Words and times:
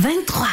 23. 0.00 0.46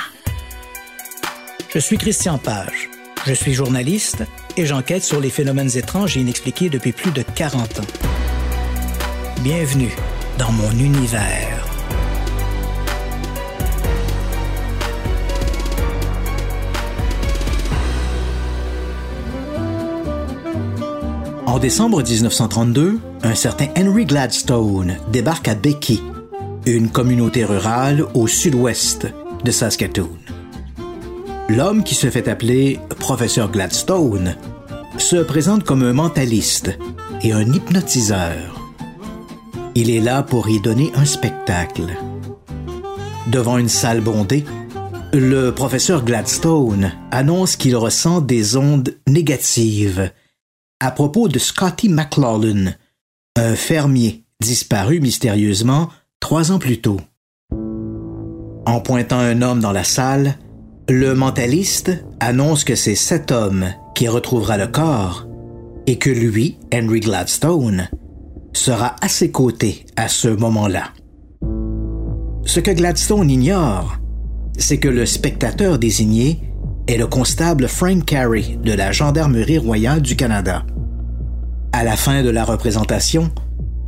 Je 1.73 1.79
suis 1.79 1.97
Christian 1.97 2.37
Page. 2.37 2.89
Je 3.25 3.33
suis 3.33 3.53
journaliste 3.53 4.25
et 4.57 4.65
j'enquête 4.65 5.05
sur 5.05 5.21
les 5.21 5.29
phénomènes 5.29 5.69
étranges 5.77 6.17
et 6.17 6.19
inexpliqués 6.19 6.67
depuis 6.67 6.91
plus 6.91 7.11
de 7.11 7.21
40 7.21 7.79
ans. 7.79 7.83
Bienvenue 9.43 9.95
dans 10.37 10.51
mon 10.51 10.69
univers. 10.71 11.65
En 21.45 21.57
décembre 21.59 22.03
1932, 22.03 22.99
un 23.23 23.35
certain 23.35 23.67
Henry 23.77 24.05
Gladstone 24.05 24.97
débarque 25.13 25.47
à 25.47 25.55
Becky, 25.55 26.03
une 26.65 26.89
communauté 26.89 27.45
rurale 27.45 28.05
au 28.13 28.27
sud-ouest 28.27 29.07
de 29.47 29.51
Saskatoon. 29.51 30.17
L'homme 31.47 31.85
qui 31.85 31.95
se 31.95 32.09
fait 32.09 32.27
appeler 32.27 32.81
professeur 32.99 33.49
Gladstone 33.49 34.35
se 34.97 35.15
présente 35.15 35.63
comme 35.63 35.83
un 35.83 35.93
mentaliste 35.93 36.77
et 37.23 37.31
un 37.31 37.49
hypnotiseur. 37.53 38.59
Il 39.73 39.89
est 39.89 40.01
là 40.01 40.21
pour 40.21 40.49
y 40.49 40.59
donner 40.59 40.91
un 40.95 41.05
spectacle. 41.05 41.95
Devant 43.27 43.57
une 43.57 43.69
salle 43.69 44.01
bondée, 44.01 44.43
le 45.13 45.51
professeur 45.51 46.03
Gladstone 46.03 46.91
annonce 47.11 47.55
qu'il 47.55 47.77
ressent 47.77 48.19
des 48.19 48.57
ondes 48.57 48.97
négatives 49.07 50.11
à 50.81 50.91
propos 50.91 51.29
de 51.29 51.39
Scotty 51.39 51.87
McLaughlin, 51.87 52.73
un 53.37 53.55
fermier 53.55 54.25
disparu 54.41 54.99
mystérieusement 54.99 55.89
trois 56.19 56.51
ans 56.51 56.59
plus 56.59 56.81
tôt. 56.81 56.99
En 58.67 58.81
pointant 58.81 59.19
un 59.19 59.41
homme 59.41 59.61
dans 59.61 59.71
la 59.71 59.85
salle, 59.85 60.35
le 60.89 61.15
mentaliste 61.15 62.03
annonce 62.19 62.65
que 62.65 62.75
c'est 62.75 62.95
cet 62.95 63.31
homme 63.31 63.67
qui 63.95 64.09
retrouvera 64.09 64.57
le 64.57 64.67
corps 64.67 65.25
et 65.87 65.97
que 65.97 66.09
lui, 66.09 66.57
Henry 66.73 66.99
Gladstone, 66.99 67.87
sera 68.51 68.97
à 69.01 69.07
ses 69.07 69.31
côtés 69.31 69.85
à 69.95 70.09
ce 70.09 70.27
moment-là. 70.27 70.91
Ce 72.43 72.59
que 72.59 72.71
Gladstone 72.71 73.31
ignore, 73.31 73.99
c'est 74.57 74.79
que 74.79 74.89
le 74.89 75.05
spectateur 75.05 75.79
désigné 75.79 76.41
est 76.89 76.97
le 76.97 77.07
constable 77.07 77.69
Frank 77.69 78.03
Carey 78.03 78.59
de 78.61 78.73
la 78.73 78.91
Gendarmerie 78.91 79.59
royale 79.59 80.01
du 80.01 80.17
Canada. 80.17 80.65
À 81.71 81.85
la 81.85 81.95
fin 81.95 82.21
de 82.21 82.29
la 82.29 82.43
représentation, 82.43 83.31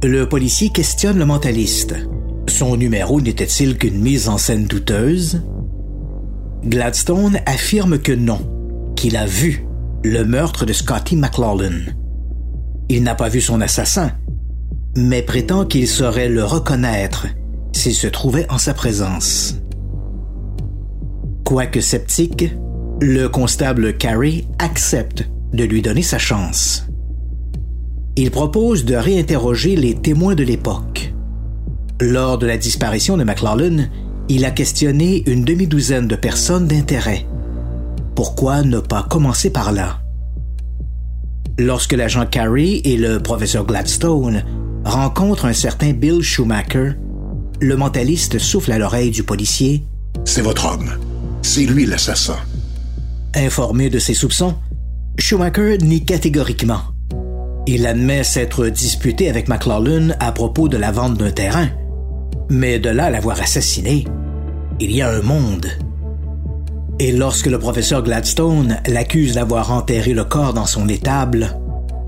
le 0.04 0.30
policier 0.30 0.70
questionne 0.70 1.20
le 1.20 1.26
mentaliste. 1.26 1.96
Son 2.50 2.76
numéro 2.76 3.22
n'était-il 3.22 3.78
qu'une 3.78 4.00
mise 4.02 4.28
en 4.28 4.38
scène 4.38 4.66
douteuse? 4.66 5.44
Gladstone 6.66 7.40
affirme 7.46 8.00
que 8.00 8.12
non, 8.12 8.40
qu'il 8.96 9.16
a 9.16 9.28
vu 9.28 9.66
le 10.04 10.26
meurtre 10.26 10.66
de 10.66 10.74
Scotty 10.74 11.16
McLaughlin. 11.16 11.86
Il 12.90 13.04
n'a 13.04 13.14
pas 13.14 13.30
vu 13.30 13.40
son 13.40 13.62
assassin, 13.62 14.12
mais 14.98 15.22
prétend 15.22 15.66
qu'il 15.66 15.88
saurait 15.88 16.28
le 16.28 16.44
reconnaître 16.44 17.28
s'il 17.72 17.94
se 17.94 18.08
trouvait 18.08 18.48
en 18.50 18.58
sa 18.58 18.74
présence. 18.74 19.56
Quoique 21.46 21.82
sceptique, 21.82 22.52
le 23.00 23.28
constable 23.28 23.96
Carey 23.96 24.46
accepte 24.58 25.30
de 25.54 25.64
lui 25.64 25.82
donner 25.84 26.04
sa 26.04 26.18
chance. 26.18 26.88
Il 28.18 28.32
propose 28.32 28.86
de 28.86 28.96
réinterroger 28.96 29.76
les 29.76 29.96
témoins 29.96 30.36
de 30.36 30.44
l'époque. 30.44 31.14
Lors 32.02 32.38
de 32.38 32.48
la 32.48 32.58
disparition 32.58 33.18
de 33.18 33.26
McLaughlin, 33.26 33.90
il 34.30 34.46
a 34.46 34.52
questionné 34.52 35.30
une 35.30 35.44
demi-douzaine 35.44 36.08
de 36.08 36.16
personnes 36.16 36.66
d'intérêt. 36.66 37.26
Pourquoi 38.16 38.62
ne 38.64 38.80
pas 38.80 39.04
commencer 39.04 39.50
par 39.50 39.74
là? 39.74 40.00
Lorsque 41.58 41.92
l'agent 41.92 42.26
Carey 42.26 42.80
et 42.86 42.96
le 42.96 43.20
professeur 43.20 43.66
Gladstone 43.66 44.46
rencontrent 44.86 45.44
un 45.44 45.54
certain 45.54 45.92
Bill 45.92 46.22
Schumacher, 46.22 46.94
le 47.60 47.76
mentaliste 47.76 48.40
souffle 48.40 48.72
à 48.72 48.78
l'oreille 48.78 49.12
du 49.12 49.24
policier. 49.24 49.84
C'est 50.24 50.42
votre 50.42 50.72
homme. 50.72 50.92
C'est 51.42 51.66
lui 51.66 51.86
l'assassin. 51.86 52.38
Informé 53.36 53.90
de 53.90 54.00
ses 54.00 54.14
soupçons, 54.14 54.56
Schumacher 55.18 55.78
nie 55.80 56.06
catégoriquement. 56.06 56.80
Il 57.68 57.86
admet 57.86 58.24
s'être 58.24 58.68
disputé 58.68 59.30
avec 59.30 59.50
McLaughlin 59.50 60.16
à 60.22 60.32
propos 60.32 60.70
de 60.70 60.78
la 60.78 60.94
vente 60.94 61.18
d'un 61.18 61.32
terrain. 61.32 61.68
Mais 62.50 62.80
de 62.80 62.90
là 62.90 63.06
à 63.06 63.10
l'avoir 63.10 63.42
assassiné, 63.42 64.06
il 64.80 64.92
y 64.92 65.02
a 65.02 65.10
un 65.10 65.22
monde. 65.22 65.68
Et 67.00 67.12
lorsque 67.12 67.48
le 67.48 67.60
professeur 67.60 68.04
Gladstone 68.04 68.78
l'accuse 68.88 69.36
d'avoir 69.36 69.72
enterré 69.72 70.14
le 70.14 70.26
corps 70.26 70.54
dans 70.54 70.66
son 70.66 70.90
étable, 70.90 71.56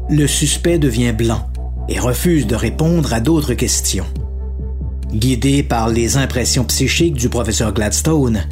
le 0.10 0.28
suspect 0.28 0.80
devient 0.80 1.14
blanc 1.14 1.48
et 1.88 2.00
refuse 2.00 2.48
de 2.48 2.56
répondre 2.56 3.14
à 3.14 3.20
d'autres 3.20 3.54
questions. 3.54 4.06
Guidé 5.14 5.64
par 5.64 5.90
les 5.90 6.18
impressions 6.18 6.64
psychiques 6.66 7.16
du 7.16 7.30
professeur 7.30 7.74
Gladstone, 7.74 8.44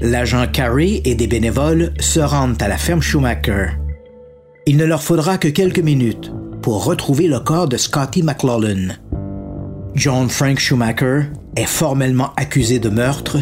l'agent 0.00 0.46
Carey 0.46 1.00
et 1.04 1.14
des 1.14 1.26
bénévoles 1.26 1.92
se 2.00 2.20
rendent 2.20 2.60
à 2.62 2.68
la 2.68 2.78
ferme 2.78 3.02
Schumacher. 3.02 3.70
Il 4.66 4.76
ne 4.76 4.84
leur 4.84 5.02
faudra 5.02 5.38
que 5.38 5.48
quelques 5.48 5.78
minutes 5.78 6.32
pour 6.62 6.84
retrouver 6.84 7.28
le 7.28 7.40
corps 7.40 7.68
de 7.68 7.76
Scotty 7.76 8.22
McLaughlin. 8.22 8.94
John 9.94 10.28
Frank 10.28 10.58
Schumacher 10.58 11.22
est 11.56 11.66
formellement 11.66 12.32
accusé 12.36 12.78
de 12.78 12.88
meurtre 12.88 13.38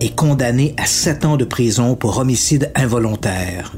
et 0.00 0.10
condamné 0.10 0.74
à 0.78 0.86
sept 0.86 1.24
ans 1.24 1.36
de 1.36 1.44
prison 1.44 1.94
pour 1.94 2.18
homicide 2.18 2.70
involontaire. 2.74 3.72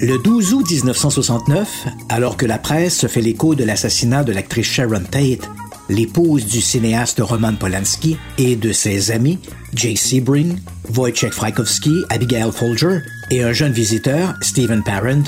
Le 0.00 0.22
12 0.22 0.54
août 0.54 0.70
1969, 0.70 1.86
alors 2.08 2.36
que 2.36 2.46
la 2.46 2.58
presse 2.58 2.98
se 2.98 3.06
fait 3.06 3.20
l'écho 3.20 3.54
de 3.54 3.64
l'assassinat 3.64 4.24
de 4.24 4.32
l'actrice 4.32 4.66
Sharon 4.66 5.02
Tate, 5.10 5.48
l'épouse 5.88 6.46
du 6.46 6.60
cinéaste 6.60 7.20
Roman 7.20 7.54
Polanski 7.54 8.16
et 8.38 8.56
de 8.56 8.72
ses 8.72 9.10
amis, 9.10 9.38
Jay 9.74 9.96
Sebring, 9.96 10.58
Wojciech 10.94 11.32
Frykowski, 11.32 12.04
Abigail 12.10 12.50
Folger 12.52 12.98
et 13.30 13.42
un 13.42 13.52
jeune 13.52 13.72
visiteur, 13.72 14.34
Stephen 14.40 14.82
Parent, 14.82 15.24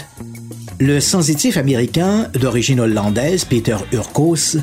le 0.79 1.01
sensitif 1.01 1.57
américain 1.57 2.29
d'origine 2.35 2.81
hollandaise 2.81 3.45
Peter 3.45 3.77
Urkos 3.93 4.59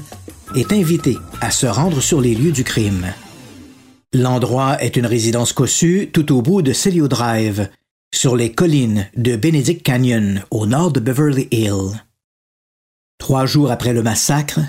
est 0.55 0.71
invité 0.71 1.17
à 1.41 1.49
se 1.49 1.65
rendre 1.65 2.01
sur 2.01 2.21
les 2.21 2.35
lieux 2.35 2.51
du 2.51 2.63
crime. 2.63 3.07
L'endroit 4.13 4.81
est 4.83 4.95
une 4.95 5.07
résidence 5.07 5.53
cossue 5.53 6.11
tout 6.13 6.31
au 6.31 6.41
bout 6.43 6.61
de 6.61 6.71
Celio 6.71 7.07
Drive, 7.07 7.67
sur 8.13 8.35
les 8.35 8.51
collines 8.51 9.07
de 9.17 9.35
Benedict 9.35 9.81
Canyon, 9.81 10.43
au 10.51 10.67
nord 10.67 10.91
de 10.91 10.99
Beverly 10.99 11.47
Hill. 11.49 12.03
Trois 13.17 13.47
jours 13.47 13.71
après 13.71 13.93
le 13.93 14.03
massacre, 14.03 14.59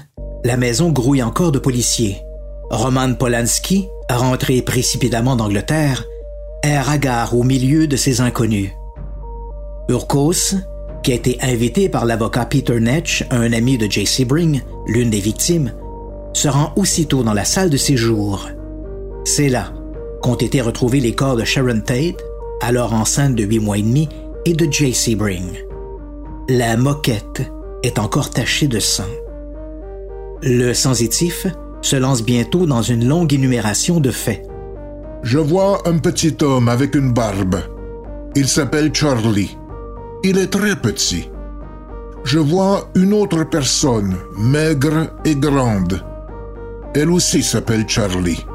la 0.45 0.57
maison 0.57 0.91
grouille 0.91 1.23
encore 1.23 1.53
de 1.53 1.59
policiers. 1.59 2.23
Roman 2.71 3.13
Polanski, 3.13 3.87
rentré 4.09 4.63
précipitamment 4.63 5.37
d'Angleterre, 5.37 6.05
erre 6.63 6.89
hagard 6.89 7.37
au 7.37 7.43
milieu 7.43 7.87
de 7.87 7.97
ces 7.97 8.23
inconnus. 8.23 8.71
Urkos, 9.91 10.55
qui 11.05 11.13
a 11.13 11.17
été 11.17 11.39
invité 11.43 11.91
par 11.91 12.07
l'avocat 12.07 12.47
Peter 12.47 12.81
Netch, 12.81 13.25
un 13.31 13.53
ami 13.53 13.77
de 13.77 13.87
J. 13.87 14.07
Sebring, 14.07 14.63
l'une 14.87 15.11
des 15.11 15.21
victimes, 15.21 15.73
se 16.33 16.49
rend 16.49 16.73
aussitôt 16.77 17.23
dans 17.23 17.35
la 17.35 17.45
salle 17.45 17.69
de 17.69 17.77
séjour. 17.77 18.49
C'est 19.25 19.51
là 19.51 19.73
qu'ont 20.23 20.35
été 20.35 20.63
retrouvés 20.63 21.01
les 21.01 21.15
corps 21.15 21.37
de 21.37 21.45
Sharon 21.45 21.81
Tate, 21.81 22.25
alors 22.63 22.95
enceinte 22.95 23.35
de 23.35 23.45
huit 23.45 23.61
mois 23.61 23.77
et 23.77 23.83
demi, 23.83 24.09
et 24.47 24.55
de 24.55 24.67
J. 24.73 24.95
Sebring. 24.95 25.53
La 26.49 26.77
moquette 26.79 27.43
est 27.83 27.99
encore 27.99 28.31
tachée 28.31 28.67
de 28.67 28.79
sang. 28.79 29.05
Le 30.43 30.73
sensitif 30.73 31.47
se 31.83 31.97
lance 31.97 32.23
bientôt 32.23 32.65
dans 32.65 32.83
une 32.83 33.07
longue 33.07 33.35
énumération 33.35 34.01
de 34.01 34.11
faits. 34.11 34.43
Je 35.23 35.39
vois 35.39 35.87
un 35.87 35.99
petit 35.99 36.37
homme 36.43 36.71
avec 36.71 36.95
une 36.95 37.13
barbe. 37.13 37.61
Il 38.35 38.49
s'appelle 38.49 38.95
Charlie. 38.95 39.55
Il 40.27 40.39
est 40.39 40.47
très 40.47 40.75
petit. 40.75 41.29
Je 42.25 42.39
vois 42.39 42.89
une 42.95 43.13
autre 43.13 43.45
personne, 43.45 44.17
maigre 44.39 45.11
et 45.27 45.37
grande. 45.37 46.03
Elle 46.95 47.11
aussi 47.11 47.43
s'appelle 47.43 47.87
Charlie. 47.87 48.47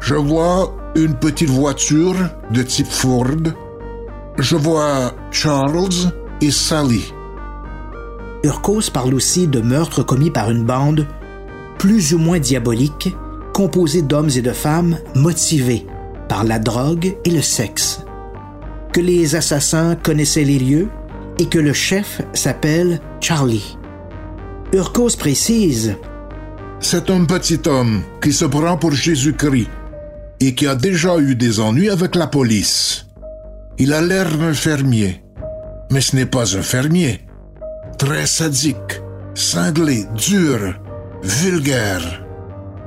Je 0.00 0.16
vois 0.16 0.74
une 0.96 1.14
petite 1.14 1.48
voiture 1.48 2.16
de 2.50 2.64
type 2.64 2.88
Ford. 2.88 3.54
Je 4.36 4.56
vois 4.56 5.12
Charles 5.30 6.10
et 6.40 6.50
Sally. 6.50 7.14
Urkos 8.42 8.90
parle 8.92 9.14
aussi 9.14 9.46
de 9.46 9.60
meurtres 9.60 10.02
commis 10.02 10.32
par 10.32 10.50
une 10.50 10.64
bande 10.64 11.06
plus 11.78 12.14
ou 12.14 12.18
moins 12.18 12.40
diabolique, 12.40 13.14
composée 13.54 14.02
d'hommes 14.02 14.30
et 14.34 14.42
de 14.42 14.52
femmes 14.52 14.98
motivés 15.14 15.86
par 16.28 16.42
la 16.42 16.58
drogue 16.58 17.16
et 17.24 17.30
le 17.30 17.42
sexe. 17.42 18.00
Que 18.92 19.00
les 19.00 19.36
assassins 19.36 19.94
connaissaient 19.94 20.44
les 20.44 20.58
lieux 20.58 20.88
et 21.38 21.46
que 21.46 21.58
le 21.58 21.72
chef 21.72 22.22
s'appelle 22.32 23.00
Charlie. 23.20 23.78
Urkos 24.72 25.16
précise 25.16 25.96
C'est 26.80 27.08
un 27.10 27.24
petit 27.24 27.60
homme 27.66 28.02
qui 28.20 28.32
se 28.32 28.44
prend 28.44 28.76
pour 28.76 28.92
Jésus-Christ 28.92 29.68
et 30.40 30.54
qui 30.54 30.66
a 30.66 30.74
déjà 30.74 31.18
eu 31.18 31.36
des 31.36 31.60
ennuis 31.60 31.90
avec 31.90 32.16
la 32.16 32.26
police. 32.26 33.06
Il 33.78 33.92
a 33.92 34.00
l'air 34.00 34.36
d'un 34.36 34.54
fermier, 34.54 35.22
mais 35.92 36.00
ce 36.00 36.16
n'est 36.16 36.26
pas 36.26 36.56
un 36.56 36.62
fermier. 36.62 37.20
Très 37.96 38.26
sadique, 38.26 39.00
cinglé, 39.34 40.04
dur, 40.16 40.74
vulgaire. 41.22 42.24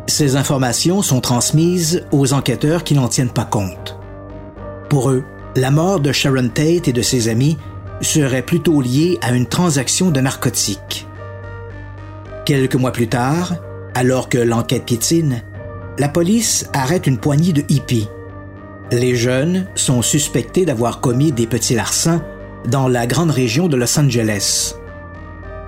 Ces 0.08 0.36
informations 0.36 1.02
sont 1.02 1.22
transmises 1.22 2.06
aux 2.12 2.34
enquêteurs 2.34 2.84
qui 2.84 2.94
n'en 2.94 3.08
tiennent 3.08 3.30
pas 3.30 3.46
compte. 3.46 3.98
Pour 4.90 5.10
eux, 5.10 5.24
la 5.56 5.72
mort 5.72 6.00
de 6.00 6.12
Sharon 6.12 6.50
Tate 6.50 6.88
et 6.88 6.94
de 6.94 7.02
ses 7.02 7.30
amis 7.30 7.58
serait 8.02 8.42
plutôt 8.42 8.82
liée 8.82 9.18
à 9.22 9.32
une 9.34 9.46
transaction 9.46 10.12
de 10.12 10.20
narcotiques. 10.20 11.08
Quelques 12.46 12.76
mois 12.76 12.92
plus 12.92 13.08
tard, 13.08 13.56
alors 13.96 14.30
que 14.30 14.38
l'enquête 14.38 14.86
piétine, 14.86 15.44
la 16.00 16.10
police 16.10 16.68
arrête 16.74 17.08
une 17.08 17.20
poignée 17.20 17.54
de 17.54 17.64
hippies. 17.70 18.10
Les 18.92 19.16
jeunes 19.16 19.68
sont 19.76 20.02
suspectés 20.02 20.66
d'avoir 20.66 21.00
commis 21.00 21.32
des 21.32 21.48
petits 21.48 21.76
larcins 21.76 22.24
dans 22.68 22.88
la 22.88 23.08
grande 23.08 23.32
région 23.32 23.68
de 23.68 23.78
Los 23.78 23.98
Angeles. 24.00 24.76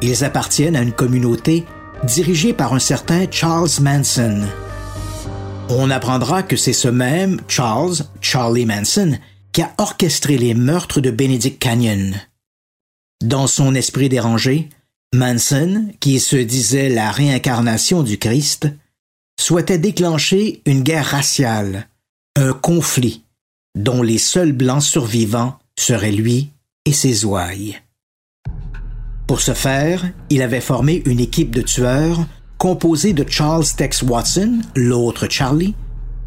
Ils 0.02 0.24
appartiennent 0.24 0.76
à 0.76 0.82
une 0.82 0.92
communauté 0.92 1.66
dirigée 2.04 2.54
par 2.54 2.74
un 2.74 2.80
certain 2.80 3.26
Charles 3.30 3.70
Manson. 3.82 4.42
On 5.70 5.90
apprendra 5.90 6.44
que 6.44 6.56
c'est 6.56 6.74
ce 6.74 6.88
même 6.88 7.40
Charles, 7.48 7.96
Charlie 8.22 8.66
Manson, 8.66 9.18
qui 9.56 9.62
a 9.62 9.74
orchestré 9.78 10.38
les 10.38 10.54
meurtres 10.54 11.00
de 11.00 11.12
Benedict 11.12 11.60
Canyon. 11.60 12.14
Dans 13.24 13.48
son 13.48 13.74
esprit 13.74 14.10
dérangé, 14.10 14.68
Manson, 15.14 15.94
qui 16.02 16.20
se 16.20 16.36
disait 16.36 16.90
la 16.90 17.10
réincarnation 17.10 18.04
du 18.04 18.18
Christ, 18.18 18.68
souhaitait 19.40 19.78
déclencher 19.78 20.62
une 20.66 20.84
guerre 20.84 21.06
raciale, 21.06 21.88
un 22.36 22.52
conflit, 22.52 23.24
dont 23.76 24.02
les 24.02 24.18
seuls 24.18 24.52
blancs 24.52 24.84
survivants 24.84 25.58
seraient 25.80 26.12
lui 26.12 26.50
et 26.84 26.92
ses 26.92 27.24
ouailles. 27.24 27.80
Pour 29.26 29.40
ce 29.40 29.54
faire, 29.54 30.12
il 30.30 30.42
avait 30.42 30.60
formé 30.60 31.02
une 31.06 31.22
équipe 31.22 31.56
de 31.56 31.62
tueurs 31.62 32.28
composée 32.58 33.14
de 33.14 33.26
Charles 33.26 33.68
Tex 33.78 34.02
Watson, 34.02 34.60
l'autre 34.76 35.30
Charlie, 35.30 35.76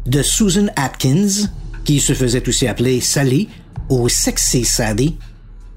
de 0.07 0.23
Susan 0.23 0.65
Atkins, 0.75 1.47
qui 1.89 1.99
se 1.99 2.13
faisait 2.13 2.47
aussi 2.47 2.67
appeler 2.67 3.01
Sally 3.01 3.49
ou 3.89 4.09
Sexy 4.09 4.63
Sadie, 4.63 5.17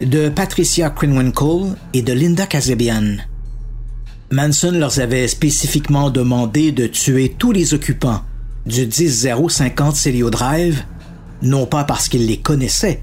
de 0.03 0.29
Patricia 0.29 0.91
Krenwinkel 0.91 1.75
et 1.95 2.03
de 2.03 2.13
Linda 2.13 2.45
Kazebian. 2.45 3.17
Manson 4.31 4.73
leur 4.73 4.99
avait 4.99 5.27
spécifiquement 5.27 6.11
demandé 6.11 6.71
de 6.71 6.87
tuer 6.87 7.35
tous 7.39 7.53
les 7.53 7.73
occupants 7.73 8.21
du 8.67 8.87
10050 8.87 9.97
Celio 9.97 10.29
Drive, 10.29 10.85
non 11.41 11.65
pas 11.65 11.85
parce 11.85 12.11
qu'il 12.11 12.27
les 12.27 12.41
connaissait, 12.41 13.03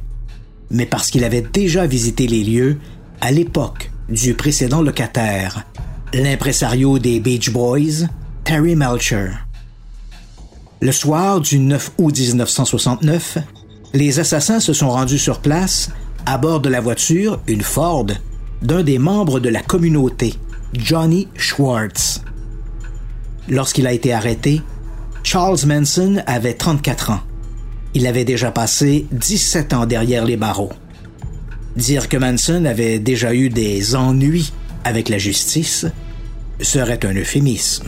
mais 0.70 0.86
parce 0.86 1.10
qu'il 1.10 1.24
avait 1.24 1.42
déjà 1.52 1.88
visité 1.88 2.28
les 2.28 2.44
lieux 2.44 2.78
à 3.22 3.32
l'époque 3.32 3.90
du 4.08 4.36
précédent 4.36 4.84
locataire, 4.84 5.66
l'impresario 6.14 7.00
des 7.00 7.20
Beach 7.20 7.50
Boys, 7.50 8.06
Terry 8.44 8.76
Melcher. 8.76 9.32
Le 10.82 10.94
soir 10.94 11.42
du 11.42 11.60
9 11.60 11.92
août 11.98 12.18
1969, 12.18 13.40
les 13.94 14.20
assassins 14.22 14.62
se 14.62 14.72
sont 14.72 14.90
rendus 14.90 15.20
sur 15.20 15.42
place 15.42 15.90
à 16.26 16.38
bord 16.38 16.62
de 16.62 16.70
la 16.70 16.80
voiture, 16.80 17.42
une 17.48 17.64
Ford, 17.64 18.08
d'un 18.62 18.82
des 18.82 18.98
membres 18.98 19.42
de 19.42 19.50
la 19.50 19.62
communauté, 19.62 20.36
Johnny 20.74 21.28
Schwartz. 21.36 22.22
Lorsqu'il 23.50 23.88
a 23.88 23.92
été 23.92 24.14
arrêté, 24.14 24.62
Charles 25.22 25.66
Manson 25.66 26.24
avait 26.26 26.54
34 26.54 27.12
ans. 27.12 27.22
Il 27.94 28.08
avait 28.08 28.24
déjà 28.24 28.52
passé 28.52 29.06
17 29.12 29.74
ans 29.74 29.86
derrière 29.86 30.24
les 30.24 30.38
barreaux. 30.38 30.72
Dire 31.76 32.08
que 32.08 32.16
Manson 32.16 32.64
avait 32.64 33.00
déjà 33.00 33.34
eu 33.34 33.50
des 33.50 33.98
ennuis 33.98 34.54
avec 34.86 35.10
la 35.10 35.18
justice 35.18 35.88
serait 36.62 37.06
un 37.06 37.16
euphémisme. 37.16 37.88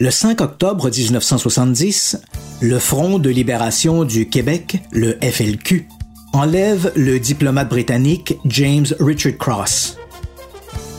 Le 0.00 0.12
5 0.12 0.40
octobre 0.42 0.90
1970, 0.90 2.18
le 2.60 2.78
Front 2.78 3.18
de 3.18 3.30
libération 3.30 4.04
du 4.04 4.28
Québec, 4.28 4.80
le 4.92 5.18
FLQ, 5.20 5.88
enlève 6.32 6.92
le 6.94 7.18
diplomate 7.18 7.68
britannique 7.68 8.36
James 8.44 8.86
Richard 9.00 9.36
Cross. 9.38 9.96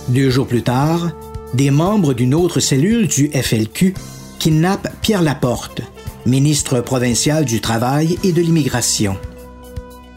Deux 0.09 0.29
jours 0.29 0.47
plus 0.47 0.63
tard, 0.63 1.11
des 1.53 1.71
membres 1.71 2.13
d'une 2.13 2.35
autre 2.35 2.59
cellule 2.59 3.07
du 3.07 3.29
FLQ 3.29 3.93
kidnappent 4.37 4.93
Pierre 5.01 5.21
Laporte, 5.21 5.81
ministre 6.25 6.81
provincial 6.81 7.45
du 7.45 7.61
Travail 7.61 8.19
et 8.25 8.33
de 8.33 8.41
l'Immigration. 8.41 9.15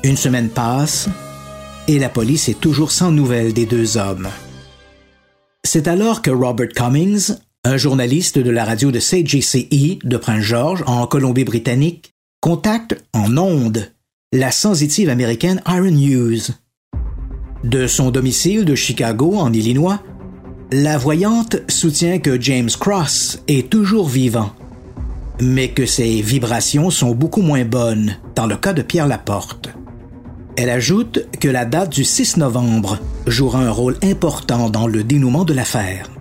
Une 0.02 0.16
semaine 0.16 0.48
passe 0.48 1.08
et 1.86 2.00
la 2.00 2.08
police 2.08 2.48
est 2.48 2.58
toujours 2.58 2.90
sans 2.90 3.12
nouvelles 3.12 3.52
des 3.52 3.66
deux 3.66 3.96
hommes. 3.96 4.28
C'est 5.62 5.86
alors 5.86 6.20
que 6.20 6.32
Robert 6.32 6.70
Cummings, 6.74 7.36
un 7.64 7.76
journaliste 7.76 8.38
de 8.38 8.50
la 8.50 8.64
radio 8.64 8.90
de 8.90 8.98
CJCE 8.98 9.98
de 10.04 10.16
Prince 10.16 10.44
George 10.44 10.82
en 10.86 11.06
Colombie-Britannique, 11.06 12.12
contacte 12.40 13.02
en 13.12 13.36
ondes 13.36 13.92
la 14.32 14.50
sensitive 14.50 15.08
américaine 15.08 15.62
Iron 15.66 15.92
News 15.92 16.52
de 17.64 17.86
son 17.86 18.10
domicile 18.10 18.64
de 18.64 18.74
Chicago, 18.74 19.36
en 19.36 19.52
Illinois, 19.52 20.00
la 20.72 20.98
voyante 20.98 21.58
soutient 21.68 22.18
que 22.18 22.40
James 22.40 22.70
Cross 22.70 23.40
est 23.46 23.70
toujours 23.70 24.08
vivant, 24.08 24.52
mais 25.40 25.68
que 25.68 25.86
ses 25.86 26.22
vibrations 26.22 26.90
sont 26.90 27.14
beaucoup 27.14 27.42
moins 27.42 27.64
bonnes 27.64 28.16
dans 28.34 28.46
le 28.46 28.56
cas 28.56 28.72
de 28.72 28.82
Pierre 28.82 29.06
Laporte. 29.06 29.68
Elle 30.56 30.70
ajoute 30.70 31.26
que 31.38 31.48
la 31.48 31.64
date 31.64 31.92
du 31.92 32.04
6 32.04 32.38
novembre 32.38 32.98
jouera 33.26 33.60
un 33.60 33.70
rôle 33.70 33.96
important 34.02 34.68
dans 34.68 34.86
le 34.86 35.04
dénouement 35.04 35.44
de 35.44 35.54
l'affaire. 35.54 36.11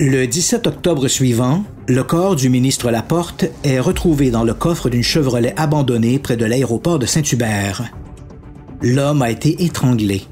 Le 0.00 0.26
17 0.26 0.68
octobre 0.68 1.08
suivant, 1.08 1.64
le 1.88 2.04
corps 2.04 2.36
du 2.36 2.50
ministre 2.50 2.92
Laporte 2.92 3.46
est 3.64 3.80
retrouvé 3.80 4.30
dans 4.30 4.44
le 4.44 4.54
coffre 4.54 4.88
d'une 4.90 5.02
Chevrolet 5.02 5.52
abandonnée 5.56 6.20
près 6.20 6.36
de 6.36 6.44
l'aéroport 6.44 7.00
de 7.00 7.06
Saint-Hubert. 7.06 7.82
L'homme 8.80 9.22
a 9.22 9.30
été 9.30 9.64
étranglé. 9.64 10.22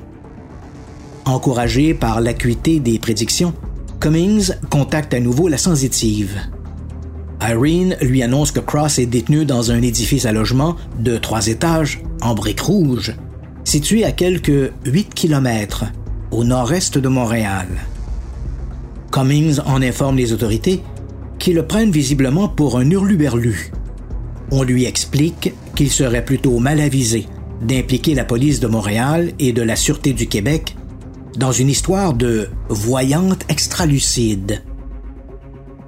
Encouragé 1.25 1.95
par 1.95 2.21
l'acuité 2.21 2.79
des 2.79 3.01
prédictions, 3.01 3.55
Cummings 3.99 4.53
contacte 4.71 5.13
à 5.15 5.19
nouveau 5.19 5.49
la 5.49 5.59
sensitive. 5.59 6.39
Irene 7.43 7.97
lui 8.01 8.23
annonce 8.23 8.53
que 8.53 8.61
Cross 8.61 9.01
est 9.01 9.07
détenu 9.07 9.45
dans 9.47 9.73
un 9.73 9.83
édifice 9.83 10.27
à 10.27 10.33
logement 10.33 10.77
de 11.01 11.17
trois 11.17 11.49
étages 11.49 12.05
en 12.23 12.35
briques 12.37 12.61
rouges, 12.61 13.17
situé 13.65 14.05
à 14.05 14.13
quelques 14.13 14.71
8 14.85 15.13
km 15.13 15.87
au 16.31 16.45
nord-est 16.45 16.99
de 16.99 17.09
Montréal. 17.09 17.67
Cummings 19.17 19.61
en 19.65 19.81
informe 19.81 20.19
les 20.19 20.35
autorités 20.35 20.83
qui 21.39 21.55
le 21.55 21.67
prennent 21.67 21.91
visiblement 21.91 22.49
pour 22.49 22.77
un 22.77 22.91
hurluberlu. 22.91 23.73
On 24.51 24.63
lui 24.63 24.85
explique 24.85 25.55
qu'il 25.75 25.91
serait 25.91 26.23
plutôt 26.23 26.59
mal 26.59 26.81
avisé 26.81 27.27
d'impliquer 27.63 28.15
la 28.15 28.27
police 28.27 28.61
de 28.61 28.67
Montréal 28.67 29.33
et 29.39 29.55
de 29.55 29.63
la 29.63 29.75
Sûreté 29.75 30.13
du 30.13 30.27
Québec 30.27 30.77
dans 31.39 31.51
une 31.51 31.71
histoire 31.71 32.13
de 32.13 32.49
voyante 32.69 33.47
extralucide. 33.49 34.63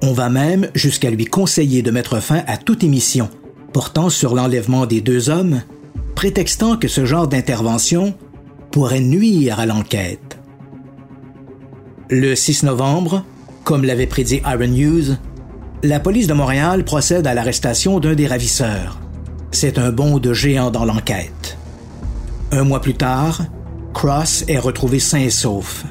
On 0.01 0.13
va 0.13 0.29
même 0.29 0.71
jusqu'à 0.73 1.11
lui 1.11 1.25
conseiller 1.25 1.83
de 1.83 1.91
mettre 1.91 2.21
fin 2.21 2.41
à 2.47 2.57
toute 2.57 2.83
émission 2.83 3.29
portant 3.73 4.09
sur 4.09 4.33
l'enlèvement 4.33 4.87
des 4.87 5.01
deux 5.01 5.29
hommes, 5.29 5.61
prétextant 6.15 6.77
que 6.77 6.87
ce 6.87 7.05
genre 7.05 7.27
d'intervention 7.27 8.15
pourrait 8.71 9.01
nuire 9.01 9.59
à 9.59 9.67
l'enquête. 9.67 10.38
Le 12.11 12.33
6 12.33 12.63
novembre, 12.63 13.23
comme 13.63 13.85
l'avait 13.85 14.07
prédit 14.07 14.41
Iron 14.43 14.67
News, 14.67 15.15
la 15.83 15.99
police 15.99 16.25
de 16.25 16.33
Montréal 16.33 16.83
procède 16.83 17.27
à 17.27 17.35
l'arrestation 17.35 17.99
d'un 17.99 18.15
des 18.15 18.25
ravisseurs. 18.25 18.99
C'est 19.51 19.77
un 19.77 19.91
bond 19.91 20.17
de 20.17 20.33
géant 20.33 20.71
dans 20.71 20.85
l'enquête. 20.85 21.55
Un 22.51 22.63
mois 22.63 22.81
plus 22.81 22.95
tard, 22.95 23.43
Cross 23.93 24.43
est 24.47 24.57
retrouvé 24.57 24.97
sain 24.97 25.19
et 25.19 25.29
sauf. 25.29 25.85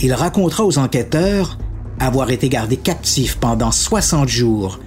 Il 0.00 0.14
racontera 0.14 0.64
aux 0.64 0.78
enquêteurs 0.78 1.58
avoir 1.98 2.30
été 2.30 2.48
gardé 2.48 2.76
captif 2.76 3.36
pendant 3.38 3.72
60 3.72 4.28
jours 4.28 4.78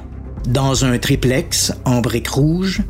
dans 0.47 0.85
un 0.85 0.97
triplex 0.99 1.73
en 1.83 1.99
briques 1.99 2.29
rouges 2.29 2.81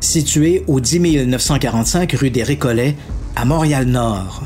situé 0.00 0.62
au 0.66 0.78
10 0.78 1.24
945 1.24 2.12
rue 2.12 2.30
des 2.30 2.42
Récollets 2.42 2.96
à 3.34 3.46
Montréal-Nord. 3.46 4.42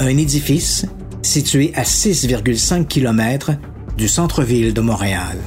Un 0.00 0.16
édifice 0.16 0.86
situé 1.24 1.72
à 1.74 1.82
6,5 1.82 2.86
km 2.86 3.52
du 3.96 4.08
centre-ville 4.08 4.74
de 4.74 4.80
Montréal. 4.80 5.38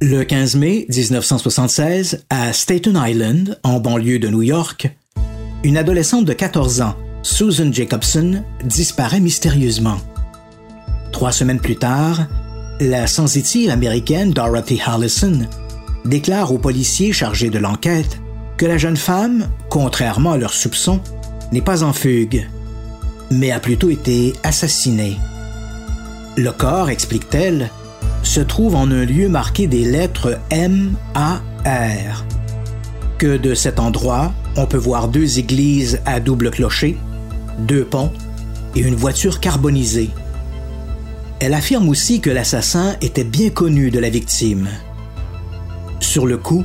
Le 0.00 0.22
15 0.22 0.56
mai 0.56 0.86
1976, 0.88 2.24
à 2.30 2.52
Staten 2.52 3.00
Island, 3.06 3.58
en 3.62 3.80
banlieue 3.80 4.18
de 4.18 4.28
New 4.28 4.42
York, 4.42 4.88
une 5.62 5.76
adolescente 5.76 6.24
de 6.24 6.32
14 6.32 6.82
ans, 6.82 6.94
Susan 7.22 7.72
Jacobson, 7.72 8.44
disparaît 8.64 9.20
mystérieusement. 9.20 9.96
Trois 11.12 11.32
semaines 11.32 11.60
plus 11.60 11.76
tard, 11.76 12.26
la 12.80 13.06
sensitive 13.06 13.70
américaine 13.70 14.30
Dorothy 14.30 14.80
Harlison 14.84 15.48
déclare 16.04 16.52
aux 16.52 16.58
policiers 16.58 17.12
chargés 17.12 17.50
de 17.50 17.58
l'enquête 17.58 18.18
que 18.58 18.66
la 18.66 18.78
jeune 18.78 18.96
femme, 18.96 19.48
contrairement 19.70 20.32
à 20.32 20.36
leurs 20.36 20.52
soupçons, 20.52 21.00
n'est 21.50 21.62
pas 21.62 21.82
en 21.82 21.92
fugue, 21.92 22.46
mais 23.34 23.50
a 23.50 23.60
plutôt 23.60 23.90
été 23.90 24.32
assassinée. 24.42 25.16
Le 26.36 26.50
corps, 26.50 26.90
explique-t-elle, 26.90 27.70
se 28.22 28.40
trouve 28.40 28.74
en 28.74 28.90
un 28.90 29.04
lieu 29.04 29.28
marqué 29.28 29.66
des 29.66 29.84
lettres 29.84 30.38
M, 30.50 30.94
A, 31.14 31.40
R. 31.64 32.24
Que 33.18 33.36
de 33.36 33.54
cet 33.54 33.78
endroit, 33.78 34.32
on 34.56 34.66
peut 34.66 34.78
voir 34.78 35.08
deux 35.08 35.38
églises 35.38 36.00
à 36.06 36.20
double 36.20 36.50
clocher, 36.50 36.96
deux 37.58 37.84
ponts 37.84 38.12
et 38.74 38.80
une 38.80 38.94
voiture 38.94 39.40
carbonisée. 39.40 40.10
Elle 41.40 41.54
affirme 41.54 41.88
aussi 41.88 42.20
que 42.20 42.30
l'assassin 42.30 42.96
était 43.00 43.24
bien 43.24 43.50
connu 43.50 43.90
de 43.90 43.98
la 43.98 44.10
victime. 44.10 44.68
Sur 46.00 46.26
le 46.26 46.38
coup, 46.38 46.64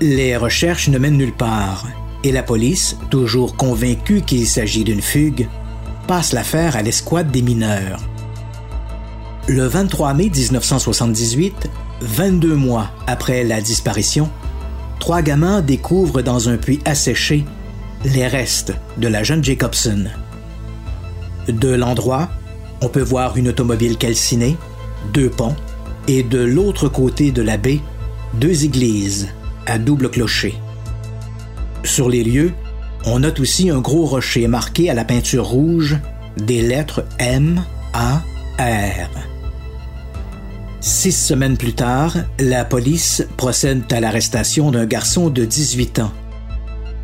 les 0.00 0.36
recherches 0.36 0.88
ne 0.88 0.98
mènent 0.98 1.16
nulle 1.16 1.36
part 1.36 1.86
et 2.24 2.32
la 2.32 2.42
police, 2.42 2.96
toujours 3.10 3.56
convaincue 3.56 4.22
qu'il 4.22 4.46
s'agit 4.46 4.84
d'une 4.84 5.02
fugue, 5.02 5.48
passe 6.08 6.32
l'affaire 6.32 6.74
à 6.74 6.80
l'escouade 6.80 7.30
des 7.30 7.42
mineurs. 7.42 8.00
Le 9.46 9.66
23 9.66 10.14
mai 10.14 10.30
1978, 10.34 11.68
22 12.00 12.54
mois 12.54 12.90
après 13.06 13.44
la 13.44 13.60
disparition, 13.60 14.30
trois 15.00 15.20
gamins 15.20 15.60
découvrent 15.60 16.22
dans 16.22 16.48
un 16.48 16.56
puits 16.56 16.80
asséché 16.86 17.44
les 18.06 18.26
restes 18.26 18.72
de 18.96 19.06
la 19.06 19.22
jeune 19.22 19.44
Jacobson. 19.44 20.06
De 21.46 21.74
l'endroit, 21.74 22.30
on 22.80 22.88
peut 22.88 23.02
voir 23.02 23.36
une 23.36 23.48
automobile 23.48 23.98
calcinée, 23.98 24.56
deux 25.12 25.28
ponts, 25.28 25.56
et 26.06 26.22
de 26.22 26.40
l'autre 26.40 26.88
côté 26.88 27.32
de 27.32 27.42
la 27.42 27.58
baie, 27.58 27.80
deux 28.32 28.64
églises 28.64 29.28
à 29.66 29.78
double 29.78 30.08
clocher. 30.10 30.54
Sur 31.84 32.08
les 32.08 32.24
lieux, 32.24 32.52
on 33.06 33.20
note 33.20 33.40
aussi 33.40 33.70
un 33.70 33.80
gros 33.80 34.06
rocher 34.06 34.48
marqué 34.48 34.90
à 34.90 34.94
la 34.94 35.04
peinture 35.04 35.46
rouge 35.46 35.98
des 36.36 36.62
lettres 36.62 37.04
M, 37.18 37.62
A, 37.92 38.22
R. 38.58 39.08
Six 40.80 41.12
semaines 41.12 41.56
plus 41.56 41.74
tard, 41.74 42.16
la 42.38 42.64
police 42.64 43.26
procède 43.36 43.92
à 43.92 44.00
l'arrestation 44.00 44.70
d'un 44.70 44.86
garçon 44.86 45.28
de 45.28 45.44
18 45.44 45.98
ans. 45.98 46.12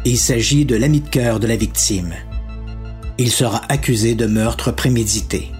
Il 0.04 0.18
s'agit 0.18 0.64
de 0.64 0.76
l'ami 0.76 1.00
de 1.00 1.08
cœur 1.08 1.40
de 1.40 1.46
la 1.46 1.56
victime. 1.56 2.14
Il 3.18 3.30
sera 3.30 3.62
accusé 3.68 4.14
de 4.14 4.26
meurtre 4.26 4.70
prémédité. 4.70 5.50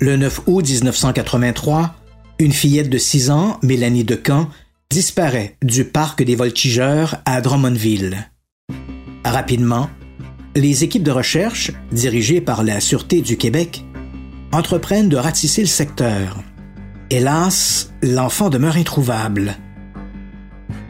Le 0.00 0.16
9 0.16 0.42
août 0.46 0.68
1983, 0.68 1.94
une 2.38 2.52
fillette 2.52 2.88
de 2.88 2.98
6 2.98 3.30
ans, 3.30 3.58
Mélanie 3.62 4.04
Decamp, 4.04 4.48
disparaît 4.90 5.56
du 5.62 5.84
parc 5.84 6.22
des 6.22 6.34
voltigeurs 6.34 7.16
à 7.26 7.42
Drummondville. 7.42 8.30
Rapidement, 9.22 9.90
les 10.56 10.82
équipes 10.82 11.02
de 11.02 11.10
recherche, 11.10 11.72
dirigées 11.92 12.40
par 12.40 12.64
la 12.64 12.80
Sûreté 12.80 13.20
du 13.20 13.36
Québec, 13.36 13.84
entreprennent 14.50 15.10
de 15.10 15.18
ratisser 15.18 15.60
le 15.60 15.66
secteur. 15.66 16.42
Hélas, 17.10 17.92
l'enfant 18.02 18.48
demeure 18.48 18.76
introuvable. 18.76 19.56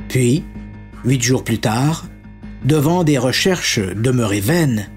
Puis, 0.09 0.45
huit 1.05 1.23
jours 1.23 1.43
plus 1.43 1.59
tard, 1.59 2.07
devant 2.65 3.03
des 3.03 3.19
recherches 3.19 3.81
demeurées 3.81 4.41
vaines, 4.41 4.89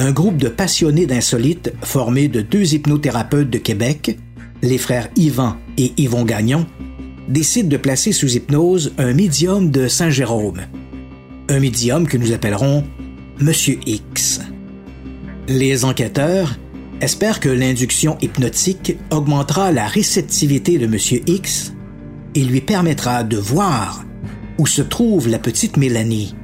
un 0.00 0.10
groupe 0.10 0.38
de 0.38 0.48
passionnés 0.48 1.06
d'insolites 1.06 1.72
formé 1.82 2.26
de 2.26 2.40
deux 2.40 2.74
hypnothérapeutes 2.74 3.50
de 3.50 3.58
Québec, 3.58 4.18
les 4.62 4.78
frères 4.78 5.08
Yvan 5.14 5.56
et 5.76 5.92
Yvon 5.96 6.24
Gagnon, 6.24 6.66
décide 7.32 7.68
de 7.68 7.78
placer 7.78 8.12
sous 8.12 8.36
hypnose 8.36 8.92
un 8.98 9.14
médium 9.14 9.70
de 9.70 9.88
Saint-Jérôme. 9.88 10.60
Un 11.48 11.60
médium 11.60 12.06
que 12.06 12.18
nous 12.18 12.32
appellerons 12.32 12.84
Monsieur 13.40 13.78
X. 13.86 14.42
Les 15.48 15.84
enquêteurs 15.84 16.58
espèrent 17.00 17.40
que 17.40 17.48
l'induction 17.48 18.18
hypnotique 18.20 18.98
augmentera 19.10 19.72
la 19.72 19.86
réceptivité 19.86 20.78
de 20.78 20.86
Monsieur 20.86 21.22
X 21.26 21.72
et 22.34 22.44
lui 22.44 22.60
permettra 22.60 23.24
de 23.24 23.38
voir 23.38 24.04
où 24.58 24.66
se 24.66 24.82
trouve 24.82 25.28
la 25.28 25.38
petite 25.38 25.78
Mélanie. 25.78 26.36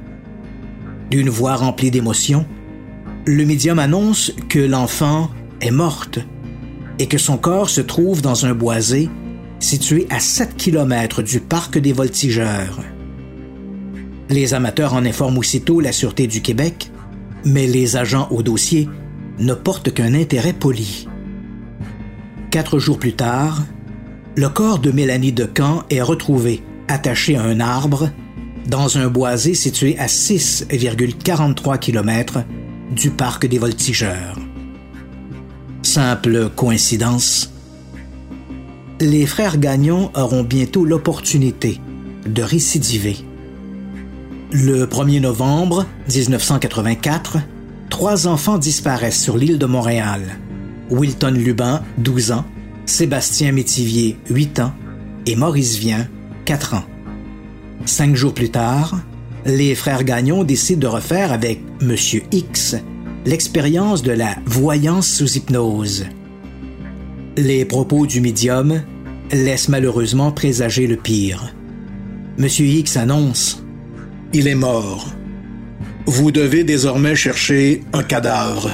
D'une 1.11 1.29
voix 1.29 1.55
remplie 1.55 1.91
d'émotion, 1.91 2.45
le 3.25 3.45
médium 3.45 3.77
annonce 3.77 4.33
que 4.49 4.59
l'enfant 4.59 5.29
est 5.61 5.71
morte 5.71 6.19
et 6.97 7.05
que 7.05 7.19
son 7.19 7.37
corps 7.37 7.69
se 7.69 7.81
trouve 7.81 8.21
dans 8.21 8.47
un 8.47 8.53
boisé 8.53 9.09
situé 9.59 10.07
à 10.09 10.19
7 10.19 10.55
km 10.57 11.21
du 11.21 11.39
parc 11.39 11.77
des 11.77 11.93
voltigeurs. 11.93 12.79
Les 14.29 14.53
amateurs 14.53 14.93
en 14.93 15.05
informent 15.05 15.39
aussitôt 15.39 15.79
la 15.79 15.91
Sûreté 15.91 16.27
du 16.27 16.41
Québec, 16.41 16.91
mais 17.45 17.67
les 17.67 17.97
agents 17.97 18.27
au 18.31 18.43
dossier 18.43 18.87
ne 19.39 19.53
portent 19.53 19.93
qu'un 19.93 20.13
intérêt 20.13 20.53
poli. 20.53 21.07
Quatre 22.51 22.79
jours 22.79 22.99
plus 22.99 23.13
tard, 23.13 23.63
le 24.35 24.49
corps 24.49 24.79
de 24.79 24.91
Mélanie 24.91 25.31
Decamp 25.31 25.83
est 25.89 26.01
retrouvé 26.01 26.63
attaché 26.87 27.35
à 27.35 27.43
un 27.43 27.59
arbre 27.59 28.09
dans 28.67 28.97
un 28.97 29.07
boisé 29.07 29.53
situé 29.53 29.97
à 29.97 30.05
6,43 30.05 31.79
km 31.79 32.43
du 32.91 33.09
parc 33.09 33.45
des 33.47 33.57
voltigeurs. 33.57 34.37
Simple 35.81 36.49
coïncidence, 36.55 37.51
les 39.01 39.25
frères 39.25 39.57
Gagnon 39.57 40.11
auront 40.13 40.43
bientôt 40.43 40.83
l'opportunité 40.83 41.79
de 42.25 42.41
récidiver. 42.43 43.17
Le 44.51 44.85
1er 44.85 45.21
novembre 45.21 45.85
1984, 46.13 47.37
trois 47.89 48.27
enfants 48.27 48.57
disparaissent 48.57 49.21
sur 49.21 49.37
l'île 49.37 49.57
de 49.57 49.65
Montréal. 49.65 50.39
Wilton 50.89 51.31
Lubin, 51.31 51.81
12 51.99 52.31
ans, 52.31 52.45
Sébastien 52.85 53.51
Métivier, 53.51 54.17
8 54.29 54.59
ans, 54.59 54.73
et 55.25 55.35
Maurice 55.35 55.77
Vien, 55.77 56.07
4 56.45 56.73
ans. 56.73 56.85
Cinq 57.85 58.15
jours 58.15 58.33
plus 58.33 58.49
tard, 58.49 58.99
les 59.45 59.75
frères 59.75 60.03
Gagnon 60.03 60.43
décident 60.43 60.81
de 60.81 60.87
refaire 60.87 61.31
avec 61.31 61.61
Monsieur 61.81 62.23
X 62.31 62.75
l'expérience 63.25 64.01
de 64.01 64.11
la 64.11 64.35
voyance 64.45 65.07
sous 65.07 65.37
hypnose. 65.37 66.05
Les 67.37 67.65
propos 67.65 68.05
du 68.05 68.21
médium 68.21 68.81
laissent 69.31 69.69
malheureusement 69.69 70.31
présager 70.31 70.87
le 70.87 70.97
pire. 70.97 71.53
Monsieur 72.37 72.65
X 72.65 72.97
annonce 72.97 73.63
Il 74.33 74.47
est 74.47 74.55
mort. 74.55 75.13
Vous 76.05 76.31
devez 76.31 76.63
désormais 76.63 77.15
chercher 77.15 77.81
un 77.93 78.03
cadavre. 78.03 78.71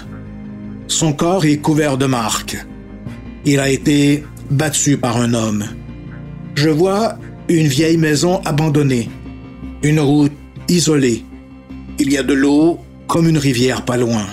Son 0.87 1.13
corps 1.13 1.45
est 1.45 1.57
couvert 1.57 1.97
de 1.97 2.05
marques. 2.05 2.65
Il 3.45 3.59
a 3.59 3.69
été 3.69 4.23
battu 4.49 4.97
par 4.97 5.17
un 5.17 5.33
homme. 5.33 5.65
Je 6.55 6.69
vois 6.69 7.17
une 7.49 7.67
vieille 7.67 7.97
maison 7.97 8.41
abandonnée, 8.45 9.09
une 9.83 9.99
route 9.99 10.31
isolée. 10.69 11.23
Il 11.99 12.11
y 12.11 12.17
a 12.17 12.23
de 12.23 12.33
l'eau 12.33 12.79
comme 13.07 13.27
une 13.27 13.37
rivière 13.37 13.83
pas 13.83 13.97
loin. 13.97 14.25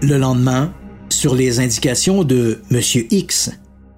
Le 0.00 0.16
lendemain, 0.18 0.72
sur 1.14 1.34
les 1.34 1.60
indications 1.60 2.24
de 2.24 2.60
M. 2.70 2.80
X, 3.10 3.50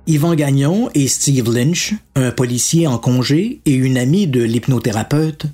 Yvan 0.07 0.35
Gagnon 0.35 0.91
et 0.95 1.09
Steve 1.09 1.53
Lynch, 1.53 1.95
un 2.15 2.31
policier 2.31 2.87
en 2.87 2.99
congé 2.99 3.61
et 3.65 3.73
une 3.73 3.99
amie 3.99 4.27
de 4.27 4.43
l'hypnothérapeute, 4.43 5.47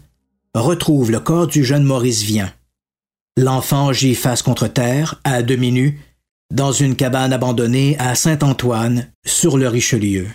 retrouvent 0.55 1.11
le 1.11 1.21
corps 1.21 1.47
du 1.47 1.65
jeune 1.65 1.85
Maurice 1.85 2.23
Vien. 2.23 2.53
L'enfant 3.39 3.93
gît 3.93 4.15
face 4.15 4.43
contre 4.43 4.69
terre, 4.69 5.21
à 5.25 5.43
demi 5.43 5.73
nu, 5.73 6.01
dans 6.53 6.73
une 6.73 6.97
cabane 6.97 7.33
abandonnée 7.33 7.97
à 7.99 8.15
Saint-Antoine, 8.15 9.09
sur 9.25 9.57
le 9.57 9.69
Richelieu. 9.69 10.27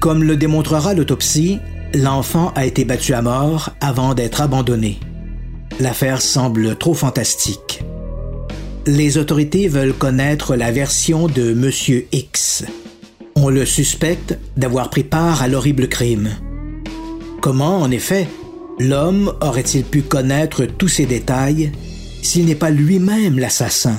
Comme 0.00 0.24
le 0.24 0.36
démontrera 0.36 0.94
l'autopsie, 0.94 1.58
l'enfant 1.94 2.52
a 2.56 2.66
été 2.66 2.84
battu 2.84 3.14
à 3.14 3.22
mort 3.22 3.70
avant 3.80 4.14
d'être 4.14 4.40
abandonné. 4.40 4.98
L'affaire 5.78 6.20
semble 6.20 6.76
trop 6.76 6.94
fantastique. 6.94 7.84
Les 8.96 9.18
autorités 9.18 9.68
veulent 9.68 9.94
connaître 9.94 10.56
la 10.56 10.72
version 10.72 11.28
de 11.28 11.52
Monsieur 11.52 12.06
X. 12.12 12.64
On 13.36 13.48
le 13.48 13.64
suspecte 13.64 14.38
d'avoir 14.56 14.90
pris 14.90 15.04
part 15.04 15.42
à 15.42 15.48
l'horrible 15.48 15.88
crime. 15.88 16.30
Comment, 17.40 17.78
en 17.78 17.90
effet, 17.90 18.26
l'homme 18.78 19.32
aurait-il 19.40 19.84
pu 19.84 20.02
connaître 20.02 20.64
tous 20.64 20.88
ces 20.88 21.06
détails 21.06 21.70
s'il 22.22 22.46
n'est 22.46 22.54
pas 22.54 22.70
lui-même 22.70 23.38
l'assassin? 23.38 23.96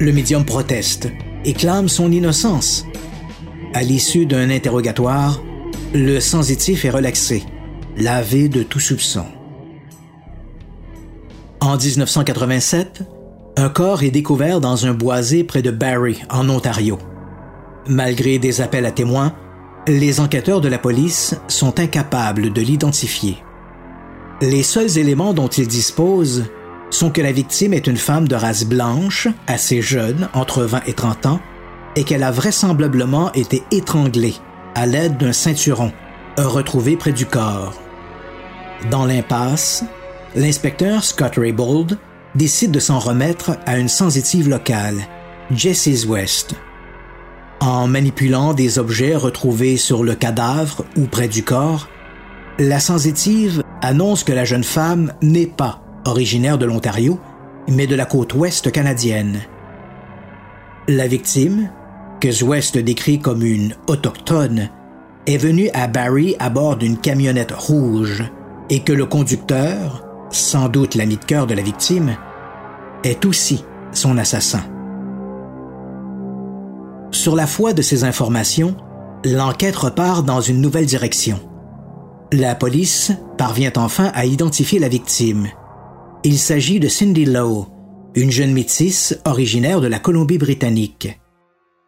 Le 0.00 0.12
médium 0.12 0.44
proteste 0.44 1.08
et 1.44 1.52
clame 1.52 1.88
son 1.88 2.10
innocence. 2.10 2.86
À 3.74 3.82
l'issue 3.82 4.24
d'un 4.24 4.50
interrogatoire, 4.50 5.42
le 5.92 6.20
sensitif 6.20 6.84
est 6.84 6.90
relaxé, 6.90 7.42
lavé 7.96 8.48
de 8.48 8.62
tout 8.62 8.80
soupçon. 8.80 9.26
En 11.60 11.76
1987, 11.76 13.02
un 13.56 13.68
corps 13.68 14.02
est 14.02 14.10
découvert 14.10 14.60
dans 14.60 14.86
un 14.86 14.94
boisé 14.94 15.44
près 15.44 15.62
de 15.62 15.70
Barrie, 15.70 16.22
en 16.28 16.48
Ontario. 16.48 16.98
Malgré 17.86 18.38
des 18.38 18.60
appels 18.60 18.86
à 18.86 18.90
témoins, 18.90 19.32
les 19.86 20.18
enquêteurs 20.18 20.60
de 20.60 20.68
la 20.68 20.78
police 20.78 21.36
sont 21.46 21.78
incapables 21.78 22.52
de 22.52 22.60
l'identifier. 22.60 23.38
Les 24.40 24.62
seuls 24.62 24.98
éléments 24.98 25.34
dont 25.34 25.48
ils 25.48 25.68
disposent 25.68 26.46
sont 26.90 27.10
que 27.10 27.20
la 27.20 27.32
victime 27.32 27.74
est 27.74 27.86
une 27.86 27.96
femme 27.96 28.26
de 28.26 28.34
race 28.34 28.64
blanche, 28.64 29.28
assez 29.46 29.82
jeune, 29.82 30.28
entre 30.32 30.64
20 30.64 30.82
et 30.86 30.92
30 30.92 31.26
ans, 31.26 31.40
et 31.96 32.02
qu'elle 32.02 32.24
a 32.24 32.32
vraisemblablement 32.32 33.32
été 33.34 33.62
étranglée 33.70 34.34
à 34.74 34.86
l'aide 34.86 35.16
d'un 35.16 35.32
ceinturon, 35.32 35.92
retrouvé 36.36 36.96
près 36.96 37.12
du 37.12 37.26
corps. 37.26 37.74
Dans 38.90 39.06
l'impasse, 39.06 39.84
l'inspecteur 40.34 41.04
Scott 41.04 41.36
Raybould 41.36 41.98
décide 42.34 42.70
de 42.70 42.80
s'en 42.80 42.98
remettre 42.98 43.58
à 43.66 43.78
une 43.78 43.88
sensitive 43.88 44.48
locale, 44.48 44.96
Jessie's 45.50 46.06
West. 46.06 46.54
En 47.60 47.86
manipulant 47.86 48.54
des 48.54 48.78
objets 48.78 49.14
retrouvés 49.14 49.76
sur 49.76 50.04
le 50.04 50.14
cadavre 50.14 50.84
ou 50.96 51.06
près 51.06 51.28
du 51.28 51.44
corps, 51.44 51.88
la 52.58 52.80
sensitive 52.80 53.62
annonce 53.82 54.24
que 54.24 54.32
la 54.32 54.44
jeune 54.44 54.64
femme 54.64 55.12
n'est 55.22 55.46
pas 55.46 55.82
originaire 56.04 56.58
de 56.58 56.66
l'Ontario, 56.66 57.18
mais 57.68 57.86
de 57.86 57.96
la 57.96 58.04
côte 58.04 58.34
ouest 58.34 58.70
canadienne. 58.70 59.40
La 60.88 61.06
victime, 61.06 61.70
que 62.20 62.44
West 62.44 62.76
décrit 62.76 63.18
comme 63.18 63.42
une 63.42 63.74
autochtone, 63.86 64.68
est 65.26 65.38
venue 65.38 65.70
à 65.72 65.86
Barrie 65.86 66.36
à 66.38 66.50
bord 66.50 66.76
d'une 66.76 66.98
camionnette 66.98 67.52
rouge 67.52 68.24
et 68.68 68.80
que 68.80 68.92
le 68.92 69.06
conducteur, 69.06 70.03
sans 70.34 70.68
doute 70.68 70.94
l'ami 70.94 71.16
de 71.16 71.24
cœur 71.24 71.46
de 71.46 71.54
la 71.54 71.62
victime, 71.62 72.16
est 73.04 73.24
aussi 73.24 73.64
son 73.92 74.18
assassin. 74.18 74.62
Sur 77.10 77.36
la 77.36 77.46
foi 77.46 77.72
de 77.72 77.82
ces 77.82 78.04
informations, 78.04 78.76
l'enquête 79.24 79.76
repart 79.76 80.24
dans 80.24 80.40
une 80.40 80.60
nouvelle 80.60 80.86
direction. 80.86 81.38
La 82.32 82.54
police 82.54 83.12
parvient 83.38 83.72
enfin 83.76 84.10
à 84.14 84.26
identifier 84.26 84.78
la 84.78 84.88
victime. 84.88 85.48
Il 86.24 86.38
s'agit 86.38 86.80
de 86.80 86.88
Cindy 86.88 87.24
Lowe, 87.24 87.68
une 88.14 88.30
jeune 88.30 88.52
métisse 88.52 89.18
originaire 89.24 89.80
de 89.80 89.86
la 89.86 89.98
Colombie-Britannique. 89.98 91.20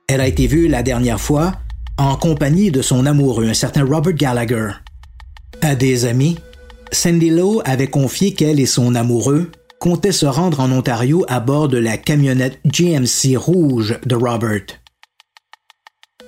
Elle 0.08 0.20
a 0.20 0.28
été 0.28 0.46
vue 0.46 0.68
la 0.68 0.82
dernière 0.82 1.20
fois 1.20 1.52
en 1.98 2.16
compagnie 2.16 2.70
de 2.70 2.82
son 2.82 3.06
amoureux, 3.06 3.48
un 3.48 3.54
certain 3.54 3.84
Robert 3.84 4.14
Gallagher. 4.14 4.70
À 5.62 5.74
des 5.74 6.04
amis, 6.04 6.38
Cindy 6.92 7.30
Lowe 7.30 7.62
avait 7.64 7.88
confié 7.88 8.32
qu'elle 8.34 8.60
et 8.60 8.66
son 8.66 8.94
amoureux 8.94 9.50
comptaient 9.80 10.12
se 10.12 10.26
rendre 10.26 10.60
en 10.60 10.70
Ontario 10.72 11.24
à 11.28 11.40
bord 11.40 11.68
de 11.68 11.78
la 11.78 11.96
camionnette 11.96 12.58
GMC 12.64 13.36
rouge 13.36 13.98
de 14.04 14.14
Robert. 14.14 14.66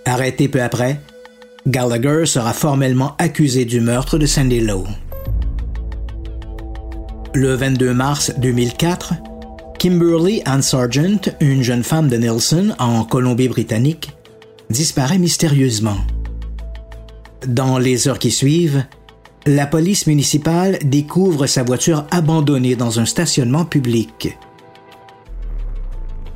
Arrêté 0.04 0.48
peu 0.48 0.62
après, 0.62 1.00
Gallagher 1.66 2.26
sera 2.26 2.52
formellement 2.52 3.14
accusé 3.18 3.64
du 3.64 3.80
meurtre 3.80 4.18
de 4.18 4.26
Sandy 4.26 4.60
Lowe. 4.60 4.86
Le 7.34 7.54
22 7.54 7.92
mars 7.92 8.32
2004, 8.38 9.14
Kimberly 9.78 10.42
Ann 10.44 10.62
Sargent, 10.62 11.30
une 11.40 11.62
jeune 11.62 11.84
femme 11.84 12.08
de 12.08 12.16
Nelson 12.16 12.74
en 12.78 13.04
Colombie-Britannique, 13.04 14.10
disparaît 14.70 15.18
mystérieusement. 15.18 15.98
Dans 17.46 17.78
les 17.78 18.08
heures 18.08 18.18
qui 18.18 18.30
suivent, 18.30 18.84
la 19.48 19.66
police 19.66 20.06
municipale 20.06 20.78
découvre 20.84 21.46
sa 21.46 21.62
voiture 21.62 22.04
abandonnée 22.10 22.76
dans 22.76 23.00
un 23.00 23.06
stationnement 23.06 23.64
public. 23.64 24.36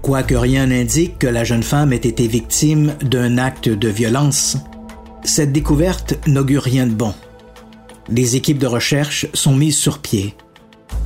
Quoique 0.00 0.34
rien 0.34 0.68
n'indique 0.68 1.18
que 1.18 1.26
la 1.26 1.44
jeune 1.44 1.62
femme 1.62 1.92
ait 1.92 1.96
été 1.96 2.26
victime 2.26 2.94
d'un 3.02 3.36
acte 3.36 3.68
de 3.68 3.88
violence, 3.88 4.56
cette 5.24 5.52
découverte 5.52 6.14
n'augure 6.26 6.62
rien 6.62 6.86
de 6.86 6.92
bon. 6.92 7.12
Les 8.08 8.34
équipes 8.34 8.58
de 8.58 8.66
recherche 8.66 9.26
sont 9.34 9.54
mises 9.54 9.76
sur 9.76 9.98
pied. 9.98 10.34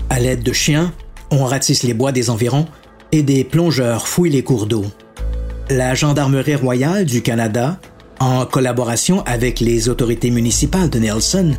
À 0.08 0.20
l'aide 0.20 0.44
de 0.44 0.52
chiens, 0.52 0.92
on 1.32 1.44
ratisse 1.44 1.82
les 1.82 1.92
bois 1.92 2.12
des 2.12 2.30
environs 2.30 2.66
et 3.10 3.24
des 3.24 3.42
plongeurs 3.42 4.06
fouillent 4.06 4.30
les 4.30 4.44
cours 4.44 4.66
d'eau. 4.66 4.84
La 5.70 5.96
Gendarmerie 5.96 6.54
royale 6.54 7.04
du 7.04 7.20
Canada, 7.20 7.80
en 8.20 8.46
collaboration 8.46 9.24
avec 9.24 9.58
les 9.58 9.88
autorités 9.88 10.30
municipales 10.30 10.88
de 10.88 11.00
Nelson, 11.00 11.56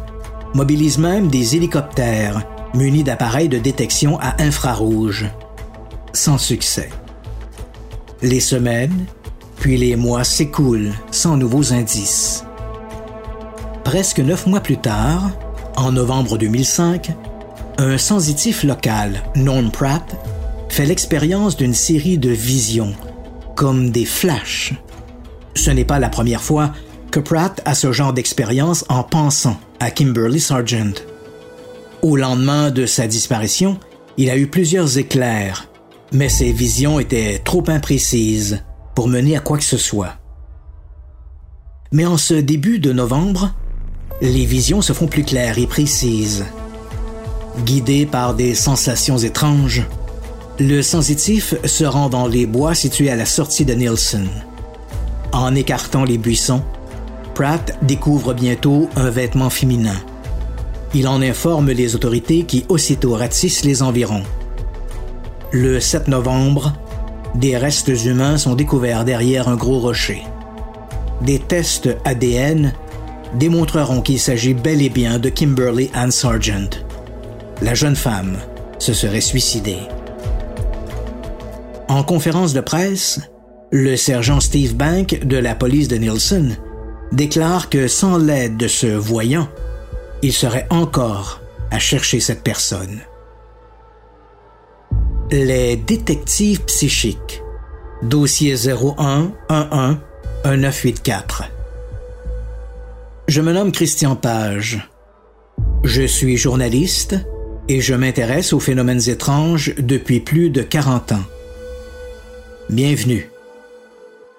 mobilise 0.54 0.98
même 0.98 1.28
des 1.28 1.56
hélicoptères 1.56 2.44
munis 2.74 3.04
d'appareils 3.04 3.50
de 3.50 3.58
détection 3.58 4.20
à 4.20 4.42
infrarouge. 4.42 5.26
Sans 6.14 6.38
succès. 6.38 6.90
Les 8.22 8.40
semaines, 8.40 9.06
puis 9.60 9.78
les 9.78 9.96
mois 9.96 10.24
s'écoulent 10.24 10.94
sans 11.12 11.38
nouveaux 11.38 11.74
indices. 11.74 12.44
Presque 13.84 14.20
neuf 14.20 14.48
mois 14.48 14.60
plus 14.60 14.78
tard, 14.78 15.32
en 15.76 15.92
novembre 15.92 16.38
2005, 16.38 17.12
un 17.78 17.98
sensitif 17.98 18.64
local, 18.64 19.24
Norm 19.36 19.72
Pratt, 19.72 20.16
fait 20.70 20.86
l'expérience 20.86 21.56
d'une 21.56 21.74
série 21.74 22.18
de 22.18 22.30
visions, 22.30 22.94
comme 23.56 23.92
des 23.92 24.06
flashs. 24.06 24.74
Ce 25.56 25.72
n'est 25.72 25.86
pas 25.86 26.00
la 26.00 26.10
première 26.10 26.42
fois 26.42 26.72
que 27.12 27.20
Pratt 27.20 27.62
a 27.66 27.74
ce 27.74 27.92
genre 27.92 28.14
d'expérience 28.14 28.86
en 28.90 29.04
pensant 29.04 29.58
à 29.80 29.92
Kimberly 29.92 30.40
Sargent. 30.40 30.94
Au 32.02 32.16
lendemain 32.16 32.72
de 32.72 32.86
sa 32.86 33.08
disparition, 33.08 33.80
il 34.18 34.30
a 34.30 34.38
eu 34.38 34.48
plusieurs 34.48 34.98
éclairs, 34.98 35.68
mais 36.12 36.30
ses 36.30 36.52
visions 36.52 37.00
étaient 37.00 37.40
trop 37.44 37.64
imprécises 37.68 38.64
pour 38.96 39.08
mener 39.08 39.38
à 39.38 39.40
quoi 39.40 39.58
que 39.58 39.64
ce 39.64 39.78
soit. 39.78 40.16
Mais 41.92 42.06
en 42.06 42.18
ce 42.18 42.34
début 42.34 42.80
de 42.80 42.92
novembre, 42.92 43.54
les 44.22 44.46
visions 44.46 44.82
se 44.82 44.94
font 44.94 45.08
plus 45.08 45.24
claires 45.24 45.60
et 45.60 45.68
précises. 45.68 46.46
Guidé 47.66 48.06
par 48.06 48.34
des 48.34 48.56
sensations 48.56 49.18
étranges, 49.18 49.84
le 50.60 50.82
sensitif 50.82 51.54
se 51.66 51.86
rend 51.86 52.10
dans 52.10 52.28
les 52.28 52.46
bois 52.46 52.74
situés 52.74 53.10
à 53.10 53.16
la 53.16 53.26
sortie 53.26 53.66
de 53.66 53.74
Nielsen. 53.74 54.28
En 55.32 55.54
écartant 55.54 56.04
les 56.04 56.18
buissons, 56.18 56.64
Pratt 57.38 57.78
découvre 57.84 58.34
bientôt 58.34 58.90
un 58.96 59.12
vêtement 59.12 59.52
féminin. 59.52 59.94
Il 60.96 61.08
en 61.08 61.22
informe 61.22 61.70
les 61.70 61.94
autorités 61.94 62.46
qui 62.46 62.66
aussitôt 62.68 63.14
ratissent 63.14 63.64
les 63.64 63.84
environs. 63.84 64.24
Le 65.52 65.80
7 65.80 66.08
novembre, 66.08 66.74
des 67.36 67.56
restes 67.56 67.92
humains 68.06 68.40
sont 68.40 68.56
découverts 68.56 69.06
derrière 69.06 69.50
un 69.50 69.56
gros 69.56 69.78
rocher. 69.78 70.24
Des 71.22 71.38
tests 71.38 71.90
ADN 72.06 72.74
démontreront 73.36 74.02
qu'il 74.02 74.20
s'agit 74.20 74.56
bel 74.56 74.82
et 74.82 74.90
bien 74.90 75.20
de 75.20 75.30
Kimberly 75.30 75.92
Ann 75.94 76.10
Sargent. 76.10 76.82
La 77.62 77.76
jeune 77.76 77.96
femme 77.96 78.38
se 78.80 78.94
serait 78.94 79.22
suicidée. 79.22 79.82
En 81.88 82.02
conférence 82.02 82.54
de 82.54 82.62
presse, 82.62 83.20
le 83.70 83.96
sergent 83.96 84.40
Steve 84.40 84.74
Bank 84.74 85.20
de 85.24 85.38
la 85.38 85.54
police 85.54 85.88
de 85.88 85.98
Nielsen 85.98 86.58
déclare 87.12 87.70
que 87.70 87.88
sans 87.88 88.18
l'aide 88.18 88.58
de 88.58 88.68
ce 88.68 88.88
voyant, 88.88 89.48
il 90.22 90.34
serait 90.34 90.68
encore 90.70 91.42
à 91.72 91.80
chercher 91.80 92.20
cette 92.20 92.44
personne. 92.44 93.02
Les 95.32 95.76
détectives 95.76 96.64
psychiques. 96.66 97.44
Dossier 98.02 98.56
01 98.56 99.32
11 99.50 99.98
1984. 100.46 101.44
Je 103.28 103.42
me 103.42 103.52
nomme 103.52 103.72
Christian 103.72 104.16
Page. 104.16 104.88
Je 105.84 106.04
suis 106.04 106.38
journaliste 106.38 107.16
et 107.68 107.82
je 107.82 107.94
m'intéresse 107.94 108.54
aux 108.54 108.60
phénomènes 108.60 109.10
étranges 109.10 109.74
depuis 109.78 110.22
plus 110.22 110.50
de 110.50 110.62
40 110.62 111.12
ans. 111.12 111.26
Bienvenue 112.70 113.30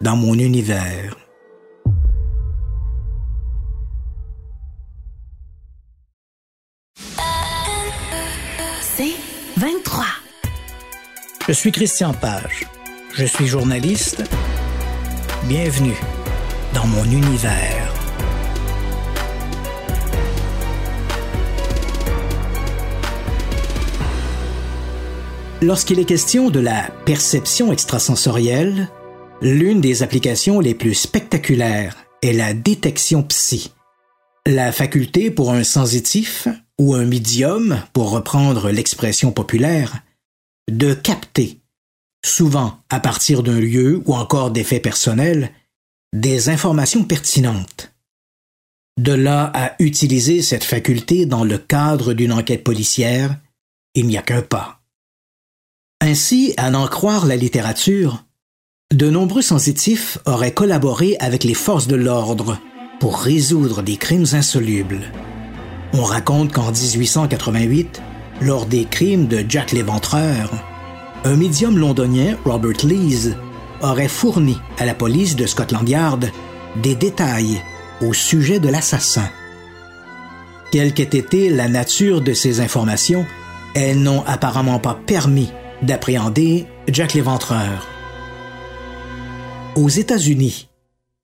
dans 0.00 0.16
mon 0.16 0.35
univers. 0.35 1.17
Je 11.48 11.54
suis 11.54 11.72
Christian 11.72 12.12
Page. 12.12 12.66
Je 13.14 13.24
suis 13.24 13.46
journaliste. 13.46 14.22
Bienvenue 15.44 15.96
dans 16.74 16.87
mon 16.87 17.04
univers. 17.04 17.94
Lorsqu'il 25.62 25.98
est 25.98 26.04
question 26.04 26.50
de 26.50 26.61
la 26.61 26.90
perception 27.06 27.72
extrasensorielle, 27.72 28.90
l'une 29.40 29.80
des 29.80 30.02
applications 30.02 30.61
les 30.61 30.74
plus 30.74 30.92
spectaculaires 30.92 31.96
est 32.20 32.34
la 32.34 32.52
détection 32.52 33.22
psy. 33.22 33.72
La 34.46 34.70
faculté 34.70 35.30
pour 35.30 35.52
un 35.52 35.64
sensitif, 35.64 36.46
ou 36.78 36.94
un 36.94 37.06
médium, 37.06 37.80
pour 37.94 38.11
reprendre 38.11 38.68
l'expression 38.70 39.32
populaire, 39.32 40.02
de 40.68 40.94
capter, 40.94 41.61
souvent 42.24 42.81
à 42.90 43.00
partir 43.00 43.42
d'un 43.42 43.59
lieu 43.59 44.02
ou 44.07 44.14
encore 44.14 44.50
d'effets 44.50 44.81
personnels, 44.81 45.52
des 46.14 46.48
informations 46.48 47.04
pertinentes. 47.04 47.92
De 48.98 49.12
là 49.12 49.50
à 49.54 49.74
utiliser 49.81 50.42
cette 50.42 50.64
faculté 50.64 51.26
dans 51.26 51.44
le 51.44 51.59
cadre 51.59 52.14
d'une 52.14 52.33
enquête 52.33 52.64
policière, 52.64 53.37
il 53.94 54.07
n'y 54.07 54.18
a 54.18 54.22
qu'un 54.22 54.42
pas. 54.42 54.81
Ainsi, 56.00 56.54
à 56.57 56.70
n'en 56.70 56.87
croire 56.87 57.26
la 57.26 57.37
littérature, 57.37 58.24
de 58.92 59.11
nombreux 59.11 59.42
sensitifs 59.42 60.18
auraient 60.26 60.54
collaboré 60.54 61.16
avec 61.20 61.44
les 61.44 61.54
forces 61.54 61.87
de 61.87 61.96
l'ordre 61.96 62.59
pour 63.00 63.18
résoudre 63.18 63.83
des 63.83 63.96
crimes 63.96 64.26
insolubles. 64.33 65.12
On 65.92 66.04
raconte 66.04 66.52
qu'en 66.52 66.70
1888, 66.72 68.00
lors 68.40 68.66
des 68.66 68.85
crimes 68.85 69.27
de 69.27 69.44
Jack 69.48 69.72
l'Éventreur, 69.72 70.51
un 71.24 71.37
médium 71.37 71.77
londonien, 71.77 72.37
Robert 72.44 72.85
Lees, 72.85 73.35
aurait 73.83 74.09
fourni 74.09 74.59
à 74.79 74.87
la 74.87 74.94
police 74.94 75.37
de 75.37 75.46
Scotland 75.46 75.88
Yard 75.88 76.31
des 76.83 76.94
détails 76.94 77.61
au 78.01 78.12
sujet 78.12 78.61
de 78.61 78.68
l'assassin. 78.68 79.29
Quelle 80.70 80.92
qu'ait 80.92 81.16
été 81.16 81.48
la 81.48 81.68
nature 81.68 82.20
de 82.20 82.33
ces 82.33 82.61
informations, 82.61 83.24
elles 83.74 84.01
n'ont 84.01 84.22
apparemment 84.27 84.79
pas 84.79 84.94
permis 84.94 85.51
d'appréhender 85.83 86.66
Jack 86.88 87.14
l'Éventreur. 87.14 87.87
Aux 89.77 89.88
États-Unis, 89.88 90.68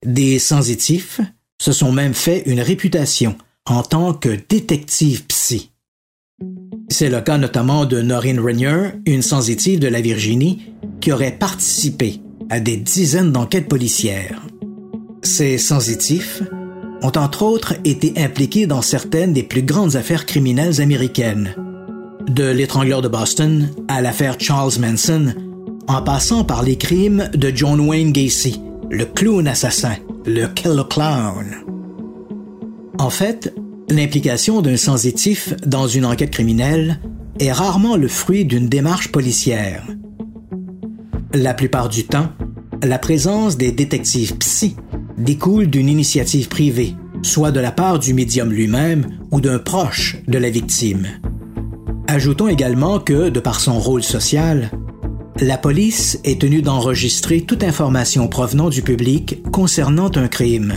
des 0.05 0.39
sensitifs 0.39 1.21
se 1.61 1.73
sont 1.73 1.93
même 1.93 2.15
fait 2.15 2.43
une 2.47 2.61
réputation 2.61 3.37
en 3.67 3.83
tant 3.83 4.13
que 4.15 4.39
détective 4.49 5.25
psy. 5.27 5.74
C'est 6.89 7.09
le 7.09 7.21
cas 7.21 7.39
notamment 7.39 7.87
de 7.87 8.01
Noreen 8.03 8.39
Rainier, 8.39 8.91
une 9.07 9.23
sensitive 9.23 9.81
de 9.81 9.89
la 9.89 10.01
Virginie, 10.01 10.73
qui 11.01 11.13
aurait 11.13 11.37
participé 11.39 12.21
à 12.51 12.61
des 12.61 12.77
dizaines 12.77 13.33
d'enquêtes 13.33 13.69
policières. 13.69 14.41
Ces 15.23 15.59
sensitifs 15.59 16.43
ont 17.03 17.13
entre 17.17 17.43
autres 17.43 17.75
été 17.85 18.15
impliqués 18.17 18.67
dans 18.67 18.83
certaines 18.83 19.33
des 19.33 19.43
plus 19.43 19.63
grandes 19.63 19.97
affaires 19.97 20.27
criminelles 20.27 20.81
américaines, 20.81 21.55
de 22.29 22.45
l'étrangleur 22.45 23.03
de 23.03 23.09
Boston 23.09 23.71
à 23.89 24.01
l'affaire 24.01 24.37
Charles 24.39 24.79
Manson, 24.81 25.35
en 25.87 26.03
passant 26.03 26.45
par 26.45 26.63
les 26.63 26.77
crimes 26.77 27.29
de 27.35 27.53
John 27.55 27.81
Wayne 27.81 28.13
Gacy, 28.13 28.61
le 28.91 29.05
clown 29.05 29.47
assassin, 29.47 29.97
le 30.25 30.47
Killer 30.47 30.83
Clown. 30.89 31.47
En 32.99 33.11
fait, 33.11 33.55
l'implication 33.89 34.63
d'un 34.63 34.77
sensitif 34.77 35.55
dans 35.67 35.87
une 35.87 36.07
enquête 36.07 36.31
criminelle 36.31 37.01
est 37.39 37.53
rarement 37.53 37.97
le 37.97 38.09
fruit 38.09 38.45
d'une 38.45 38.69
démarche 38.69 39.11
policière. 39.11 39.85
La 41.33 41.55
plupart 41.55 41.89
du 41.89 42.05
temps, 42.05 42.29
la 42.83 42.99
présence 42.99 43.57
des 43.57 43.73
détectives 43.73 44.37
psy 44.39 44.77
découle 45.19 45.67
d'une 45.67 45.89
initiative 45.89 46.49
privée, 46.49 46.95
soit 47.23 47.51
de 47.51 47.61
la 47.61 47.73
part 47.73 47.99
du 47.99 48.15
médium 48.15 48.53
lui-même 48.53 49.07
ou 49.31 49.41
d'un 49.41 49.59
proche 49.59 50.19
de 50.29 50.39
la 50.39 50.51
victime. 50.51 51.07
Ajoutons 52.07 52.49
également 52.49 53.01
que, 53.01 53.31
de 53.31 53.41
par 53.41 53.61
son 53.61 53.79
rôle 53.79 54.03
social, 54.03 54.71
la 55.41 55.59
police 55.59 56.21
est 56.23 56.41
tenue 56.41 56.63
d'enregistrer 56.63 57.41
toute 57.41 57.65
information 57.65 58.29
provenant 58.29 58.69
du 58.69 58.83
public 58.83 59.43
concernant 59.51 60.11
un 60.15 60.29
crime, 60.29 60.75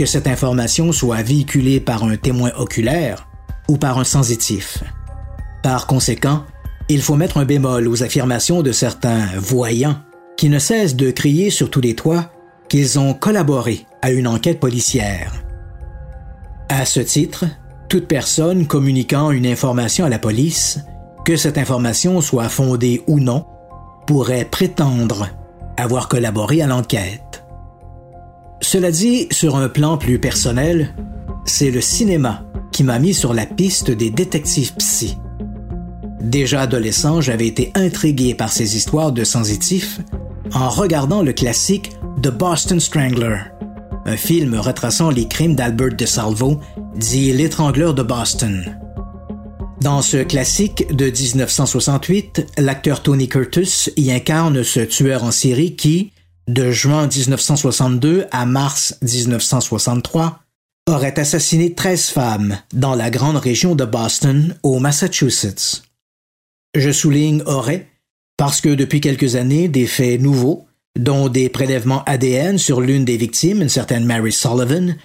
que 0.00 0.06
cette 0.06 0.28
information 0.28 0.92
soit 0.92 1.20
véhiculée 1.20 1.78
par 1.78 2.04
un 2.04 2.16
témoin 2.16 2.52
oculaire 2.56 3.28
ou 3.68 3.76
par 3.76 3.98
un 3.98 4.04
sensitif. 4.04 4.82
Par 5.62 5.86
conséquent, 5.86 6.44
il 6.88 7.02
faut 7.02 7.16
mettre 7.16 7.36
un 7.36 7.44
bémol 7.44 7.86
aux 7.86 8.02
affirmations 8.02 8.62
de 8.62 8.72
certains 8.72 9.26
voyants 9.36 9.98
qui 10.38 10.48
ne 10.48 10.58
cessent 10.58 10.96
de 10.96 11.10
crier 11.10 11.50
sur 11.50 11.68
tous 11.68 11.82
les 11.82 11.94
toits 11.94 12.30
qu'ils 12.70 12.98
ont 12.98 13.12
collaboré 13.12 13.84
à 14.00 14.10
une 14.10 14.26
enquête 14.26 14.58
policière. 14.58 15.34
À 16.70 16.86
ce 16.86 17.00
titre, 17.00 17.44
toute 17.90 18.08
personne 18.08 18.66
communiquant 18.66 19.30
une 19.30 19.46
information 19.46 20.06
à 20.06 20.08
la 20.08 20.18
police, 20.18 20.78
que 21.26 21.36
cette 21.36 21.58
information 21.58 22.22
soit 22.22 22.48
fondée 22.48 23.02
ou 23.06 23.20
non, 23.20 23.44
pourrait 24.06 24.46
prétendre 24.46 25.28
avoir 25.76 26.08
collaboré 26.08 26.62
à 26.62 26.66
l'enquête. 26.66 27.29
Cela 28.60 28.90
dit, 28.90 29.26
sur 29.30 29.56
un 29.56 29.68
plan 29.68 29.96
plus 29.96 30.18
personnel, 30.18 30.94
c'est 31.44 31.70
le 31.70 31.80
cinéma 31.80 32.44
qui 32.72 32.84
m'a 32.84 32.98
mis 32.98 33.14
sur 33.14 33.34
la 33.34 33.46
piste 33.46 33.90
des 33.90 34.10
détectives 34.10 34.74
psy. 34.76 35.16
Déjà 36.20 36.62
adolescent, 36.62 37.20
j'avais 37.20 37.46
été 37.46 37.72
intrigué 37.74 38.34
par 38.34 38.52
ces 38.52 38.76
histoires 38.76 39.12
de 39.12 39.24
sensitifs 39.24 40.00
en 40.52 40.68
regardant 40.68 41.22
le 41.22 41.32
classique 41.32 41.92
The 42.22 42.28
Boston 42.28 42.78
Strangler, 42.78 43.38
un 44.04 44.16
film 44.16 44.54
retraçant 44.54 45.10
les 45.10 45.26
crimes 45.26 45.54
d'Albert 45.54 45.96
de 45.96 46.06
Salvo, 46.06 46.60
dit 46.96 47.32
L'étrangleur 47.32 47.94
de 47.94 48.02
Boston. 48.02 48.76
Dans 49.80 50.02
ce 50.02 50.18
classique 50.18 50.94
de 50.94 51.06
1968, 51.06 52.52
l'acteur 52.58 53.02
Tony 53.02 53.28
Curtis 53.28 53.90
y 53.96 54.12
incarne 54.12 54.62
ce 54.62 54.80
tueur 54.80 55.24
en 55.24 55.30
série 55.30 55.74
qui, 55.74 56.12
de 56.48 56.70
juin 56.70 57.06
1962 57.06 58.26
à 58.30 58.46
mars 58.46 58.96
1963, 59.02 60.40
aurait 60.88 61.18
assassiné 61.18 61.74
13 61.74 62.06
femmes 62.10 62.58
dans 62.72 62.94
la 62.94 63.10
grande 63.10 63.36
région 63.36 63.74
de 63.74 63.84
Boston, 63.84 64.56
au 64.62 64.78
Massachusetts. 64.78 65.82
Je 66.74 66.90
souligne 66.90 67.42
aurait 67.46 67.86
parce 68.36 68.60
que 68.60 68.70
depuis 68.70 69.00
quelques 69.00 69.36
années, 69.36 69.68
des 69.68 69.86
faits 69.86 70.20
nouveaux, 70.20 70.66
dont 70.98 71.28
des 71.28 71.48
prélèvements 71.48 72.02
ADN 72.04 72.58
sur 72.58 72.80
l'une 72.80 73.04
des 73.04 73.16
victimes, 73.16 73.62
une 73.62 73.68
certaine 73.68 74.04
Mary 74.04 74.32
Sullivan, 74.32 74.96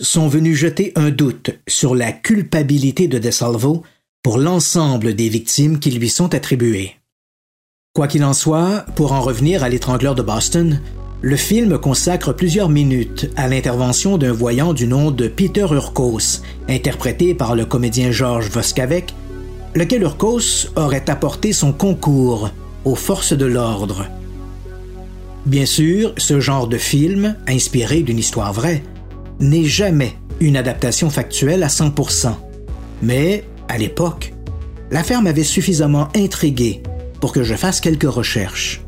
sont 0.00 0.28
venus 0.28 0.56
jeter 0.56 0.92
un 0.96 1.10
doute 1.10 1.50
sur 1.68 1.94
la 1.94 2.12
culpabilité 2.12 3.08
de 3.08 3.18
DeSalvo 3.18 3.82
pour 4.22 4.38
l'ensemble 4.38 5.14
des 5.14 5.28
victimes 5.28 5.78
qui 5.80 5.90
lui 5.90 6.08
sont 6.08 6.34
attribuées. 6.34 6.97
Quoi 7.98 8.06
qu'il 8.06 8.22
en 8.22 8.32
soit, 8.32 8.84
pour 8.94 9.10
en 9.10 9.20
revenir 9.20 9.64
à 9.64 9.68
l'étrangleur 9.68 10.14
de 10.14 10.22
Boston, 10.22 10.80
le 11.20 11.34
film 11.34 11.78
consacre 11.78 12.32
plusieurs 12.32 12.68
minutes 12.68 13.28
à 13.34 13.48
l'intervention 13.48 14.18
d'un 14.18 14.30
voyant 14.30 14.72
du 14.72 14.86
nom 14.86 15.10
de 15.10 15.26
Peter 15.26 15.66
Urkos, 15.68 16.42
interprété 16.68 17.34
par 17.34 17.56
le 17.56 17.64
comédien 17.64 18.12
Georges 18.12 18.50
Voskavek, 18.50 19.16
lequel 19.74 20.02
Urkos 20.02 20.68
aurait 20.76 21.10
apporté 21.10 21.52
son 21.52 21.72
concours 21.72 22.50
aux 22.84 22.94
forces 22.94 23.32
de 23.32 23.46
l'ordre. 23.46 24.06
Bien 25.44 25.66
sûr, 25.66 26.14
ce 26.18 26.38
genre 26.38 26.68
de 26.68 26.78
film, 26.78 27.34
inspiré 27.48 28.02
d'une 28.02 28.20
histoire 28.20 28.52
vraie, 28.52 28.84
n'est 29.40 29.64
jamais 29.64 30.12
une 30.38 30.56
adaptation 30.56 31.10
factuelle 31.10 31.64
à 31.64 31.68
100%. 31.68 32.32
Mais, 33.02 33.42
à 33.66 33.76
l'époque, 33.76 34.34
l'affaire 34.92 35.20
m'avait 35.20 35.42
suffisamment 35.42 36.10
intrigué 36.14 36.80
pour 37.20 37.32
que 37.32 37.42
je 37.42 37.54
fasse 37.54 37.80
quelques 37.80 38.10
recherches. 38.10 38.82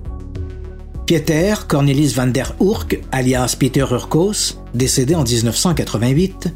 Pieter 1.07 1.66
Cornelis 1.66 2.14
van 2.14 2.29
der 2.29 2.55
Urk, 2.61 3.01
alias 3.11 3.57
Peter 3.59 3.85
Urkos, 3.90 4.55
décédé 4.75 5.16
en 5.16 5.25
1988, 5.25 6.55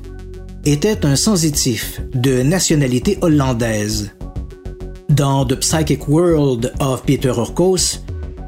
était 0.65 1.05
un 1.05 1.17
sensitif 1.17 2.01
de 2.15 2.43
nationalité 2.43 3.19
hollandaise. 3.21 4.13
Dans 5.09 5.45
The 5.45 5.57
Psychic 5.57 6.09
World 6.09 6.73
of 6.79 7.03
Peter 7.03 7.33
Urkos, 7.37 7.99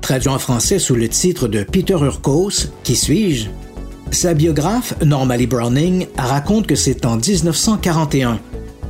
traduit 0.00 0.28
en 0.28 0.38
français 0.38 0.78
sous 0.78 0.94
le 0.94 1.08
titre 1.08 1.48
de 1.48 1.64
Peter 1.64 1.94
Urkos, 2.00 2.68
Qui 2.84 2.94
suis-je 2.94 3.48
Sa 4.12 4.34
biographe, 4.34 4.94
Normally 5.04 5.48
Browning, 5.48 6.06
raconte 6.16 6.68
que 6.68 6.76
c'est 6.76 7.04
en 7.04 7.16
1941, 7.16 8.38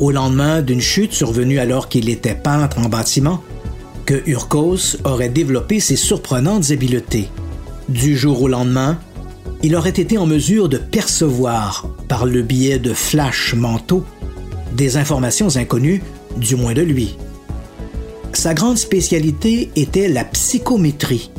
au 0.00 0.10
lendemain 0.10 0.60
d'une 0.60 0.82
chute 0.82 1.12
survenue 1.12 1.58
alors 1.58 1.88
qu'il 1.88 2.10
était 2.10 2.34
peintre 2.34 2.78
en 2.78 2.90
bâtiment, 2.90 3.42
que 4.06 4.22
Urkos 4.26 4.96
aurait 5.04 5.28
développé 5.28 5.80
ses 5.80 5.96
surprenantes 5.96 6.70
habiletés. 6.70 7.28
Du 7.88 8.16
jour 8.16 8.40
au 8.40 8.48
lendemain, 8.48 8.98
il 9.62 9.74
aurait 9.74 9.90
été 9.90 10.16
en 10.16 10.26
mesure 10.26 10.68
de 10.68 10.78
percevoir, 10.78 11.88
par 12.08 12.24
le 12.24 12.42
biais 12.42 12.78
de 12.78 12.94
flash 12.94 13.54
mentaux, 13.54 14.04
des 14.74 14.96
informations 14.96 15.56
inconnues, 15.56 16.02
du 16.36 16.54
moins 16.54 16.74
de 16.74 16.82
lui. 16.82 17.16
Sa 18.32 18.54
grande 18.54 18.78
spécialité 18.78 19.70
était 19.76 20.08
la 20.08 20.24
psychométrie, 20.24 21.30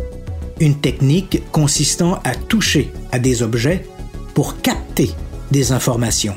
une 0.60 0.76
technique 0.76 1.44
consistant 1.52 2.20
à 2.24 2.36
toucher 2.36 2.92
à 3.12 3.20
des 3.20 3.44
objets 3.44 3.86
pour 4.34 4.62
capter 4.62 5.12
des 5.52 5.72
informations. 5.72 6.36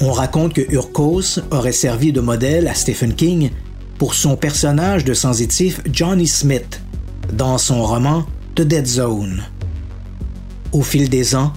On 0.00 0.12
raconte 0.12 0.52
que 0.52 0.72
Urkos 0.72 1.40
aurait 1.50 1.72
servi 1.72 2.12
de 2.12 2.20
modèle 2.20 2.68
à 2.68 2.74
Stephen 2.74 3.14
King 3.14 3.50
pour 3.98 4.14
son 4.14 4.36
personnage 4.36 5.04
de 5.04 5.14
sensitif 5.14 5.80
Johnny 5.90 6.26
Smith 6.26 6.80
dans 7.32 7.58
son 7.58 7.82
roman 7.82 8.24
The 8.54 8.62
Dead 8.62 8.86
Zone. 8.86 9.42
Au 10.72 10.82
fil 10.82 11.08
des 11.08 11.34
ans, 11.34 11.52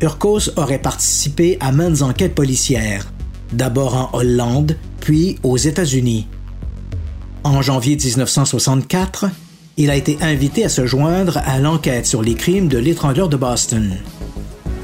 Urkos 0.00 0.50
aurait 0.56 0.80
participé 0.80 1.56
à 1.60 1.72
maintes 1.72 2.02
enquêtes 2.02 2.34
policières, 2.34 3.12
d'abord 3.52 3.94
en 3.94 4.18
Hollande, 4.18 4.76
puis 5.00 5.38
aux 5.42 5.56
États-Unis. 5.56 6.26
En 7.44 7.62
janvier 7.62 7.96
1964, 7.96 9.26
il 9.76 9.90
a 9.90 9.96
été 9.96 10.18
invité 10.20 10.64
à 10.64 10.68
se 10.68 10.86
joindre 10.86 11.38
à 11.44 11.58
l'enquête 11.58 12.06
sur 12.06 12.22
les 12.22 12.34
crimes 12.34 12.68
de 12.68 12.78
l'étrangleur 12.78 13.28
de 13.28 13.36
Boston. 13.36 13.96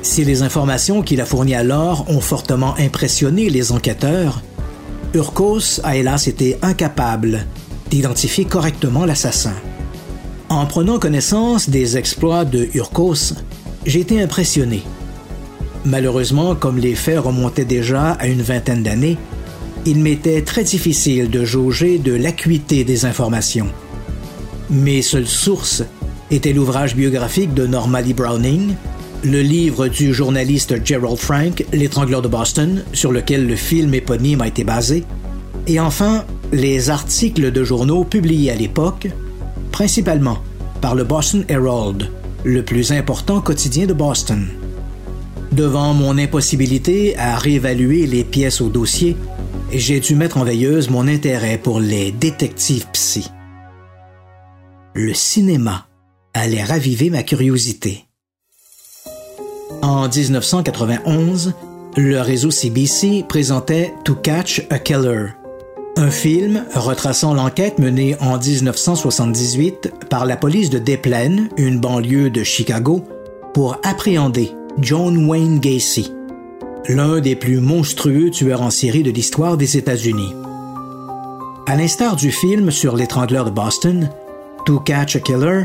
Si 0.03 0.25
les 0.25 0.43
informations 0.43 1.03
qu'il 1.03 1.21
a 1.21 1.27
fournies 1.27 1.55
alors 1.55 2.09
ont 2.09 2.21
fortement 2.21 2.75
impressionné 2.79 3.51
les 3.51 3.73
enquêteurs, 3.73 4.43
Urkos 5.15 5.81
a 5.85 5.97
hélas 5.97 6.29
été 6.29 6.59
incapable 6.61 7.47
d'identifier 7.89 8.45
correctement 8.45 9.07
l'assassin. 9.07 9.55
En 10.51 10.67
prenant 10.67 10.99
connaissance 10.99 11.71
des 11.71 11.97
exploits 11.97 12.45
de 12.45 12.69
Urkos, 12.75 13.35
j'ai 13.87 14.01
été 14.01 14.21
impressionné. 14.21 14.83
Malheureusement, 15.87 16.55
comme 16.55 16.77
les 16.77 16.95
faits 16.95 17.21
remontaient 17.21 17.65
déjà 17.65 18.11
à 18.13 18.27
une 18.27 18.43
vingtaine 18.43 18.83
d'années, 18.83 19.17
il 19.87 20.01
m'était 20.01 20.43
très 20.43 20.65
difficile 20.65 21.31
de 21.31 21.43
jauger 21.43 21.99
de 21.99 22.13
l'acuité 22.13 22.85
des 22.85 23.07
informations. 23.07 23.69
Mes 24.69 25.01
seules 25.01 25.27
sources 25.27 25.85
étaient 26.31 26.53
l'ouvrage 26.53 26.95
biographique 26.95 27.55
de 27.55 27.67
Norma 27.67 28.03
Browning, 28.03 28.75
le 29.25 29.41
livre 29.43 29.89
du 29.89 30.15
journaliste 30.15 30.85
Gerald 30.85 31.17
Frank, 31.17 31.65
L'étrangleur 31.73 32.23
de 32.23 32.29
Boston, 32.29 32.85
sur 32.93 33.13
lequel 33.13 33.47
le 33.47 33.57
film 33.57 33.95
éponyme 33.95 34.41
a 34.41 34.49
été 34.49 34.65
basé, 34.65 35.05
et 35.67 35.81
enfin 35.81 36.25
les 36.53 36.91
articles 36.91 37.51
de 37.51 37.65
journaux 37.65 38.05
publiés 38.05 38.51
à 38.51 38.55
l'époque, 38.55 39.09
principalement 39.73 40.39
par 40.81 40.95
le 40.95 41.05
Boston 41.05 41.45
Herald, 41.49 42.11
le 42.45 42.63
plus 42.63 42.93
important 42.93 43.41
quotidien 43.41 43.87
de 43.87 43.93
Boston. 43.93 44.47
Devant 45.53 45.95
mon 45.95 46.17
impossibilité 46.17 47.17
à 47.19 47.37
réévaluer 47.37 48.07
les 48.07 48.25
pièces 48.25 48.61
au 48.61 48.69
dossier, 48.69 49.17
j'ai 49.73 50.01
dû 50.01 50.15
mettre 50.15 50.39
en 50.39 50.45
veilleuse 50.45 50.91
mon 50.91 51.09
intérêt 51.09 51.59
pour 51.59 51.81
les 51.81 52.13
détectives 52.13 52.87
psy. 52.93 53.29
Le 54.95 55.13
cinéma 55.15 55.87
allait 56.35 56.63
raviver 56.63 57.11
ma 57.11 57.23
curiosité. 57.23 58.08
En 59.89 60.07
1991, 60.07 61.55
le 61.97 62.21
réseau 62.21 62.51
CBC 62.51 63.25
présentait 63.27 63.95
To 64.05 64.17
Catch 64.17 64.67
a 64.69 64.79
Killer, 64.79 65.29
un 65.97 66.11
film 66.11 66.67
retraçant 66.75 67.33
l'enquête 67.33 67.79
menée 67.79 68.15
en 68.21 68.37
1978 68.37 69.91
par 70.11 70.27
la 70.27 70.37
police 70.37 70.69
de 70.69 70.79
Des 70.79 70.99
Plaines, 70.99 71.49
une 71.57 71.81
banlieue 71.81 72.29
de 72.29 72.43
Chicago, 72.43 73.03
pour 73.55 73.79
appréhender 73.83 74.53
John 74.79 75.25
Wayne 75.27 75.59
Gacy, 75.59 76.13
l'un 76.87 77.21
des 77.21 77.35
plus 77.35 77.63
monstrueux 77.63 78.31
tueurs 78.31 78.61
en 78.61 78.71
série 78.71 79.03
de 79.03 79.11
l'histoire 79.11 79.57
des 79.57 79.79
États-Unis. 79.79 80.35
À 81.67 81.77
l'instar 81.77 82.15
du 82.15 82.31
film 82.31 82.71
sur 82.71 82.95
l'étrangleur 82.95 83.47
de 83.47 83.51
Boston, 83.51 84.11
To 84.67 84.81
Catch 84.81 85.17
a 85.17 85.21
Killer 85.21 85.63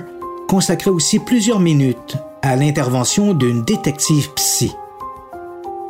consacrait 0.48 0.92
aussi 0.92 1.20
plusieurs 1.20 1.60
minutes 1.60 2.16
à 2.44 2.58
l'intervention 2.58 3.34
d'une 3.34 3.64
détective 3.64 4.34
psy. 4.34 4.76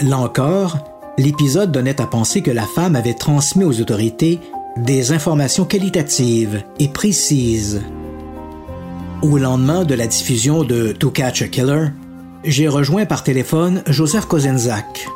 Là 0.01 0.19
encore, 0.19 0.77
l'épisode 1.17 1.71
donnait 1.71 1.99
à 1.99 2.05
penser 2.05 2.43
que 2.43 2.51
la 2.51 2.67
femme 2.67 2.95
avait 2.95 3.15
transmis 3.15 3.63
aux 3.63 3.81
autorités 3.81 4.39
des 4.77 5.11
informations 5.11 5.65
qualitatives 5.65 6.63
et 6.79 6.89
précises. 6.89 7.81
Au 9.23 9.37
lendemain 9.39 9.83
de 9.83 9.95
la 9.95 10.05
diffusion 10.05 10.63
de 10.63 10.91
To 10.91 11.09
Catch 11.09 11.41
a 11.41 11.47
Killer, 11.47 11.87
j'ai 12.43 12.67
rejoint 12.67 13.05
par 13.05 13.23
téléphone 13.23 13.81
Joseph 13.87 14.27
Kozenzak. 14.27 15.07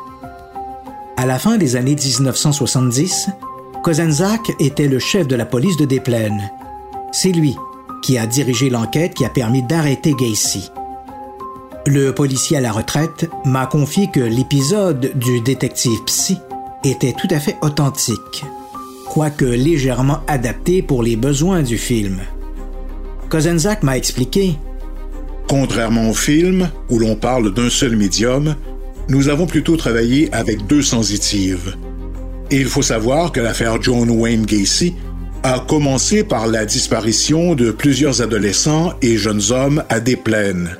À 1.16 1.24
la 1.24 1.38
fin 1.38 1.56
des 1.56 1.76
années 1.76 1.94
1970, 1.96 3.28
Kozenzak 3.84 4.40
était 4.58 4.88
le 4.88 4.98
chef 4.98 5.28
de 5.28 5.36
la 5.36 5.46
police 5.46 5.76
de 5.76 5.84
Des 5.84 6.00
Plaines. 6.00 6.50
C'est 7.12 7.32
lui 7.32 7.54
qui 8.02 8.18
a 8.18 8.26
dirigé 8.26 8.70
l'enquête 8.70 9.14
qui 9.14 9.24
a 9.24 9.28
permis 9.30 9.62
d'arrêter 9.62 10.14
Gacy. 10.14 10.70
Le 11.90 12.12
policier 12.12 12.58
à 12.58 12.60
la 12.60 12.70
retraite 12.70 13.30
m'a 13.46 13.64
confié 13.64 14.10
que 14.12 14.20
l'épisode 14.20 15.10
du 15.14 15.40
détective 15.40 16.04
psy 16.04 16.36
était 16.84 17.14
tout 17.14 17.28
à 17.30 17.40
fait 17.40 17.56
authentique, 17.62 18.44
quoique 19.08 19.46
légèrement 19.46 20.20
adapté 20.26 20.82
pour 20.82 21.02
les 21.02 21.16
besoins 21.16 21.62
du 21.62 21.78
film. 21.78 22.20
Kozenzak 23.30 23.82
m'a 23.82 23.96
expliqué 23.96 24.56
Contrairement 25.48 26.10
au 26.10 26.12
film, 26.12 26.68
où 26.90 26.98
l'on 26.98 27.16
parle 27.16 27.54
d'un 27.54 27.70
seul 27.70 27.96
médium, 27.96 28.54
nous 29.08 29.30
avons 29.30 29.46
plutôt 29.46 29.78
travaillé 29.78 30.28
avec 30.34 30.66
deux 30.66 30.82
sensitives. 30.82 31.74
Et 32.50 32.56
il 32.56 32.66
faut 32.66 32.82
savoir 32.82 33.32
que 33.32 33.40
l'affaire 33.40 33.80
John 33.80 34.10
Wayne 34.10 34.44
Gacy 34.44 34.94
a 35.42 35.58
commencé 35.60 36.22
par 36.22 36.48
la 36.48 36.66
disparition 36.66 37.54
de 37.54 37.70
plusieurs 37.70 38.20
adolescents 38.20 38.92
et 39.00 39.16
jeunes 39.16 39.52
hommes 39.52 39.82
à 39.88 40.00
des 40.00 40.16
plaines. 40.16 40.76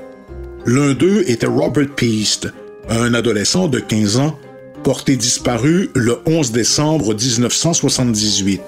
L'un 0.71 0.93
d'eux 0.93 1.25
était 1.27 1.47
Robert 1.47 1.89
Peast, 1.97 2.53
un 2.91 3.15
adolescent 3.15 3.69
de 3.69 3.81
15 3.81 4.19
ans, 4.19 4.39
porté 4.85 5.17
disparu 5.17 5.89
le 5.95 6.19
11 6.27 6.53
décembre 6.53 7.15
1978. 7.15 8.61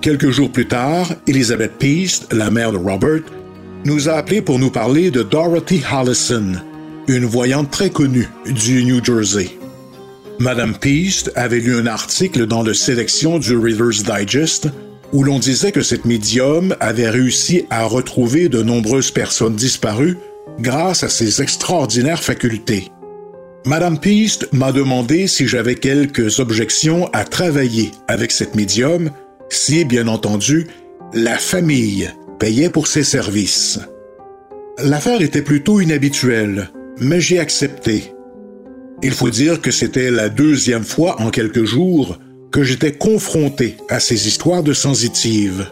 Quelques 0.00 0.30
jours 0.30 0.52
plus 0.52 0.68
tard, 0.68 1.12
Elizabeth 1.26 1.72
Peast, 1.80 2.32
la 2.32 2.52
mère 2.52 2.70
de 2.70 2.76
Robert, 2.76 3.22
nous 3.84 4.08
a 4.08 4.12
appelé 4.12 4.42
pour 4.42 4.60
nous 4.60 4.70
parler 4.70 5.10
de 5.10 5.24
Dorothy 5.24 5.82
Hallison, 5.90 6.52
une 7.08 7.24
voyante 7.24 7.72
très 7.72 7.90
connue 7.90 8.28
du 8.46 8.84
New 8.84 9.04
Jersey. 9.04 9.58
Madame 10.38 10.78
Peast 10.78 11.32
avait 11.34 11.58
lu 11.58 11.74
un 11.74 11.88
article 11.88 12.46
dans 12.46 12.62
le 12.62 12.74
sélection 12.74 13.40
du 13.40 13.56
Reader's 13.56 14.04
Digest 14.04 14.68
où 15.12 15.24
l'on 15.24 15.40
disait 15.40 15.72
que 15.72 15.82
cette 15.82 16.04
médium 16.04 16.76
avait 16.78 17.10
réussi 17.10 17.64
à 17.70 17.86
retrouver 17.86 18.48
de 18.48 18.62
nombreuses 18.62 19.10
personnes 19.10 19.56
disparues 19.56 20.16
grâce 20.58 21.02
à 21.02 21.08
ses 21.08 21.42
extraordinaires 21.42 22.22
facultés. 22.22 22.90
Madame 23.64 23.98
Peast 23.98 24.48
m'a 24.52 24.70
demandé 24.70 25.26
si 25.26 25.48
j'avais 25.48 25.74
quelques 25.74 26.38
objections 26.38 27.08
à 27.12 27.24
travailler 27.24 27.90
avec 28.06 28.30
cette 28.30 28.54
médium, 28.54 29.10
si, 29.48 29.84
bien 29.84 30.06
entendu, 30.06 30.68
la 31.12 31.36
famille 31.36 32.10
payait 32.38 32.70
pour 32.70 32.86
ses 32.86 33.02
services. 33.02 33.80
L'affaire 34.78 35.20
était 35.20 35.42
plutôt 35.42 35.80
inhabituelle, 35.80 36.70
mais 36.98 37.20
j'ai 37.20 37.38
accepté. 37.38 38.12
Il 39.02 39.12
faut 39.12 39.30
dire 39.30 39.60
que 39.60 39.70
c'était 39.70 40.10
la 40.10 40.28
deuxième 40.28 40.84
fois 40.84 41.20
en 41.20 41.30
quelques 41.30 41.64
jours 41.64 42.18
que 42.50 42.62
j'étais 42.62 42.92
confronté 42.92 43.76
à 43.88 44.00
ces 44.00 44.28
histoires 44.28 44.62
de 44.62 44.72
sensitives. 44.72 45.70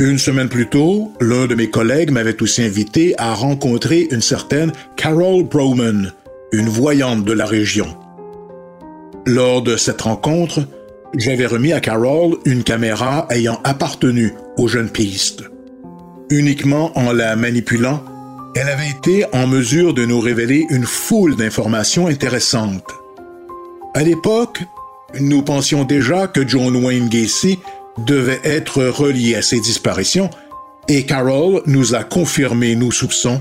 Une 0.00 0.18
semaine 0.18 0.48
plus 0.48 0.68
tôt, 0.68 1.12
l'un 1.20 1.48
de 1.48 1.56
mes 1.56 1.70
collègues 1.70 2.12
m'avait 2.12 2.40
aussi 2.40 2.62
invité 2.62 3.16
à 3.18 3.34
rencontrer 3.34 4.06
une 4.12 4.20
certaine 4.20 4.70
Carol 4.94 5.42
Broman, 5.42 6.12
une 6.52 6.68
voyante 6.68 7.24
de 7.24 7.32
la 7.32 7.44
région. 7.44 7.96
Lors 9.26 9.60
de 9.60 9.76
cette 9.76 10.02
rencontre, 10.02 10.60
j'avais 11.16 11.46
remis 11.46 11.72
à 11.72 11.80
Carol 11.80 12.36
une 12.44 12.62
caméra 12.62 13.26
ayant 13.30 13.58
appartenu 13.64 14.34
au 14.56 14.68
jeune 14.68 14.88
piste. 14.88 15.42
Uniquement 16.30 16.96
en 16.96 17.12
la 17.12 17.34
manipulant, 17.34 18.04
elle 18.54 18.68
avait 18.68 18.90
été 18.90 19.24
en 19.32 19.48
mesure 19.48 19.94
de 19.94 20.04
nous 20.04 20.20
révéler 20.20 20.64
une 20.70 20.86
foule 20.86 21.34
d'informations 21.34 22.06
intéressantes. 22.06 22.92
À 23.94 24.04
l'époque, 24.04 24.62
nous 25.18 25.42
pensions 25.42 25.82
déjà 25.82 26.28
que 26.28 26.46
John 26.46 26.76
Wayne 26.76 27.08
Gacy 27.08 27.58
devait 28.06 28.40
être 28.44 28.84
relié 28.84 29.34
à 29.34 29.42
ces 29.42 29.60
disparitions, 29.60 30.30
et 30.88 31.04
Carol 31.04 31.62
nous 31.66 31.94
a 31.94 32.04
confirmé 32.04 32.74
nos 32.74 32.90
soupçons, 32.90 33.40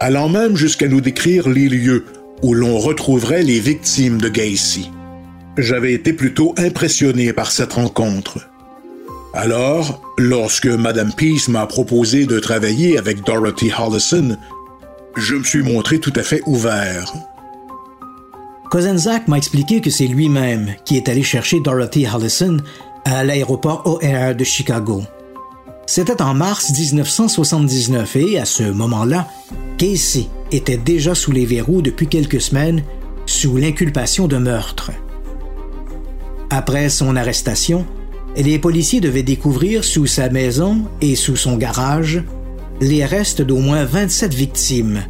allant 0.00 0.28
même 0.28 0.56
jusqu'à 0.56 0.88
nous 0.88 1.00
décrire 1.00 1.48
les 1.48 1.68
lieux 1.68 2.04
où 2.42 2.54
l'on 2.54 2.78
retrouverait 2.78 3.42
les 3.42 3.60
victimes 3.60 4.20
de 4.20 4.28
Gacy. 4.28 4.90
J'avais 5.56 5.92
été 5.92 6.12
plutôt 6.12 6.54
impressionné 6.56 7.32
par 7.32 7.50
cette 7.50 7.72
rencontre. 7.72 8.38
Alors, 9.34 10.02
lorsque 10.18 10.66
Madame 10.66 11.12
Peace 11.12 11.48
m'a 11.48 11.66
proposé 11.66 12.26
de 12.26 12.38
travailler 12.38 12.96
avec 12.96 13.24
Dorothy 13.24 13.70
Hollison, 13.76 14.36
je 15.16 15.34
me 15.34 15.44
suis 15.44 15.62
montré 15.62 15.98
tout 15.98 16.12
à 16.16 16.22
fait 16.22 16.42
ouvert. 16.46 17.12
Kozenzak 18.70 19.28
m'a 19.28 19.38
expliqué 19.38 19.80
que 19.80 19.90
c'est 19.90 20.06
lui-même 20.06 20.74
qui 20.84 20.96
est 20.96 21.08
allé 21.08 21.22
chercher 21.22 21.58
Dorothy 21.60 22.06
Hollison 22.06 22.58
à 23.14 23.24
l'aéroport 23.24 23.82
O'Hare 23.86 24.34
de 24.34 24.44
Chicago. 24.44 25.02
C'était 25.86 26.20
en 26.20 26.34
mars 26.34 26.70
1979 26.70 28.16
et 28.16 28.38
à 28.38 28.44
ce 28.44 28.64
moment-là, 28.64 29.26
Casey 29.78 30.26
était 30.52 30.76
déjà 30.76 31.14
sous 31.14 31.32
les 31.32 31.46
verrous 31.46 31.80
depuis 31.80 32.06
quelques 32.06 32.40
semaines 32.40 32.82
sous 33.24 33.56
l'inculpation 33.56 34.28
de 34.28 34.36
meurtre. 34.36 34.90
Après 36.50 36.90
son 36.90 37.16
arrestation, 37.16 37.86
les 38.36 38.58
policiers 38.58 39.00
devaient 39.00 39.22
découvrir 39.22 39.84
sous 39.84 40.06
sa 40.06 40.28
maison 40.28 40.84
et 41.00 41.16
sous 41.16 41.36
son 41.36 41.56
garage 41.56 42.22
les 42.80 43.06
restes 43.06 43.40
d'au 43.40 43.58
moins 43.58 43.84
27 43.84 44.34
victimes, 44.34 45.02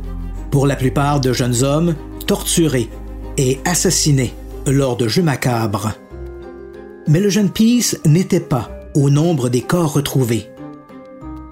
pour 0.50 0.66
la 0.66 0.76
plupart 0.76 1.20
de 1.20 1.32
jeunes 1.32 1.64
hommes 1.64 1.96
torturés 2.26 2.88
et 3.36 3.58
assassinés 3.64 4.34
lors 4.66 4.96
de 4.96 5.08
jeux 5.08 5.22
macabres. 5.22 5.94
Mais 7.08 7.20
le 7.20 7.30
jeune 7.30 7.50
Peace 7.50 7.96
n'était 8.04 8.38
pas 8.38 8.70
au 8.94 9.08
nombre 9.08 9.48
des 9.48 9.62
corps 9.62 9.94
retrouvés. 9.94 10.50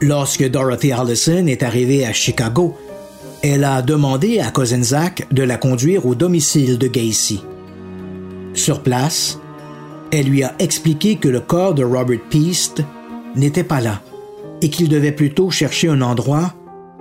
Lorsque 0.03 0.47
Dorothy 0.47 0.93
Allison 0.93 1.47
est 1.47 1.63
arrivée 1.63 2.05
à 2.05 2.13
Chicago, 2.13 2.77
elle 3.43 3.65
a 3.65 3.81
demandé 3.81 4.39
à 4.41 4.53
Zach 4.65 5.27
de 5.33 5.43
la 5.43 5.57
conduire 5.57 6.05
au 6.05 6.15
domicile 6.15 6.77
de 6.77 6.89
Gacy. 6.89 7.43
Sur 8.53 8.83
place, 8.83 9.39
elle 10.13 10.27
lui 10.27 10.43
a 10.43 10.55
expliqué 10.59 11.17
que 11.17 11.29
le 11.29 11.41
corps 11.41 11.75
de 11.75 11.85
Robert 11.85 12.21
Peast 12.29 12.83
n'était 13.35 13.65
pas 13.65 13.81
là 13.81 14.03
et 14.61 14.69
qu'il 14.69 14.89
devait 14.89 15.13
plutôt 15.13 15.51
chercher 15.51 15.89
un 15.89 16.03
endroit 16.03 16.55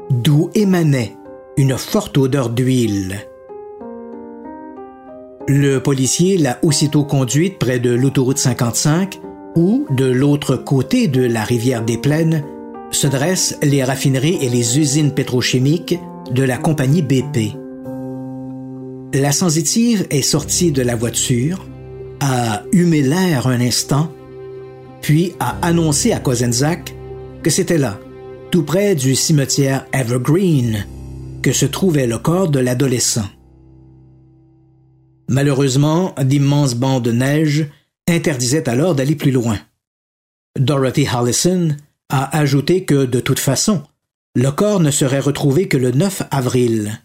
d'où 0.09 0.49
émanait 0.55 1.15
une 1.57 1.77
forte 1.77 2.17
odeur 2.17 2.49
d'huile. 2.49 3.27
Le 5.47 5.77
policier 5.77 6.37
l'a 6.39 6.57
aussitôt 6.63 7.03
conduite 7.03 7.59
près 7.59 7.77
de 7.77 7.91
l'autoroute 7.91 8.39
55 8.39 9.19
où, 9.55 9.85
de 9.91 10.05
l'autre 10.05 10.55
côté 10.55 11.07
de 11.07 11.21
la 11.21 11.43
rivière 11.43 11.85
des 11.85 11.99
Plaines, 11.99 12.43
se 12.89 13.05
dressent 13.05 13.55
les 13.61 13.83
raffineries 13.83 14.39
et 14.41 14.49
les 14.49 14.79
usines 14.79 15.11
pétrochimiques 15.11 15.99
de 16.31 16.41
la 16.41 16.57
compagnie 16.57 17.03
BP. 17.03 17.53
La 19.13 19.31
sensitive 19.31 20.07
est 20.09 20.23
sortie 20.23 20.71
de 20.71 20.81
la 20.81 20.95
voiture, 20.95 21.63
a 22.21 22.63
humé 22.71 23.03
l'air 23.03 23.45
un 23.45 23.61
instant, 23.61 24.11
puis 25.01 25.33
a 25.39 25.57
annoncé 25.61 26.11
à 26.11 26.19
Kozenczak 26.19 26.95
que 27.43 27.51
c'était 27.51 27.77
là, 27.77 27.99
tout 28.49 28.63
près 28.63 28.95
du 28.95 29.13
cimetière 29.13 29.85
Evergreen, 29.93 30.87
que 31.43 31.51
se 31.51 31.67
trouvait 31.67 32.07
le 32.07 32.17
corps 32.17 32.49
de 32.49 32.59
l'adolescent. 32.59 33.25
Malheureusement, 35.27 36.13
d'immenses 36.21 36.75
bancs 36.75 37.01
de 37.01 37.11
neige 37.11 37.67
interdisaient 38.07 38.69
alors 38.69 38.95
d'aller 38.95 39.15
plus 39.15 39.31
loin. 39.31 39.57
Dorothy 40.57 41.07
Hallison 41.07 41.75
a 42.09 42.37
ajouté 42.37 42.85
que, 42.85 43.05
de 43.05 43.19
toute 43.19 43.39
façon, 43.39 43.83
le 44.35 44.51
corps 44.51 44.79
ne 44.79 44.91
serait 44.91 45.19
retrouvé 45.19 45.67
que 45.67 45.77
le 45.77 45.91
9 45.91 46.23
avril. 46.31 47.01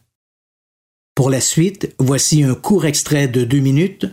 Pour 1.15 1.31
la 1.31 1.41
suite, 1.41 1.95
voici 1.99 2.45
un 2.45 2.55
court 2.55 2.87
extrait 2.87 3.29
de 3.29 3.45
deux 3.45 3.61
minutes 3.61 4.07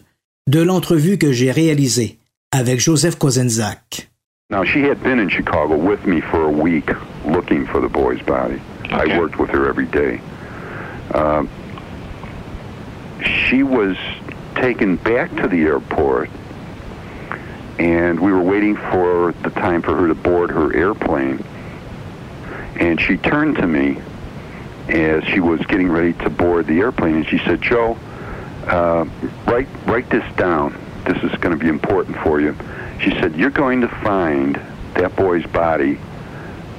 de 0.48 0.62
l'entrevue 0.62 1.18
que 1.18 1.32
j'ai 1.32 1.52
réalisée 1.52 2.20
avec 2.52 2.80
Joseph 2.80 3.18
Kozenzak. 3.18 4.10
Now, 4.50 4.64
she 4.64 4.80
had 4.80 5.04
been 5.04 5.20
in 5.20 5.30
Chicago 5.30 5.76
with 5.76 6.06
me 6.06 6.22
for 6.22 6.46
a 6.46 6.50
week 6.50 6.90
looking 7.26 7.66
for 7.66 7.82
the 7.82 7.90
boy's 7.90 8.22
body. 8.22 8.62
Okay. 8.86 9.12
I 9.12 9.20
worked 9.20 9.38
with 9.38 9.50
her 9.50 9.68
every 9.68 9.88
day. 9.88 10.22
Uh, 11.14 11.44
she 13.24 13.64
was 13.64 13.98
taken 14.56 14.96
back 14.98 15.34
to 15.36 15.48
the 15.48 15.62
airport, 15.64 16.30
and 17.80 18.20
we 18.20 18.32
were 18.32 18.42
waiting 18.42 18.76
for 18.76 19.34
the 19.44 19.50
time 19.52 19.82
for 19.82 19.96
her 19.96 20.08
to 20.08 20.16
board 20.16 20.50
her 20.50 20.76
airplane. 20.76 21.44
And 22.80 23.00
she 23.00 23.18
turned 23.18 23.58
to 23.58 23.68
me 23.68 24.00
as 24.90 25.24
she 25.26 25.40
was 25.40 25.60
getting 25.66 25.90
ready 25.90 26.14
to 26.14 26.30
board 26.30 26.68
the 26.68 26.80
airplane, 26.80 27.16
and 27.16 27.28
she 27.28 27.40
said, 27.40 27.62
"Joe, 27.62 27.98
uh, 28.68 29.06
write 29.46 29.68
write 29.86 30.10
this 30.10 30.24
down. 30.36 30.76
This 31.06 31.22
is 31.24 31.32
going 31.40 31.58
to 31.58 31.64
be 31.64 31.70
important 31.70 32.18
for 32.18 32.40
you." 32.40 32.56
She 33.00 33.12
said, 33.20 33.36
"You're 33.36 33.50
going 33.50 33.82
to 33.82 33.88
find 33.88 34.60
that 34.96 35.16
boy's 35.16 35.46
body 35.46 36.00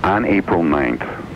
on 0.03 0.25
April 0.25 0.63
9th." 0.63 1.28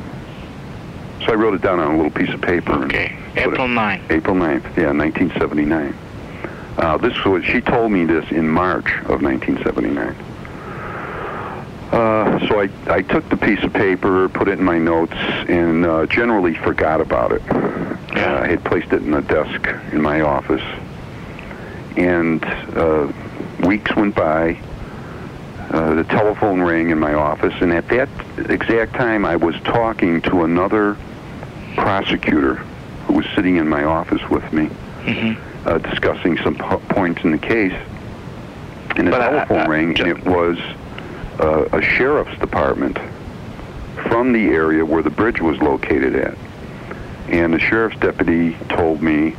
So 1.25 1.33
I 1.33 1.35
wrote 1.35 1.55
it 1.55 1.63
down 1.63 1.79
on 1.79 1.95
a 1.95 1.97
little 1.97 2.11
piece 2.11 2.33
of 2.35 2.41
paper. 2.41 2.85
Okay. 2.85 3.17
it- 3.37 3.47
April 3.47 3.69
9. 3.69 4.03
April 4.11 4.35
9th, 4.37 4.77
yeah, 4.77 4.93
1979. 4.93 5.95
Uh, 6.79 6.97
this 6.97 7.25
was 7.25 7.45
she 7.45 7.61
told 7.61 7.93
me 7.93 8.05
this 8.05 8.31
in 8.31 8.49
March 8.49 8.91
of 9.07 9.23
1979. 9.23 10.17
Uh, 11.93 12.49
so 12.49 12.61
I, 12.61 12.71
I 12.87 13.03
took 13.03 13.29
the 13.29 13.37
piece 13.37 13.63
of 13.63 13.73
paper, 13.75 14.29
put 14.31 14.49
it 14.49 14.59
in 14.59 14.65
my 14.65 14.79
notes, 14.79 15.13
and 15.13 15.85
uh, 15.85 16.07
generally 16.07 16.55
forgot 16.55 17.03
about 17.03 17.33
it. 17.33 17.43
Yeah. 17.47 18.37
Uh, 18.37 18.41
I 18.45 18.47
had 18.49 18.65
placed 18.65 18.93
it 18.93 19.03
in 19.03 19.13
a 19.13 19.21
desk 19.21 19.69
in 19.93 20.01
my 20.01 20.23
office, 20.23 20.63
and 21.97 22.43
uh, 22.45 23.13
weeks 23.67 23.95
went 23.95 24.15
by. 24.15 24.59
Uh, 25.71 25.95
the 25.95 26.05
telephone 26.05 26.61
rang 26.61 26.91
in 26.91 26.99
my 26.99 27.15
office, 27.15 27.55
and 27.61 27.73
at 27.73 27.89
that 27.89 28.09
exact 28.51 28.95
time, 28.95 29.25
I 29.25 29.37
was 29.37 29.55
talking 29.61 30.21
to 30.23 30.45
another 30.45 30.97
prosecutor 31.87 32.55
who 33.07 33.15
was 33.15 33.27
sitting 33.35 33.57
in 33.57 33.69
my 33.69 33.83
office 33.85 34.23
with 34.31 34.51
me, 34.53 34.69
Mm-hmm. 35.03 35.69
uh, 35.69 35.79
discussing 35.79 36.39
some 36.39 36.55
po- 36.55 36.79
points 36.91 37.25
in 37.25 37.33
the 37.33 37.39
case. 37.39 37.75
And 38.97 39.09
the 39.09 39.11
But 39.11 39.21
I- 39.21 39.31
telephone 39.31 39.59
I- 39.59 39.67
rang, 39.67 39.95
Joe- 39.95 40.05
and 40.05 40.19
it 40.19 40.25
was 40.25 40.59
uh, 41.41 41.65
a 41.73 41.83
sheriff's 41.83 42.39
department 42.39 42.99
from 44.09 44.33
the 44.33 44.47
area 44.51 44.85
where 44.87 45.03
the 45.03 45.11
bridge 45.11 45.41
was 45.41 45.59
located 45.61 46.15
at. 46.15 46.35
And 47.29 47.53
the 47.53 47.59
sheriff's 47.59 47.97
deputy 47.99 48.57
told 48.69 49.03
me 49.03 49.35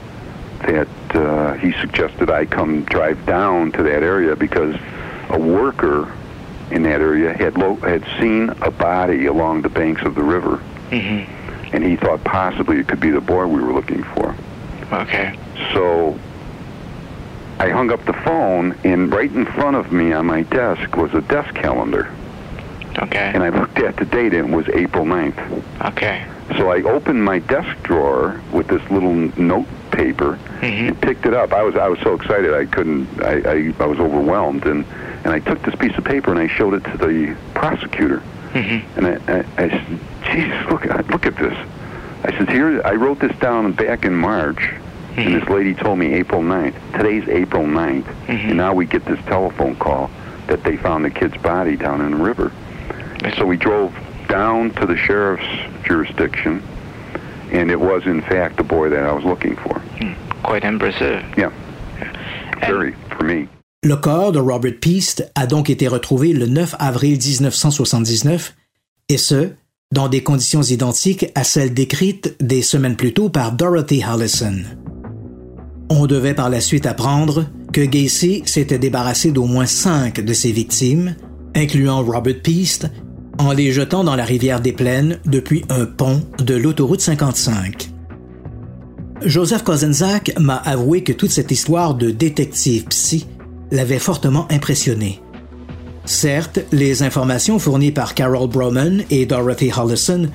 that 0.63 0.87
uh, 1.15 1.53
he 1.53 1.71
suggested 1.79 2.29
I 2.29 2.43
come 2.45 2.83
drive 2.83 3.25
down 3.25 3.71
to 3.73 3.83
that 3.83 4.03
area 4.03 4.35
because 4.35 4.75
a 5.29 5.39
worker 5.39 6.11
in 6.71 6.83
that 6.83 6.99
area 6.99 7.31
had 7.33 7.57
lo- 7.57 7.75
had 7.77 8.03
seen 8.19 8.49
a 8.61 8.71
body 8.71 9.27
along 9.27 9.61
the 9.61 9.69
banks 9.69 10.01
of 10.01 10.15
the 10.15 10.23
river, 10.23 10.59
Mm-hmm. 10.91 11.42
And 11.73 11.83
he 11.83 11.95
thought 11.95 12.23
possibly 12.23 12.77
it 12.77 12.87
could 12.87 12.99
be 12.99 13.09
the 13.09 13.21
boy 13.21 13.45
we 13.47 13.61
were 13.61 13.73
looking 13.73 14.03
for. 14.03 14.35
Okay. 14.91 15.37
So 15.73 16.17
I 17.59 17.69
hung 17.69 17.91
up 17.91 18.05
the 18.05 18.13
phone, 18.13 18.77
and 18.83 19.11
right 19.11 19.31
in 19.31 19.45
front 19.45 19.75
of 19.75 19.91
me 19.91 20.13
on 20.13 20.27
my 20.27 20.43
desk 20.43 20.95
was 20.95 21.13
a 21.13 21.21
desk 21.21 21.53
calendar. 21.55 22.13
Okay. 22.99 23.31
And 23.33 23.41
I 23.43 23.49
looked 23.49 23.79
at 23.79 23.97
the 23.97 24.05
date, 24.05 24.33
and 24.33 24.53
it 24.53 24.55
was 24.55 24.69
April 24.69 25.03
9th. 25.03 25.63
Okay. 25.89 26.25
So 26.57 26.69
I 26.69 26.83
opened 26.83 27.23
my 27.23 27.39
desk 27.39 27.81
drawer 27.83 28.39
with 28.51 28.67
this 28.67 28.81
little 28.91 29.13
note 29.13 29.65
paper 29.91 30.39
mm-hmm. 30.59 30.87
and 30.87 31.01
picked 31.01 31.25
it 31.25 31.33
up. 31.33 31.53
I 31.53 31.63
was 31.63 31.75
I 31.75 31.87
was 31.87 31.99
so 31.99 32.15
excited 32.15 32.53
I 32.53 32.65
couldn't 32.65 33.07
I, 33.21 33.33
I, 33.49 33.73
I 33.79 33.85
was 33.85 33.99
overwhelmed 33.99 34.65
and 34.65 34.85
and 35.23 35.27
I 35.27 35.39
took 35.39 35.61
this 35.61 35.75
piece 35.75 35.95
of 35.97 36.03
paper 36.03 36.31
and 36.31 36.39
I 36.39 36.47
showed 36.47 36.73
it 36.73 36.83
to 36.91 36.97
the 36.97 37.37
prosecutor 37.53 38.23
Mm-hmm. 38.53 38.97
and 38.99 39.07
I, 39.07 39.33
I, 39.33 39.63
I 39.65 39.69
said, 39.69 39.99
Jesus, 40.31 40.71
look 40.71 40.85
look 41.09 41.25
at 41.25 41.35
this. 41.37 41.57
I 42.23 42.31
said, 42.37 42.49
here 42.49 42.81
I 42.85 42.93
wrote 42.93 43.19
this 43.19 43.35
down 43.39 43.71
back 43.73 44.05
in 44.05 44.13
March 44.15 44.71
and 45.15 45.35
this 45.35 45.47
lady 45.49 45.73
told 45.75 45.99
me 45.99 46.13
April 46.13 46.41
9th. 46.41 46.73
Today's 46.97 47.27
April 47.29 47.63
9th 47.65 48.03
Mhm. 48.27 48.49
and 48.49 48.57
now 48.57 48.73
we 48.73 48.85
get 48.85 49.05
this 49.05 49.19
telephone 49.25 49.75
call 49.75 50.09
that 50.47 50.63
they 50.63 50.77
found 50.77 51.03
the 51.05 51.09
kid's 51.09 51.37
body 51.37 51.75
down 51.75 52.01
in 52.01 52.11
the 52.11 52.17
river. 52.23 52.51
So 53.37 53.45
we 53.45 53.57
drove 53.57 53.93
down 54.27 54.71
to 54.71 54.85
the 54.85 54.97
sheriff's 54.97 55.45
jurisdiction, 55.85 56.61
and 57.51 57.69
it 57.71 57.79
was 57.79 58.05
in 58.05 58.21
fact 58.21 58.57
the 58.57 58.63
boy 58.63 58.89
that 58.89 59.03
I 59.03 59.11
was 59.13 59.23
looking 59.23 59.55
for. 59.55 59.81
Quite 60.43 60.63
impressive. 60.63 61.23
Yeah, 61.37 61.51
very 62.59 62.91
for 63.17 63.23
me. 63.23 63.47
Le 63.85 63.97
corps 63.97 64.31
de 64.31 64.39
Robert 64.39 64.79
Peast 64.79 65.29
a 65.35 65.45
donc 65.45 65.69
été 65.69 65.89
retrouvé 65.89 66.31
le 66.31 66.47
9 66.47 66.75
avril 66.79 67.17
1979, 67.17 68.55
et 69.09 69.17
ce, 69.17 69.49
dans 69.91 70.07
des 70.07 70.23
conditions 70.23 70.61
identiques 70.61 71.29
à 71.35 71.43
celles 71.43 71.73
décrites 71.73 72.33
des 72.39 72.61
semaines 72.61 72.95
plus 72.95 73.13
tôt 73.13 73.27
par 73.27 73.51
Dorothy 73.51 74.01
Hallison. 74.01 74.61
On 75.89 76.05
devait 76.05 76.33
par 76.33 76.49
la 76.49 76.61
suite 76.61 76.85
apprendre 76.85 77.45
que 77.73 77.81
Gacy 77.81 78.43
s'était 78.45 78.79
débarrassé 78.79 79.33
d'au 79.33 79.47
moins 79.47 79.65
cinq 79.65 80.21
de 80.21 80.31
ses 80.31 80.53
victimes, 80.53 81.17
incluant 81.53 82.05
Robert 82.05 82.41
Peast, 82.41 82.89
en 83.37 83.51
les 83.51 83.73
jetant 83.73 84.05
dans 84.05 84.15
la 84.15 84.23
rivière 84.23 84.61
des 84.61 84.71
Plaines 84.71 85.19
depuis 85.25 85.65
un 85.67 85.85
pont 85.85 86.21
de 86.39 86.55
l'autoroute 86.55 87.01
55. 87.01 87.89
Joseph 89.25 89.63
Kozenzak 89.63 90.39
m'a 90.39 90.55
avoué 90.55 91.03
que 91.03 91.11
toute 91.11 91.31
cette 91.31 91.51
histoire 91.51 91.95
de 91.95 92.11
détective 92.11 92.85
psy 92.85 93.27
l'avait 93.73 93.99
fortement 93.99 94.47
impressionné. 94.49 95.19
Certes, 96.05 96.59
les 96.71 97.03
informations 97.03 97.59
fournies 97.59 97.91
par 97.91 98.13
Carol 98.13 98.47
Broman 98.47 99.03
et 99.09 99.25
Dorothy 99.25 99.71
Hollison 99.75 100.29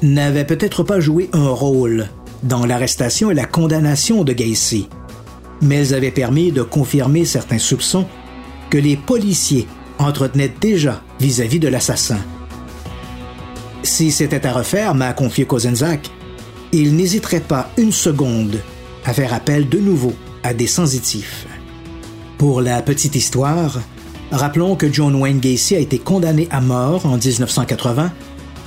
n'avaient 0.00 0.46
peut-être 0.46 0.82
pas 0.82 0.98
joué 0.98 1.28
un 1.32 1.48
rôle 1.48 2.08
dans 2.42 2.66
l'arrestation 2.66 3.30
et 3.30 3.34
la 3.34 3.44
condamnation 3.44 4.24
de 4.24 4.32
Gacy, 4.32 4.88
mais 5.60 5.76
elles 5.76 5.94
avaient 5.94 6.10
permis 6.10 6.50
de 6.50 6.62
confirmer 6.62 7.24
certains 7.24 7.58
soupçons 7.58 8.06
que 8.70 8.78
les 8.78 8.96
policiers 8.96 9.68
entretenaient 9.98 10.52
déjà 10.60 11.02
vis-à-vis 11.20 11.60
de 11.60 11.68
l'assassin. 11.68 12.18
Si 13.82 14.10
c'était 14.10 14.46
à 14.46 14.52
refaire, 14.52 14.94
m'a 14.94 15.12
confié 15.12 15.44
Kozenzak, 15.44 16.10
il 16.72 16.96
n'hésiterait 16.96 17.40
pas 17.40 17.68
une 17.76 17.92
seconde 17.92 18.58
à 19.04 19.12
faire 19.12 19.34
appel 19.34 19.68
de 19.68 19.78
nouveau 19.78 20.14
à 20.42 20.54
des 20.54 20.66
sensitifs. 20.66 21.46
Pour 22.42 22.60
la 22.60 22.82
petite 22.82 23.14
histoire, 23.14 23.78
rappelons 24.32 24.74
que 24.74 24.92
John 24.92 25.14
Wayne 25.14 25.38
Gacy 25.38 25.76
a 25.76 25.78
été 25.78 26.00
condamné 26.00 26.48
à 26.50 26.60
mort 26.60 27.06
en 27.06 27.16
1980 27.16 28.10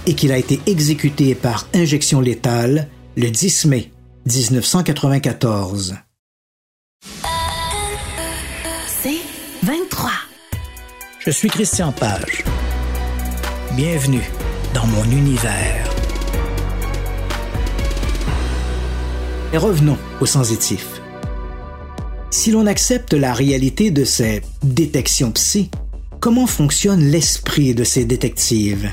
et 0.07 0.13
qu'il 0.13 0.31
a 0.31 0.37
été 0.37 0.61
exécuté 0.65 1.35
par 1.35 1.67
injection 1.73 2.21
létale 2.21 2.87
le 3.17 3.29
10 3.29 3.65
mai 3.65 3.91
1994. 4.27 5.95
C'est 8.87 9.19
23. 9.63 10.09
Je 11.19 11.31
suis 11.31 11.49
Christian 11.49 11.91
Page. 11.91 12.45
Bienvenue 13.75 14.23
dans 14.73 14.87
mon 14.87 15.03
univers. 15.11 15.89
Et 19.51 19.57
revenons 19.57 19.97
au 20.21 20.25
sensitif. 20.25 20.94
Si 22.37 22.51
l'on 22.51 22.65
accepte 22.65 23.13
la 23.13 23.33
réalité 23.33 23.91
de 23.91 24.03
ces 24.03 24.41
détections 24.61 25.31
psy, 25.31 25.71
comment 26.19 26.47
fonctionne 26.47 26.99
l'esprit 26.99 27.73
de 27.73 27.85
ces 27.85 28.03
détectives? 28.03 28.89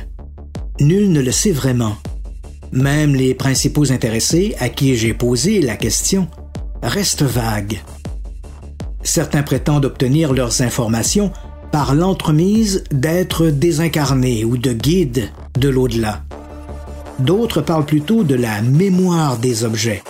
Nul 0.80 1.10
ne 1.10 1.20
le 1.20 1.32
sait 1.32 1.50
vraiment. 1.50 1.96
Même 2.70 3.16
les 3.16 3.34
principaux 3.34 3.90
intéressés 3.90 4.54
à 4.60 4.68
qui 4.68 4.96
j'ai 4.96 5.12
posé 5.12 5.60
la 5.60 5.76
question 5.76 6.28
restent 6.84 7.24
vagues. 7.24 7.82
Certains 9.02 9.42
prétendent 9.42 9.86
obtenir 9.86 10.32
leurs 10.32 10.62
informations 10.62 11.32
par 11.72 11.96
l'entremise 11.96 12.84
d'êtres 12.92 13.48
désincarnés 13.48 14.44
ou 14.44 14.56
de 14.56 14.72
guides 14.72 15.30
de 15.58 15.68
l'au-delà. 15.68 16.22
D'autres 17.18 17.60
parlent 17.60 17.86
plutôt 17.86 18.22
de 18.22 18.36
la 18.36 18.62
mémoire 18.62 19.36
des 19.36 19.64
objets, 19.64 20.04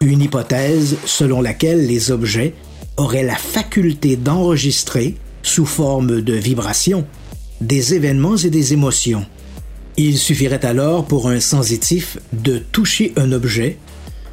une 0.00 0.22
hypothèse 0.22 0.96
selon 1.04 1.40
laquelle 1.40 1.86
les 1.86 2.10
objets 2.10 2.54
auraient 2.96 3.22
la 3.22 3.36
faculté 3.36 4.16
d'enregistrer, 4.16 5.16
sous 5.42 5.66
forme 5.66 6.20
de 6.20 6.34
vibrations, 6.34 7.06
des 7.60 7.94
événements 7.94 8.36
et 8.36 8.50
des 8.50 8.72
émotions. 8.72 9.26
Il 9.96 10.18
suffirait 10.18 10.64
alors 10.64 11.04
pour 11.04 11.28
un 11.28 11.40
sensitif 11.40 12.18
de 12.32 12.58
toucher 12.58 13.12
un 13.16 13.32
objet. 13.32 13.78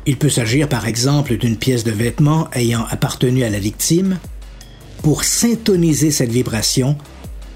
Il 0.05 0.17
peut 0.17 0.29
s'agir 0.29 0.67
par 0.67 0.87
exemple 0.87 1.37
d'une 1.37 1.57
pièce 1.57 1.83
de 1.83 1.91
vêtement 1.91 2.49
ayant 2.53 2.85
appartenu 2.89 3.43
à 3.43 3.49
la 3.49 3.59
victime, 3.59 4.17
pour 5.03 5.23
syntoniser 5.23 6.11
cette 6.11 6.31
vibration 6.31 6.95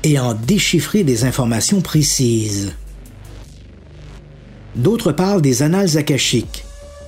et 0.03 0.19
en 0.19 0.33
déchiffrer 0.33 1.03
des 1.03 1.23
informations 1.23 1.81
précises. 1.81 2.73
D'autres 4.75 5.11
parlent 5.11 5.41
des 5.41 5.63
annales 5.63 5.97
akashiques, 5.97 6.64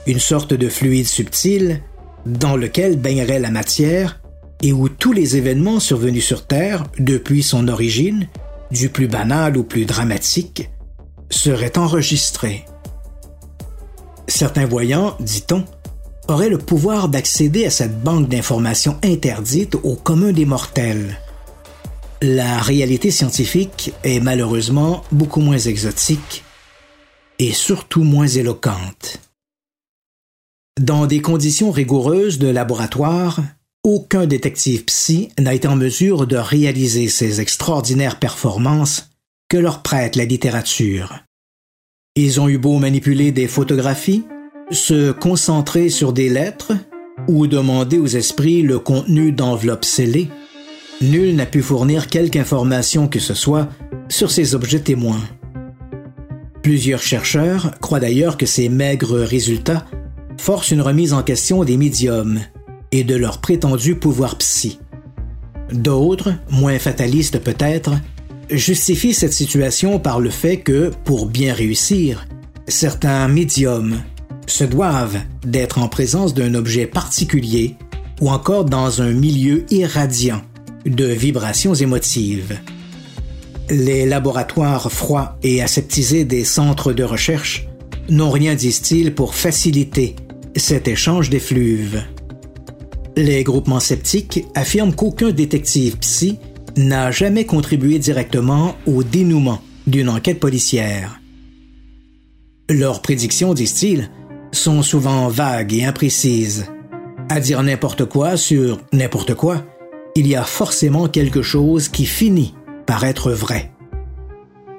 une 0.07 0.19
sorte 0.19 0.53
de 0.53 0.69
fluide 0.69 1.05
subtil 1.05 1.83
dans 2.25 2.55
lequel 2.55 2.97
baignerait 2.97 3.39
la 3.39 3.51
matière 3.51 4.21
et 4.63 4.73
où 4.73 4.89
tous 4.89 5.11
les 5.11 5.35
événements 5.35 5.79
survenus 5.79 6.25
sur 6.25 6.47
Terre, 6.47 6.85
depuis 6.97 7.43
son 7.43 7.67
origine, 7.67 8.27
du 8.71 8.89
plus 8.89 9.07
banal 9.07 9.57
au 9.57 9.63
plus 9.63 9.85
dramatique, 9.85 10.69
seraient 11.29 11.77
enregistrés. 11.77 12.65
Certains 14.27 14.65
voyants, 14.65 15.15
dit-on, 15.19 15.63
auraient 16.27 16.49
le 16.49 16.57
pouvoir 16.57 17.09
d'accéder 17.09 17.65
à 17.65 17.69
cette 17.69 18.01
banque 18.01 18.29
d'informations 18.29 18.97
interdite 19.03 19.75
au 19.75 19.95
commun 19.95 20.31
des 20.31 20.45
mortels. 20.45 21.19
La 22.21 22.59
réalité 22.59 23.11
scientifique 23.11 23.93
est 24.03 24.19
malheureusement 24.19 25.03
beaucoup 25.11 25.41
moins 25.41 25.59
exotique 25.59 26.43
et 27.39 27.51
surtout 27.51 28.03
moins 28.03 28.27
éloquente. 28.27 29.19
Dans 30.79 31.07
des 31.07 31.21
conditions 31.21 31.71
rigoureuses 31.71 32.37
de 32.37 32.47
laboratoire, 32.47 33.41
aucun 33.83 34.27
détective 34.27 34.85
psy 34.85 35.29
n'a 35.39 35.55
été 35.55 35.67
en 35.67 35.75
mesure 35.75 36.27
de 36.27 36.35
réaliser 36.35 37.07
ces 37.07 37.41
extraordinaires 37.41 38.19
performances 38.19 39.09
que 39.49 39.57
leur 39.57 39.81
prête 39.81 40.15
la 40.15 40.25
littérature. 40.25 41.15
Ils 42.15 42.39
ont 42.39 42.47
eu 42.47 42.59
beau 42.59 42.77
manipuler 42.77 43.31
des 43.31 43.47
photographies, 43.47 44.25
se 44.69 45.11
concentrer 45.11 45.89
sur 45.89 46.13
des 46.13 46.29
lettres 46.29 46.73
ou 47.27 47.47
demander 47.47 47.97
aux 47.97 48.05
esprits 48.05 48.61
le 48.61 48.77
contenu 48.77 49.31
d'enveloppes 49.31 49.85
scellées, 49.85 50.29
nul 51.01 51.35
n'a 51.35 51.47
pu 51.47 51.63
fournir 51.63 52.07
quelque 52.07 52.37
information 52.37 53.07
que 53.07 53.19
ce 53.19 53.33
soit 53.33 53.67
sur 54.09 54.29
ces 54.29 54.53
objets 54.53 54.81
témoins. 54.81 55.21
Plusieurs 56.61 57.01
chercheurs 57.01 57.71
croient 57.79 57.99
d'ailleurs 57.99 58.37
que 58.37 58.45
ces 58.45 58.69
maigres 58.69 59.19
résultats 59.19 59.85
force 60.37 60.71
une 60.71 60.81
remise 60.81 61.13
en 61.13 61.23
question 61.23 61.63
des 61.63 61.77
médiums 61.77 62.39
et 62.91 63.03
de 63.03 63.15
leur 63.15 63.39
prétendu 63.39 63.95
pouvoir 63.95 64.37
psy. 64.37 64.79
D'autres, 65.71 66.33
moins 66.49 66.79
fatalistes 66.79 67.39
peut-être, 67.39 67.91
justifient 68.49 69.13
cette 69.13 69.33
situation 69.33 69.99
par 69.99 70.19
le 70.19 70.29
fait 70.29 70.57
que, 70.57 70.91
pour 71.03 71.25
bien 71.25 71.53
réussir, 71.53 72.25
certains 72.67 73.27
médiums 73.27 73.97
se 74.45 74.63
doivent 74.63 75.19
d'être 75.45 75.79
en 75.79 75.89
présence 75.89 76.33
d'un 76.33 76.53
objet 76.53 76.85
particulier 76.85 77.75
ou 78.21 78.29
encore 78.29 78.65
dans 78.65 79.01
un 79.01 79.11
milieu 79.11 79.65
irradiant 79.69 80.41
de 80.85 81.05
vibrations 81.05 81.73
émotives. 81.73 82.57
Les 83.69 84.05
laboratoires 84.05 84.89
froids 84.89 85.37
et 85.43 85.61
aseptisés 85.61 86.23
des 86.23 86.45
centres 86.45 86.93
de 86.93 87.03
recherche 87.03 87.67
n'ont 88.09 88.31
rien, 88.31 88.55
disent-ils, 88.55 89.13
pour 89.13 89.35
faciliter 89.35 90.15
cet 90.57 90.87
échange 90.87 91.29
d'effluves. 91.29 92.03
Les 93.15 93.43
groupements 93.43 93.79
sceptiques 93.79 94.45
affirment 94.55 94.93
qu'aucun 94.93 95.31
détective 95.31 95.97
psy 95.97 96.39
n'a 96.75 97.11
jamais 97.11 97.45
contribué 97.45 97.99
directement 97.99 98.75
au 98.85 99.03
dénouement 99.03 99.61
d'une 99.87 100.09
enquête 100.09 100.39
policière. 100.39 101.19
Leurs 102.69 103.01
prédictions, 103.01 103.53
disent-ils, 103.53 104.11
sont 104.51 104.81
souvent 104.81 105.29
vagues 105.29 105.73
et 105.73 105.85
imprécises. 105.85 106.65
À 107.29 107.39
dire 107.39 107.63
n'importe 107.63 108.05
quoi 108.05 108.37
sur 108.37 108.79
n'importe 108.93 109.33
quoi, 109.33 109.65
il 110.15 110.27
y 110.27 110.35
a 110.35 110.43
forcément 110.43 111.07
quelque 111.07 111.41
chose 111.41 111.89
qui 111.89 112.05
finit 112.05 112.53
par 112.85 113.03
être 113.03 113.31
vrai. 113.31 113.71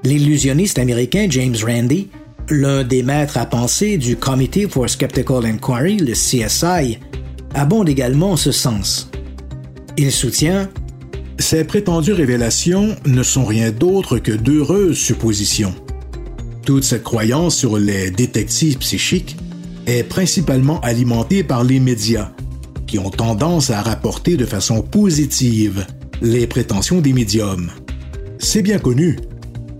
L'illusionniste 0.05 0.79
américain 0.79 1.27
James 1.31 1.57
Randi 1.65 2.09
l'un 2.51 2.85
des 2.85 3.03
maîtres 3.03 3.37
à 3.37 3.47
penser 3.47 3.99
du 3.99 4.17
Committee 4.17 4.69
for 4.69 4.89
Skeptical 4.89 5.45
Inquiry, 5.45 5.99
le 5.99 6.13
CSI, 6.13 6.99
abonde 7.55 7.89
également 7.89 8.33
en 8.33 8.37
ce 8.37 8.53
sens. 8.53 9.11
Il 9.97 10.13
soutient 10.13 10.69
Ces 11.39 11.65
prétendues 11.65 12.13
révélations 12.13 12.97
ne 13.07 13.23
sont 13.23 13.45
rien 13.45 13.71
d'autre 13.71 14.19
que 14.19 14.33
d'heureuses 14.33 14.97
suppositions. 14.97 15.75
Toute 16.65 16.85
cette 16.85 17.05
croyance 17.05 17.57
sur 17.57 17.79
les 17.79 18.11
détectives 18.11 18.79
psychiques 18.79 19.37
est 19.87 20.03
principalement 20.03 20.81
alimentée 20.81 21.43
par 21.43 21.65
les 21.65 21.81
médias, 21.81 22.33
qui 22.87 22.99
ont 22.99 23.11
tendance 23.11 23.71
à 23.71 23.83
rapporter 23.83 24.37
de 24.37 24.45
façon 24.45 24.83
positive 24.83 25.87
les 26.21 26.47
prétentions 26.47 27.01
des 27.01 27.13
médiums. 27.13 27.71
C'est 28.39 28.63
bien 28.63 28.79
connu, 28.79 29.19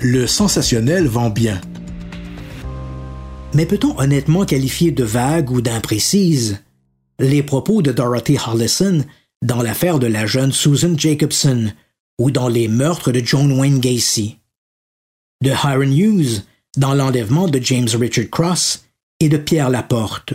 le 0.01 0.27
sensationnel 0.27 1.07
vend 1.07 1.31
bien. 1.31 1.61
Mais 3.59 3.67
peut-on 3.67 3.99
honnêtement 3.99 4.47
qualifier 4.47 4.93
de 4.93 5.03
vague 5.03 5.51
ou 5.51 5.61
d'imprécise 5.61 6.63
les 7.19 7.43
propos 7.43 7.83
de 7.83 7.91
Dorothy 7.91 8.37
Harlison 8.37 9.05
dans 9.43 9.63
l'affaire 9.63 9.99
de 9.99 10.07
la 10.07 10.27
jeune 10.27 10.53
Susan 10.53 10.97
Jacobson 10.97 11.73
ou 12.21 12.31
dans 12.31 12.47
les 12.47 12.69
meurtres 12.69 13.11
de 13.11 13.19
John 13.19 13.51
Wayne 13.51 13.81
Gacy, 13.81 14.39
de 15.43 15.51
Hiram 15.51 15.93
Hughes 15.93 16.45
dans 16.77 16.95
l'enlèvement 16.95 17.49
de 17.49 17.59
James 17.59 17.89
Richard 17.99 18.31
Cross 18.31 18.85
et 19.19 19.29
de 19.29 19.39
Pierre 19.39 19.71
Laporte, 19.71 20.35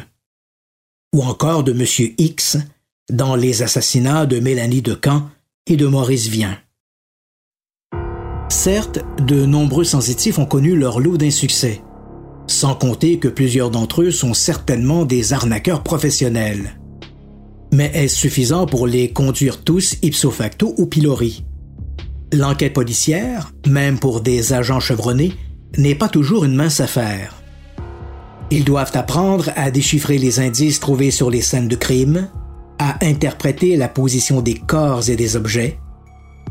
ou 1.15 1.23
encore 1.23 1.63
de 1.63 1.71
M. 1.71 2.13
X 2.17 2.57
dans 3.09 3.37
les 3.37 3.63
assassinats 3.63 4.25
de 4.25 4.41
Mélanie 4.41 4.81
Decamp 4.81 5.29
et 5.67 5.77
de 5.77 5.87
Maurice 5.87 6.27
Vian. 6.27 6.57
Certes, 8.49 8.99
de 9.25 9.45
nombreux 9.45 9.85
sensitifs 9.85 10.39
ont 10.39 10.45
connu 10.45 10.75
leur 10.75 10.99
lot 10.99 11.15
d'insuccès, 11.15 11.81
sans 12.47 12.75
compter 12.75 13.19
que 13.19 13.27
plusieurs 13.27 13.71
d'entre 13.71 14.03
eux 14.03 14.11
sont 14.11 14.33
certainement 14.33 15.05
des 15.05 15.33
arnaqueurs 15.33 15.83
professionnels. 15.83 16.79
Mais 17.73 17.91
est-ce 17.93 18.15
suffisant 18.15 18.65
pour 18.65 18.85
les 18.85 19.11
conduire 19.11 19.63
tous 19.63 19.97
ipso 20.01 20.29
facto 20.29 20.75
au 20.77 20.85
pilori? 20.85 21.43
L'enquête 22.31 22.73
policière, 22.73 23.51
même 23.67 23.99
pour 23.99 24.21
des 24.21 24.53
agents 24.53 24.79
chevronnés, 24.79 25.33
n'est 25.77 25.95
pas 25.95 26.09
toujours 26.09 26.45
une 26.45 26.55
mince 26.55 26.79
affaire. 26.79 27.41
Ils 28.51 28.63
doivent 28.63 28.91
apprendre 28.93 29.49
à 29.55 29.71
déchiffrer 29.71 30.17
les 30.17 30.39
indices 30.39 30.79
trouvés 30.79 31.11
sur 31.11 31.31
les 31.31 31.41
scènes 31.41 31.67
de 31.67 31.75
crime, 31.75 32.29
à 32.77 33.03
interpréter 33.03 33.75
la 33.77 33.87
position 33.87 34.41
des 34.41 34.55
corps 34.55 35.09
et 35.09 35.15
des 35.15 35.35
objets, 35.35 35.79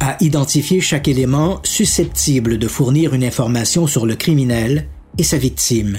à 0.01 0.17
identifier 0.21 0.81
chaque 0.81 1.07
élément 1.07 1.61
susceptible 1.63 2.59
de 2.59 2.67
fournir 2.67 3.15
une 3.15 3.23
information 3.23 3.87
sur 3.87 4.07
le 4.07 4.17
criminel 4.17 4.89
et 5.19 5.23
sa 5.23 5.39
victime. 5.39 5.99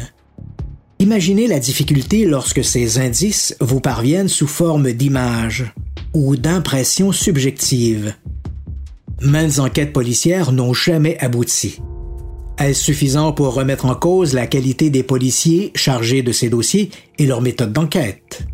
Imaginez 1.00 1.48
la 1.48 1.60
difficulté 1.60 2.26
lorsque 2.26 2.64
ces 2.64 2.98
indices 3.00 3.56
vous 3.60 3.82
parviennent 3.82 4.30
sous 4.30 4.48
forme 4.48 4.94
d'images 4.94 5.74
ou 6.14 6.36
d'impressions 6.36 7.12
subjectives. 7.12 8.14
Maintes 9.22 9.60
enquêtes 9.60 9.94
policières 9.94 10.52
n'ont 10.52 10.74
jamais 10.74 11.18
abouti. 11.20 11.80
Est-ce 12.58 12.84
suffisant 12.84 13.34
pour 13.34 13.54
remettre 13.54 13.86
en 13.86 13.96
cause 13.96 14.34
la 14.34 14.48
qualité 14.48 14.90
des 14.90 15.04
policiers 15.04 15.72
chargés 15.76 16.22
de 16.22 16.32
ces 16.32 16.50
dossiers 16.50 16.92
et 17.18 17.26
leur 17.26 17.42
méthode 17.42 17.74
d'enquête? 17.74 18.46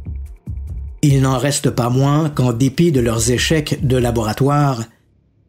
Il 1.01 1.21
n'en 1.21 1.37
reste 1.37 1.69
pas 1.69 1.89
moins 1.89 2.29
qu'en 2.29 2.53
dépit 2.53 2.91
de 2.91 2.99
leurs 2.99 3.31
échecs 3.31 3.85
de 3.85 3.97
laboratoire, 3.97 4.83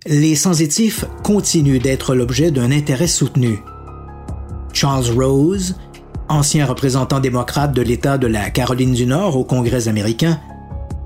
les 0.06 0.34
sensitifs 0.34 1.04
continuent 1.22 1.80
d'être 1.80 2.14
l'objet 2.14 2.50
d'un 2.50 2.70
intérêt 2.70 3.06
soutenu. 3.06 3.58
Charles 4.72 5.10
Rose, 5.10 5.76
ancien 6.28 6.66
représentant 6.66 7.20
démocrate 7.20 7.72
de 7.72 7.82
l'État 7.82 8.18
de 8.18 8.26
la 8.26 8.50
Caroline 8.50 8.94
du 8.94 9.06
Nord 9.06 9.36
au 9.36 9.44
Congrès 9.44 9.88
américain, 9.88 10.40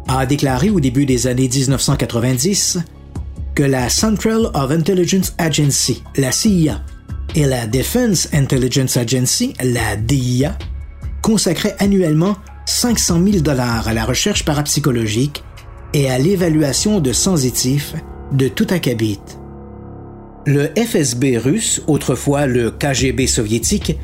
a 0.09 0.27
déclaré 0.27 0.71
au 0.71 0.81
début 0.81 1.07
des 1.07 1.27
années 1.27 1.49
1990 1.49 2.79
que 3.55 3.62
la 3.62 3.89
Central 3.89 4.51
of 4.55 4.71
Intelligence 4.71 5.33
Agency, 5.39 6.03
la 6.17 6.33
CIA, 6.33 6.83
et 7.35 7.47
la 7.47 7.67
Defense 7.67 8.29
Intelligence 8.33 8.97
Agency, 8.97 9.55
la 9.62 9.97
DIA, 9.97 10.57
consacraient 11.23 11.75
annuellement 11.79 12.37
500 12.67 13.23
000 13.25 13.39
dollars 13.39 13.89
à 13.89 13.95
la 13.95 14.05
recherche 14.05 14.45
parapsychologique 14.45 15.43
et 15.93 16.11
à 16.11 16.19
l'évaluation 16.19 17.01
de 17.01 17.12
sensitifs 17.12 17.95
de 18.33 18.49
tout 18.49 18.67
acabit. 18.71 19.21
Le 20.47 20.69
FSB 20.77 21.39
russe, 21.39 21.83
autrefois 21.87 22.47
le 22.47 22.71
KGB 22.71 23.27
soviétique, 23.27 23.99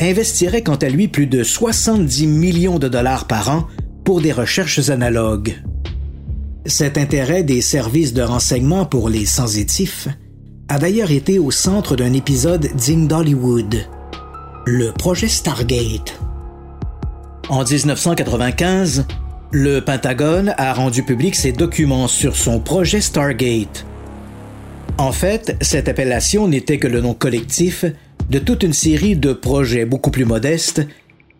investirait 0.00 0.62
quant 0.62 0.74
à 0.74 0.88
lui 0.88 1.06
plus 1.06 1.26
de 1.26 1.44
70 1.44 2.26
millions 2.26 2.80
de 2.80 2.88
dollars 2.88 3.26
par 3.26 3.50
an 3.50 3.66
pour 4.04 4.20
des 4.20 4.32
recherches 4.32 4.88
analogues. 4.88 5.54
Cet 6.66 6.98
intérêt 6.98 7.44
des 7.44 7.60
services 7.60 8.12
de 8.12 8.22
renseignement 8.22 8.84
pour 8.84 9.08
les 9.08 9.26
sensitifs 9.26 10.08
a 10.68 10.80
d'ailleurs 10.80 11.12
été 11.12 11.38
au 11.38 11.52
centre 11.52 11.94
d'un 11.94 12.12
épisode 12.12 12.68
digne 12.74 13.06
d'Hollywood, 13.06 13.86
le 14.66 14.90
projet 14.90 15.28
Stargate. 15.28 16.18
En 17.48 17.62
1995, 17.62 19.06
le 19.52 19.78
Pentagone 19.78 20.52
a 20.58 20.74
rendu 20.74 21.04
public 21.04 21.36
ses 21.36 21.52
documents 21.52 22.08
sur 22.08 22.34
son 22.34 22.58
projet 22.58 23.00
Stargate. 23.00 23.86
En 24.98 25.12
fait, 25.12 25.56
cette 25.60 25.88
appellation 25.88 26.48
n'était 26.48 26.78
que 26.78 26.86
le 26.86 27.00
nom 27.00 27.12
collectif 27.12 27.84
de 28.30 28.38
toute 28.38 28.62
une 28.62 28.72
série 28.72 29.14
de 29.14 29.32
projets 29.32 29.84
beaucoup 29.84 30.10
plus 30.10 30.24
modestes 30.24 30.86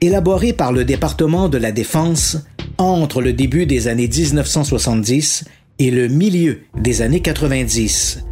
élaborés 0.01 0.53
par 0.53 0.73
le 0.73 0.85
département 0.85 1.49
de 1.49 1.57
la 1.59 1.73
Défense 1.73 2.39
entre 2.79 3.23
le 3.23 3.33
début 3.33 3.65
des 3.65 3.89
années 3.89 4.09
1970 4.09 5.45
et 5.79 5.91
le 5.91 6.09
milieu 6.09 6.61
des 6.79 7.01
années 7.01 7.21
90. 7.21 8.25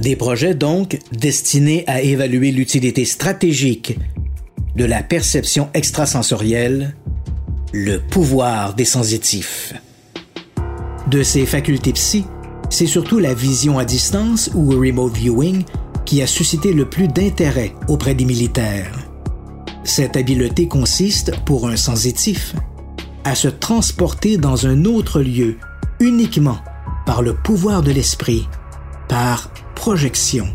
Des 0.00 0.16
projets 0.16 0.54
donc 0.54 0.98
destinés 1.12 1.84
à 1.86 2.00
évaluer 2.00 2.52
l'utilité 2.52 3.04
stratégique 3.04 3.98
de 4.76 4.84
la 4.84 5.02
perception 5.02 5.68
extrasensorielle, 5.74 6.94
le 7.72 7.98
pouvoir 7.98 8.74
des 8.74 8.84
sensitifs. 8.84 9.74
De 11.10 11.22
ces 11.22 11.46
facultés 11.46 11.92
psy, 11.92 12.24
c'est 12.70 12.86
surtout 12.86 13.18
la 13.18 13.34
vision 13.34 13.78
à 13.78 13.84
distance 13.84 14.50
ou 14.54 14.70
remote 14.70 15.14
viewing 15.14 15.64
qui 16.04 16.22
a 16.22 16.26
suscité 16.26 16.72
le 16.72 16.88
plus 16.88 17.08
d'intérêt 17.08 17.74
auprès 17.88 18.14
des 18.14 18.24
militaires. 18.24 18.92
Cette 19.84 20.16
habileté 20.16 20.68
consiste, 20.68 21.32
pour 21.44 21.68
un 21.68 21.76
sensitif, 21.76 22.54
à 23.24 23.34
se 23.34 23.48
transporter 23.48 24.36
dans 24.36 24.66
un 24.66 24.84
autre 24.84 25.20
lieu 25.20 25.56
uniquement 26.00 26.58
par 27.06 27.22
le 27.22 27.34
pouvoir 27.34 27.82
de 27.82 27.92
l'esprit, 27.92 28.48
par 29.08 29.50
projection. 29.74 30.46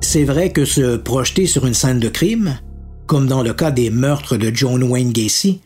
C'est 0.00 0.24
vrai 0.24 0.50
que 0.50 0.64
se 0.64 0.96
projeter 0.96 1.46
sur 1.46 1.66
une 1.66 1.74
scène 1.74 2.00
de 2.00 2.08
crime, 2.08 2.58
comme 3.06 3.26
dans 3.26 3.42
le 3.42 3.54
cas 3.54 3.70
des 3.70 3.90
meurtres 3.90 4.36
de 4.36 4.50
John 4.54 4.82
Wayne 4.82 5.12
Gacy, 5.12 5.60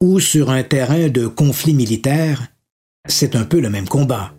ou 0.00 0.20
sur 0.20 0.50
un 0.50 0.62
terrain 0.62 1.08
de 1.08 1.26
conflit 1.26 1.74
militaire, 1.74 2.48
c'est 3.06 3.36
un 3.36 3.44
peu 3.44 3.60
le 3.60 3.68
même 3.68 3.86
combat. 3.86 4.32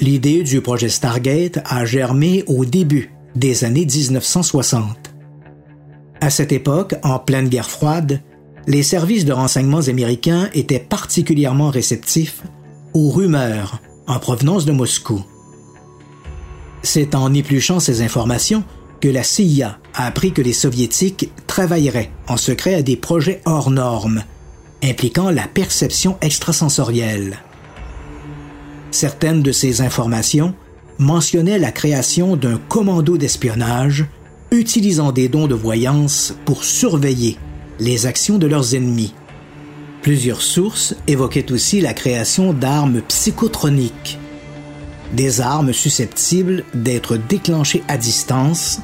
L'idée 0.00 0.42
du 0.42 0.60
projet 0.60 0.88
Stargate 0.88 1.60
a 1.66 1.84
germé 1.84 2.44
au 2.46 2.64
début 2.64 3.14
des 3.36 3.64
années 3.64 3.86
1960. 3.86 5.14
À 6.20 6.30
cette 6.30 6.52
époque, 6.52 6.94
en 7.02 7.18
pleine 7.18 7.48
guerre 7.48 7.68
froide, 7.68 8.22
les 8.66 8.82
services 8.82 9.26
de 9.26 9.34
renseignements 9.34 9.88
américains 9.88 10.48
étaient 10.54 10.80
particulièrement 10.80 11.68
réceptifs 11.68 12.42
aux 12.94 13.10
rumeurs 13.10 13.80
en 14.06 14.18
provenance 14.18 14.64
de 14.64 14.72
Moscou. 14.72 15.22
C'est 16.82 17.14
en 17.14 17.34
épluchant 17.34 17.80
ces 17.80 18.00
informations 18.00 18.64
que 19.00 19.08
la 19.08 19.22
CIA 19.22 19.78
a 19.92 20.06
appris 20.06 20.32
que 20.32 20.42
les 20.42 20.52
soviétiques 20.54 21.30
travailleraient 21.46 22.10
en 22.28 22.38
secret 22.38 22.74
à 22.74 22.82
des 22.82 22.96
projets 22.96 23.42
hors 23.44 23.70
normes, 23.70 24.22
impliquant 24.84 25.30
la 25.30 25.48
perception 25.48 26.16
extrasensorielle. 26.20 27.38
Certaines 28.90 29.42
de 29.42 29.52
ces 29.52 29.80
informations 29.80 30.54
mentionnaient 30.98 31.58
la 31.58 31.72
création 31.72 32.36
d'un 32.36 32.58
commando 32.68 33.16
d'espionnage 33.16 34.06
utilisant 34.50 35.10
des 35.10 35.28
dons 35.28 35.48
de 35.48 35.54
voyance 35.54 36.34
pour 36.44 36.64
surveiller 36.64 37.36
les 37.80 38.06
actions 38.06 38.38
de 38.38 38.46
leurs 38.46 38.74
ennemis. 38.74 39.14
Plusieurs 40.02 40.42
sources 40.42 40.94
évoquaient 41.08 41.50
aussi 41.50 41.80
la 41.80 41.94
création 41.94 42.52
d'armes 42.52 43.00
psychotroniques, 43.08 44.18
des 45.12 45.40
armes 45.40 45.72
susceptibles 45.72 46.64
d'être 46.74 47.16
déclenchées 47.16 47.82
à 47.88 47.96
distance 47.96 48.80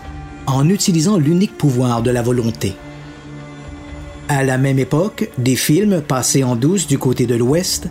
en 0.46 0.68
utilisant 0.68 1.18
l'unique 1.18 1.57
pouvoir 1.57 2.03
de 2.03 2.11
la 2.11 2.22
volonté. 2.22 2.74
À 4.33 4.45
la 4.45 4.59
même 4.59 4.78
époque, 4.78 5.28
des 5.39 5.57
films 5.57 6.03
passés 6.03 6.45
en 6.45 6.55
douce 6.55 6.87
du 6.87 6.99
côté 6.99 7.26
de 7.26 7.35
l'Ouest 7.35 7.89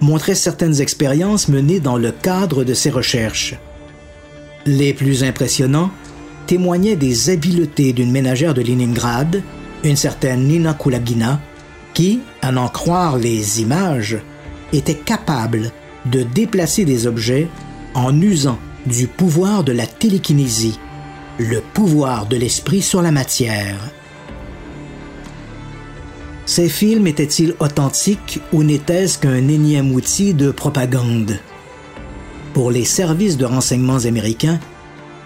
montrait 0.00 0.36
certaines 0.36 0.80
expériences 0.80 1.48
menées 1.48 1.80
dans 1.80 1.96
le 1.96 2.12
cadre 2.12 2.62
de 2.62 2.74
ces 2.74 2.90
recherches. 2.90 3.56
Les 4.66 4.94
plus 4.94 5.24
impressionnants 5.24 5.90
témoignaient 6.46 6.94
des 6.94 7.30
habiletés 7.30 7.92
d'une 7.92 8.12
ménagère 8.12 8.54
de 8.54 8.62
Leningrad, 8.62 9.42
une 9.82 9.96
certaine 9.96 10.46
Nina 10.46 10.74
Kulagina, 10.74 11.40
qui, 11.92 12.20
à 12.40 12.52
n'en 12.52 12.68
croire 12.68 13.18
les 13.18 13.60
images, 13.60 14.18
était 14.72 14.94
capable 14.94 15.72
de 16.06 16.22
déplacer 16.22 16.84
des 16.84 17.08
objets 17.08 17.48
en 17.94 18.16
usant 18.20 18.60
du 18.86 19.08
pouvoir 19.08 19.64
de 19.64 19.72
la 19.72 19.88
télékinésie, 19.88 20.78
le 21.38 21.60
pouvoir 21.60 22.26
de 22.26 22.36
l'esprit 22.36 22.80
sur 22.80 23.02
la 23.02 23.10
matière. 23.10 23.90
Ces 26.46 26.68
films 26.68 27.06
étaient-ils 27.06 27.54
authentiques 27.60 28.40
ou 28.52 28.62
n'étaient-ce 28.62 29.18
qu'un 29.18 29.48
énième 29.48 29.92
outil 29.92 30.34
de 30.34 30.50
propagande? 30.50 31.38
Pour 32.54 32.70
les 32.70 32.84
services 32.84 33.36
de 33.36 33.44
renseignements 33.44 34.04
américains, 34.04 34.58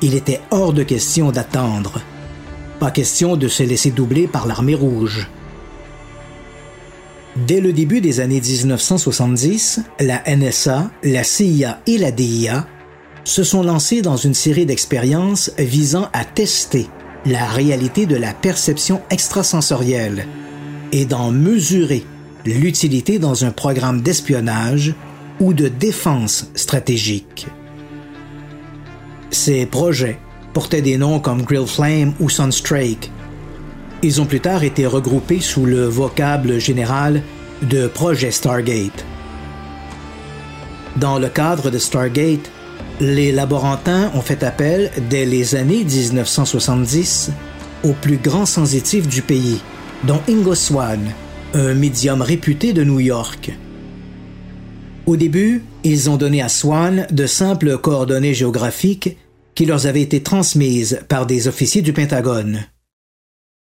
il 0.03 0.15
était 0.15 0.41
hors 0.51 0.73
de 0.73 0.83
question 0.83 1.33
d'attendre. 1.33 2.01
Pas 2.79 2.91
question 2.91 3.37
de 3.37 3.49
se 3.49 3.63
laisser 3.63 3.91
doubler 3.91 4.27
par 4.27 4.47
l'armée 4.47 4.75
rouge. 4.75 5.29
Dès 7.37 7.61
le 7.61 7.73
début 7.73 8.01
des 8.01 8.21
années 8.21 8.41
1970, 8.41 9.81
la 10.01 10.23
NSA, 10.29 10.91
la 11.03 11.25
CIA 11.25 11.81
et 11.87 11.99
la 11.99 12.13
DIA 12.13 12.67
se 13.25 13.43
sont 13.43 13.63
lancés 13.63 14.03
dans 14.03 14.17
une 14.17 14.35
série 14.35 14.67
d'expériences 14.67 15.51
visant 15.59 16.09
à 16.13 16.25
tester 16.25 16.87
la 17.25 17.47
réalité 17.47 18.07
de 18.07 18.17
la 18.17 18.35
perception 18.35 19.01
extrasensorielle 19.11 20.27
et 20.95 21.05
d'en 21.05 21.33
mesurer 21.33 22.05
l'utilité 22.47 23.19
dans 23.19 23.45
un 23.45 23.51
programme 23.51 24.01
d'espionnage 24.01 24.95
ou 25.41 25.53
de 25.53 25.67
défense 25.67 26.47
stratégique. 26.55 27.49
Ces 29.31 29.67
projets 29.67 30.19
portaient 30.53 30.83
des 30.83 30.97
noms 30.97 31.19
comme 31.19 31.43
Grill 31.43 31.67
Flame 31.67 32.15
ou 32.21 32.29
Sunstrake. 32.31 33.11
Ils 34.05 34.21
ont 34.21 34.25
plus 34.25 34.39
tard 34.39 34.63
été 34.63 34.87
regroupés 34.87 35.41
sous 35.41 35.67
le 35.67 35.85
vocable 35.87 36.61
général 36.61 37.23
de 37.63 37.89
Projet 37.89 38.31
Stargate. 38.31 39.05
Dans 40.95 41.19
le 41.19 41.29
cadre 41.29 41.71
de 41.71 41.79
Stargate, 41.79 42.49
les 43.01 43.33
laborantins 43.33 44.13
ont 44.15 44.21
fait 44.21 44.45
appel 44.45 44.93
dès 45.11 45.25
les 45.25 45.57
années 45.57 45.83
1970 45.83 47.33
aux 47.83 47.95
plus 47.95 48.19
grands 48.19 48.47
sensitifs 48.47 49.09
du 49.09 49.23
pays, 49.23 49.61
dont 50.07 50.21
Ingo 50.29 50.55
Swan, 50.55 51.01
un 51.55 51.73
médium 51.73 52.21
réputé 52.21 52.75
de 52.75 52.85
New 52.85 53.01
York. 53.01 53.53
Au 55.07 55.17
début, 55.17 55.63
ils 55.83 56.11
ont 56.11 56.17
donné 56.17 56.43
à 56.43 56.49
Swan 56.51 57.07
de 57.11 57.27
simples 57.27 57.79
coordonnées 57.79 58.35
géographiques 58.35 59.17
qui 59.55 59.65
leur 59.65 59.87
avaient 59.87 60.03
été 60.03 60.23
transmises 60.23 61.01
par 61.09 61.27
des 61.27 61.49
officiers 61.49 61.81
du 61.81 61.95
Pentagone. 61.95 62.67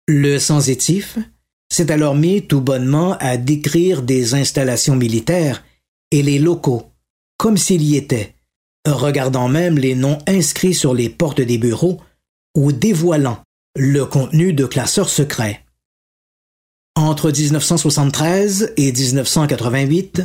Le 0.08 0.38
sensitif 0.38 1.18
s'est 1.70 1.90
alors 1.90 2.14
mis 2.14 2.46
tout 2.46 2.60
bonnement 2.60 3.16
à 3.18 3.36
décrire 3.36 4.02
des 4.02 4.34
installations 4.34 4.96
militaires 4.96 5.62
et 6.12 6.22
les 6.22 6.38
locaux, 6.38 6.84
comme 7.36 7.58
s'il 7.58 7.82
y 7.82 7.96
était, 7.96 8.36
regardant 8.86 9.48
même 9.48 9.76
les 9.76 9.94
noms 9.94 10.18
inscrits 10.26 10.74
sur 10.74 10.94
les 10.94 11.10
portes 11.10 11.40
des 11.42 11.58
bureaux 11.58 12.00
ou 12.54 12.72
dévoilant 12.72 13.38
le 13.76 14.04
contenu 14.04 14.52
de 14.52 14.64
classeurs 14.64 15.08
secrets. 15.08 15.61
Entre 16.94 17.30
1973 17.30 18.74
et 18.76 18.92
1988, 18.92 20.22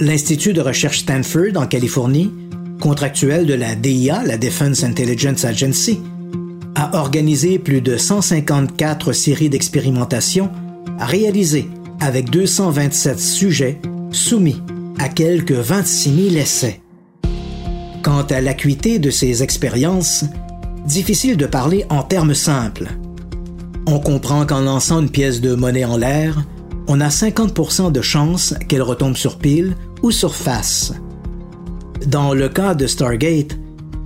l'Institut 0.00 0.52
de 0.52 0.60
recherche 0.60 1.00
Stanford 1.00 1.56
en 1.56 1.66
Californie, 1.66 2.32
contractuel 2.80 3.44
de 3.44 3.54
la 3.54 3.74
DIA, 3.74 4.22
la 4.24 4.38
Defense 4.38 4.84
Intelligence 4.84 5.44
Agency, 5.44 6.00
a 6.76 6.96
organisé 6.96 7.58
plus 7.58 7.80
de 7.80 7.96
154 7.96 9.12
séries 9.12 9.50
d'expérimentation 9.50 10.52
réalisées 11.00 11.68
avec 11.98 12.30
227 12.30 13.18
sujets 13.18 13.80
soumis 14.12 14.62
à 15.00 15.08
quelques 15.08 15.50
26 15.50 16.30
000 16.30 16.36
essais. 16.36 16.80
Quant 18.02 18.22
à 18.22 18.40
l'acuité 18.40 19.00
de 19.00 19.10
ces 19.10 19.42
expériences, 19.42 20.24
difficile 20.86 21.36
de 21.36 21.46
parler 21.46 21.84
en 21.88 22.04
termes 22.04 22.34
simples. 22.34 22.88
On 23.92 23.98
comprend 23.98 24.46
qu'en 24.46 24.60
lançant 24.60 25.00
une 25.00 25.10
pièce 25.10 25.40
de 25.40 25.56
monnaie 25.56 25.84
en 25.84 25.96
l'air, 25.96 26.44
on 26.86 27.00
a 27.00 27.08
50% 27.08 27.90
de 27.90 28.00
chances 28.00 28.54
qu'elle 28.68 28.82
retombe 28.82 29.16
sur 29.16 29.36
pile 29.36 29.74
ou 30.04 30.12
sur 30.12 30.36
face. 30.36 30.92
Dans 32.06 32.32
le 32.32 32.48
cas 32.48 32.76
de 32.76 32.86
Stargate, 32.86 33.58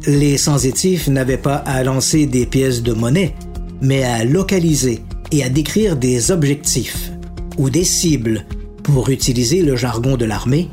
les 0.07 0.39
sensitifs 0.39 1.07
n'avaient 1.09 1.37
pas 1.37 1.57
à 1.57 1.85
lancer 1.85 2.25
des 2.25 2.47
pièces 2.47 2.83
de 2.83 2.95
monnaie, 2.95 3.35
mais 3.83 4.03
à 4.05 4.25
localiser 4.25 5.03
et 5.33 5.45
à 5.45 5.51
décrire 5.51 5.97
des 5.97 6.31
objectifs 6.31 7.13
ou 7.59 7.69
des 7.69 7.85
cibles, 7.85 8.47
pour 8.85 9.11
utiliser 9.11 9.61
le 9.61 9.77
jargon 9.77 10.17
de 10.17 10.25
l'armée, 10.25 10.71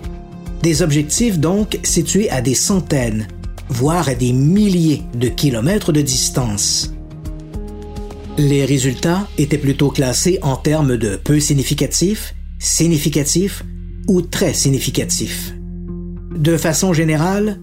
des 0.64 0.84
objectifs 0.84 1.38
donc 1.38 1.80
situés 1.84 2.30
à 2.30 2.40
des 2.40 2.56
centaines, 2.56 3.28
voire 3.68 4.08
à 4.08 4.16
des 4.16 4.32
milliers 4.32 5.02
de 5.14 5.28
kilomètres 5.28 5.92
de 5.92 6.02
distance. 6.02 6.94
Les 8.38 8.66
résultats 8.66 9.28
étaient 9.38 9.58
plutôt 9.58 9.90
classés 9.90 10.40
en 10.42 10.56
termes 10.56 10.98
de 10.98 11.18
peu 11.18 11.40
significatifs, 11.40 12.34
significatifs 12.60 13.64
ou 14.08 14.22
très 14.22 14.54
significatifs. 14.54 15.54
De 16.36 16.56
façon 16.58 16.94
générale, 16.94 17.60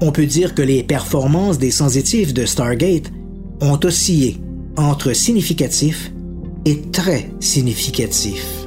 on 0.00 0.12
peut 0.12 0.26
dire 0.26 0.54
que 0.54 0.62
les 0.62 0.82
performances 0.82 1.58
des 1.58 1.70
sensitifs 1.70 2.32
de 2.32 2.46
Stargate 2.46 3.10
ont 3.60 3.78
oscillé 3.84 4.38
entre 4.76 5.12
significatifs 5.12 6.12
et 6.64 6.80
très 6.92 7.30
significatifs. 7.40 8.66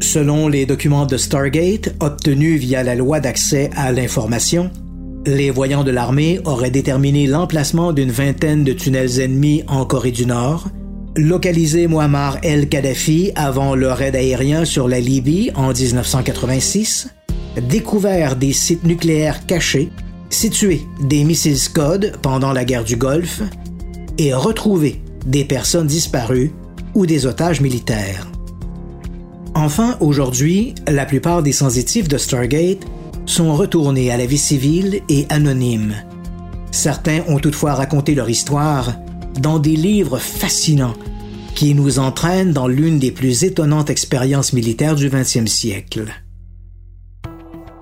Selon 0.00 0.48
les 0.48 0.66
documents 0.66 1.04
de 1.04 1.16
Stargate 1.16 1.94
obtenus 2.00 2.60
via 2.60 2.82
la 2.82 2.94
loi 2.94 3.20
d'accès 3.20 3.70
à 3.76 3.92
l'information, 3.92 4.70
les 5.26 5.50
voyants 5.50 5.84
de 5.84 5.90
l'armée 5.90 6.40
auraient 6.44 6.70
déterminé 6.70 7.26
l'emplacement 7.26 7.92
d'une 7.92 8.10
vingtaine 8.10 8.64
de 8.64 8.72
tunnels 8.72 9.20
ennemis 9.20 9.62
en 9.68 9.84
Corée 9.84 10.12
du 10.12 10.26
Nord, 10.26 10.68
localisé 11.16 11.86
Muammar 11.86 12.38
el-Kadhafi 12.42 13.32
avant 13.34 13.74
le 13.74 13.92
raid 13.92 14.16
aérien 14.16 14.64
sur 14.64 14.88
la 14.88 15.00
Libye 15.00 15.50
en 15.54 15.72
1986, 15.72 17.08
découvert 17.68 18.36
des 18.36 18.52
sites 18.52 18.84
nucléaires 18.84 19.46
cachés, 19.46 19.90
situé 20.30 20.82
des 21.00 21.24
missiles 21.24 21.58
Scud 21.58 22.12
pendant 22.22 22.52
la 22.52 22.64
guerre 22.64 22.84
du 22.84 22.96
Golfe 22.96 23.42
et 24.18 24.32
retrouvé 24.32 25.02
des 25.26 25.44
personnes 25.44 25.86
disparues 25.86 26.52
ou 26.94 27.04
des 27.04 27.26
otages 27.26 27.60
militaires. 27.60 28.26
Enfin, 29.54 29.96
aujourd'hui, 30.00 30.74
la 30.88 31.04
plupart 31.04 31.42
des 31.42 31.52
sensitifs 31.52 32.08
de 32.08 32.16
Stargate 32.16 32.86
sont 33.30 33.54
retournés 33.54 34.10
à 34.10 34.16
la 34.16 34.26
vie 34.26 34.38
civile 34.38 35.02
et 35.08 35.26
anonymes. 35.28 35.94
Certains 36.72 37.22
ont 37.28 37.38
toutefois 37.38 37.74
raconté 37.74 38.14
leur 38.14 38.28
histoire 38.28 38.94
dans 39.40 39.58
des 39.58 39.76
livres 39.76 40.18
fascinants 40.18 40.94
qui 41.54 41.74
nous 41.74 41.98
entraînent 41.98 42.52
dans 42.52 42.66
l'une 42.66 42.98
des 42.98 43.12
plus 43.12 43.44
étonnantes 43.44 43.90
expériences 43.90 44.52
militaires 44.52 44.96
du 44.96 45.08
XXe 45.08 45.46
siècle. 45.46 46.06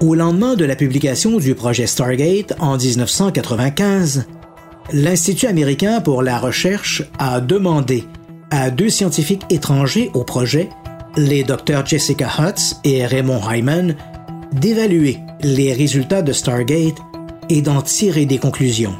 Au 0.01 0.15
lendemain 0.15 0.55
de 0.55 0.65
la 0.65 0.77
publication 0.77 1.39
du 1.39 1.55
projet 1.55 1.87
Stargate 1.87 2.55
en 2.61 2.77
1995, 2.77 4.27
l'Institut 4.93 5.47
américain 5.47 6.01
pour 6.01 6.23
la 6.23 6.39
recherche 6.39 7.03
a 7.19 7.41
demandé 7.41 8.05
à 8.51 8.71
deux 8.71 8.91
scientifiques 8.91 9.47
étrangers 9.51 10.11
au 10.15 10.25
projet, 10.25 10.69
les 11.17 11.43
docteurs 11.43 11.87
Jessica 11.87 12.29
Hutz 12.39 12.77
et 12.85 13.05
Raymond 13.07 13.41
Hyman, 13.51 13.97
d'évaluer 14.53 15.19
les 15.43 15.73
résultats 15.73 16.23
de 16.23 16.33
Stargate 16.33 16.99
et 17.49 17.63
d'en 17.63 17.83
tirer 17.83 18.27
des 18.27 18.39
conclusions. 18.39 18.95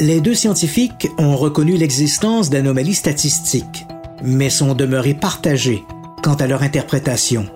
Les 0.00 0.20
deux 0.20 0.34
scientifiques 0.34 1.08
ont 1.18 1.36
reconnu 1.36 1.76
l'existence 1.76 2.50
d'anomalies 2.50 2.94
statistiques, 2.94 3.86
mais 4.22 4.50
sont 4.50 4.74
demeurés 4.74 5.14
partagés 5.14 5.84
quant 6.22 6.34
à 6.34 6.46
leur 6.46 6.62
interprétation. 6.62 7.46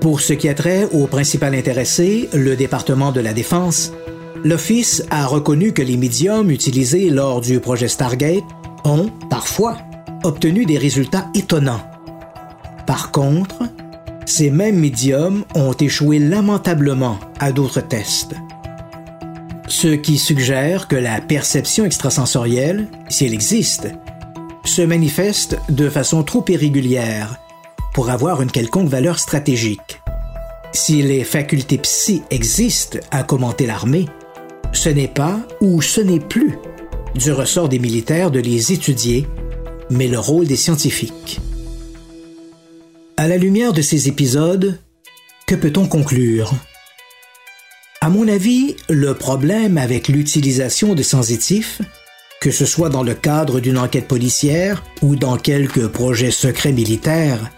Pour 0.00 0.20
ce 0.20 0.32
qui 0.32 0.48
a 0.48 0.54
trait 0.54 0.88
au 0.92 1.06
principal 1.06 1.54
intéressé, 1.54 2.28
le 2.32 2.56
département 2.56 3.12
de 3.12 3.20
la 3.20 3.32
Défense, 3.32 3.92
l'Office 4.44 5.04
a 5.10 5.26
reconnu 5.26 5.72
que 5.72 5.82
les 5.82 5.96
médiums 5.96 6.50
utilisés 6.50 7.10
lors 7.10 7.40
du 7.40 7.60
projet 7.60 7.88
Stargate 7.88 8.44
ont, 8.84 9.10
parfois, 9.28 9.76
obtenu 10.24 10.64
des 10.64 10.78
résultats 10.78 11.28
étonnants. 11.34 11.82
Par 12.86 13.10
contre, 13.10 13.62
ces 14.30 14.50
mêmes 14.50 14.78
médiums 14.78 15.44
ont 15.56 15.72
échoué 15.72 16.20
lamentablement 16.20 17.18
à 17.40 17.50
d'autres 17.50 17.80
tests. 17.80 18.36
Ce 19.66 19.88
qui 19.88 20.18
suggère 20.18 20.86
que 20.86 20.94
la 20.94 21.20
perception 21.20 21.84
extrasensorielle, 21.84 22.86
si 23.08 23.26
elle 23.26 23.34
existe, 23.34 23.88
se 24.64 24.82
manifeste 24.82 25.58
de 25.68 25.88
façon 25.88 26.22
trop 26.22 26.44
irrégulière 26.48 27.40
pour 27.92 28.08
avoir 28.08 28.40
une 28.40 28.52
quelconque 28.52 28.88
valeur 28.88 29.18
stratégique. 29.18 30.00
Si 30.72 31.02
les 31.02 31.24
facultés 31.24 31.78
psy 31.78 32.22
existent 32.30 33.00
à 33.10 33.24
commenter 33.24 33.66
l'armée, 33.66 34.06
ce 34.72 34.90
n'est 34.90 35.08
pas 35.08 35.40
ou 35.60 35.82
ce 35.82 36.00
n'est 36.00 36.20
plus 36.20 36.56
du 37.16 37.32
ressort 37.32 37.68
des 37.68 37.80
militaires 37.80 38.30
de 38.30 38.38
les 38.38 38.72
étudier, 38.72 39.26
mais 39.90 40.06
le 40.06 40.20
rôle 40.20 40.46
des 40.46 40.54
scientifiques. 40.54 41.40
À 43.20 43.28
la 43.28 43.36
lumière 43.36 43.74
de 43.74 43.82
ces 43.82 44.08
épisodes, 44.08 44.78
que 45.46 45.54
peut-on 45.54 45.86
conclure? 45.86 46.54
À 48.00 48.08
mon 48.08 48.26
avis, 48.26 48.76
le 48.88 49.12
problème 49.12 49.76
avec 49.76 50.08
l'utilisation 50.08 50.94
de 50.94 51.02
sensitifs, 51.02 51.82
que 52.40 52.50
ce 52.50 52.64
soit 52.64 52.88
dans 52.88 53.02
le 53.02 53.12
cadre 53.12 53.60
d'une 53.60 53.76
enquête 53.76 54.08
policière 54.08 54.82
ou 55.02 55.16
dans 55.16 55.36
quelques 55.36 55.86
projets 55.88 56.30
secrets 56.30 56.72
militaires, 56.72 57.50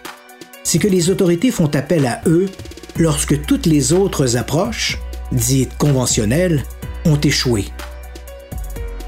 c'est 0.64 0.80
que 0.80 0.88
les 0.88 1.10
autorités 1.10 1.52
font 1.52 1.72
appel 1.76 2.06
à 2.06 2.22
eux 2.26 2.48
lorsque 2.96 3.40
toutes 3.46 3.66
les 3.66 3.92
autres 3.92 4.36
approches, 4.36 4.98
dites 5.30 5.78
conventionnelles, 5.78 6.64
ont 7.04 7.20
échoué. 7.20 7.66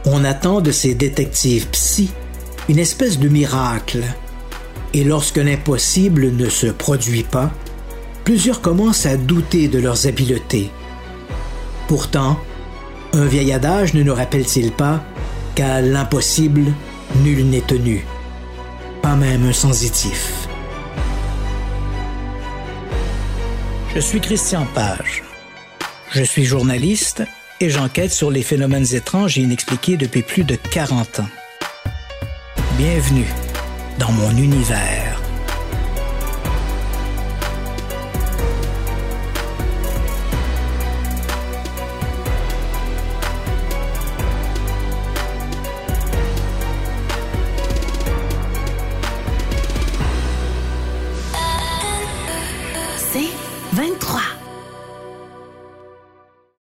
On 0.05 0.23
attend 0.25 0.61
de 0.61 0.71
ces 0.71 0.95
détectives 0.95 1.67
psy 1.71 2.11
une 2.69 2.79
espèce 2.79 3.19
de 3.19 3.29
miracle. 3.29 4.05
Et 4.95 5.03
lorsque 5.03 5.39
l'impossible 5.39 6.31
ne 6.31 6.49
se 6.49 6.69
produit 6.69 7.25
pas, 7.25 7.51
plusieurs 8.23 8.61
commencent 8.61 9.07
à 9.07 9.17
douter 9.17 9.67
de 9.67 9.81
leurs 9.81 10.07
habiletés. 10.07 10.71
Pourtant, 11.89 12.39
un 13.13 13.27
vieil 13.27 13.53
adage 13.53 13.95
ne 13.95 14.05
nous 14.05 14.15
rappelle-t-il 14.15 14.71
pas 14.71 15.05
qu'à 15.57 15.81
l'impossible, 15.81 16.63
nul 17.25 17.45
n'est 17.45 17.61
tenu, 17.61 18.07
pas 19.03 19.17
même 19.17 19.45
un 19.47 19.53
sensitif. 19.53 20.49
Je 23.97 24.01
suis 24.01 24.21
Christian 24.21 24.67
Page. 24.75 25.25
Je 26.13 26.23
suis 26.23 26.45
journaliste 26.45 27.25
et 27.61 27.69
j'enquête 27.69 28.13
sur 28.13 28.31
les 28.31 28.43
phénomènes 28.43 28.95
étranges 28.95 29.39
et 29.39 29.43
inexpliqués 29.43 29.97
depuis 29.97 30.23
plus 30.23 30.45
de 30.45 30.55
40 30.55 31.21
ans. 31.21 31.29
Bienvenue 32.79 33.27
dans 33.99 34.13
mon 34.13 34.31
univers. 34.37 35.14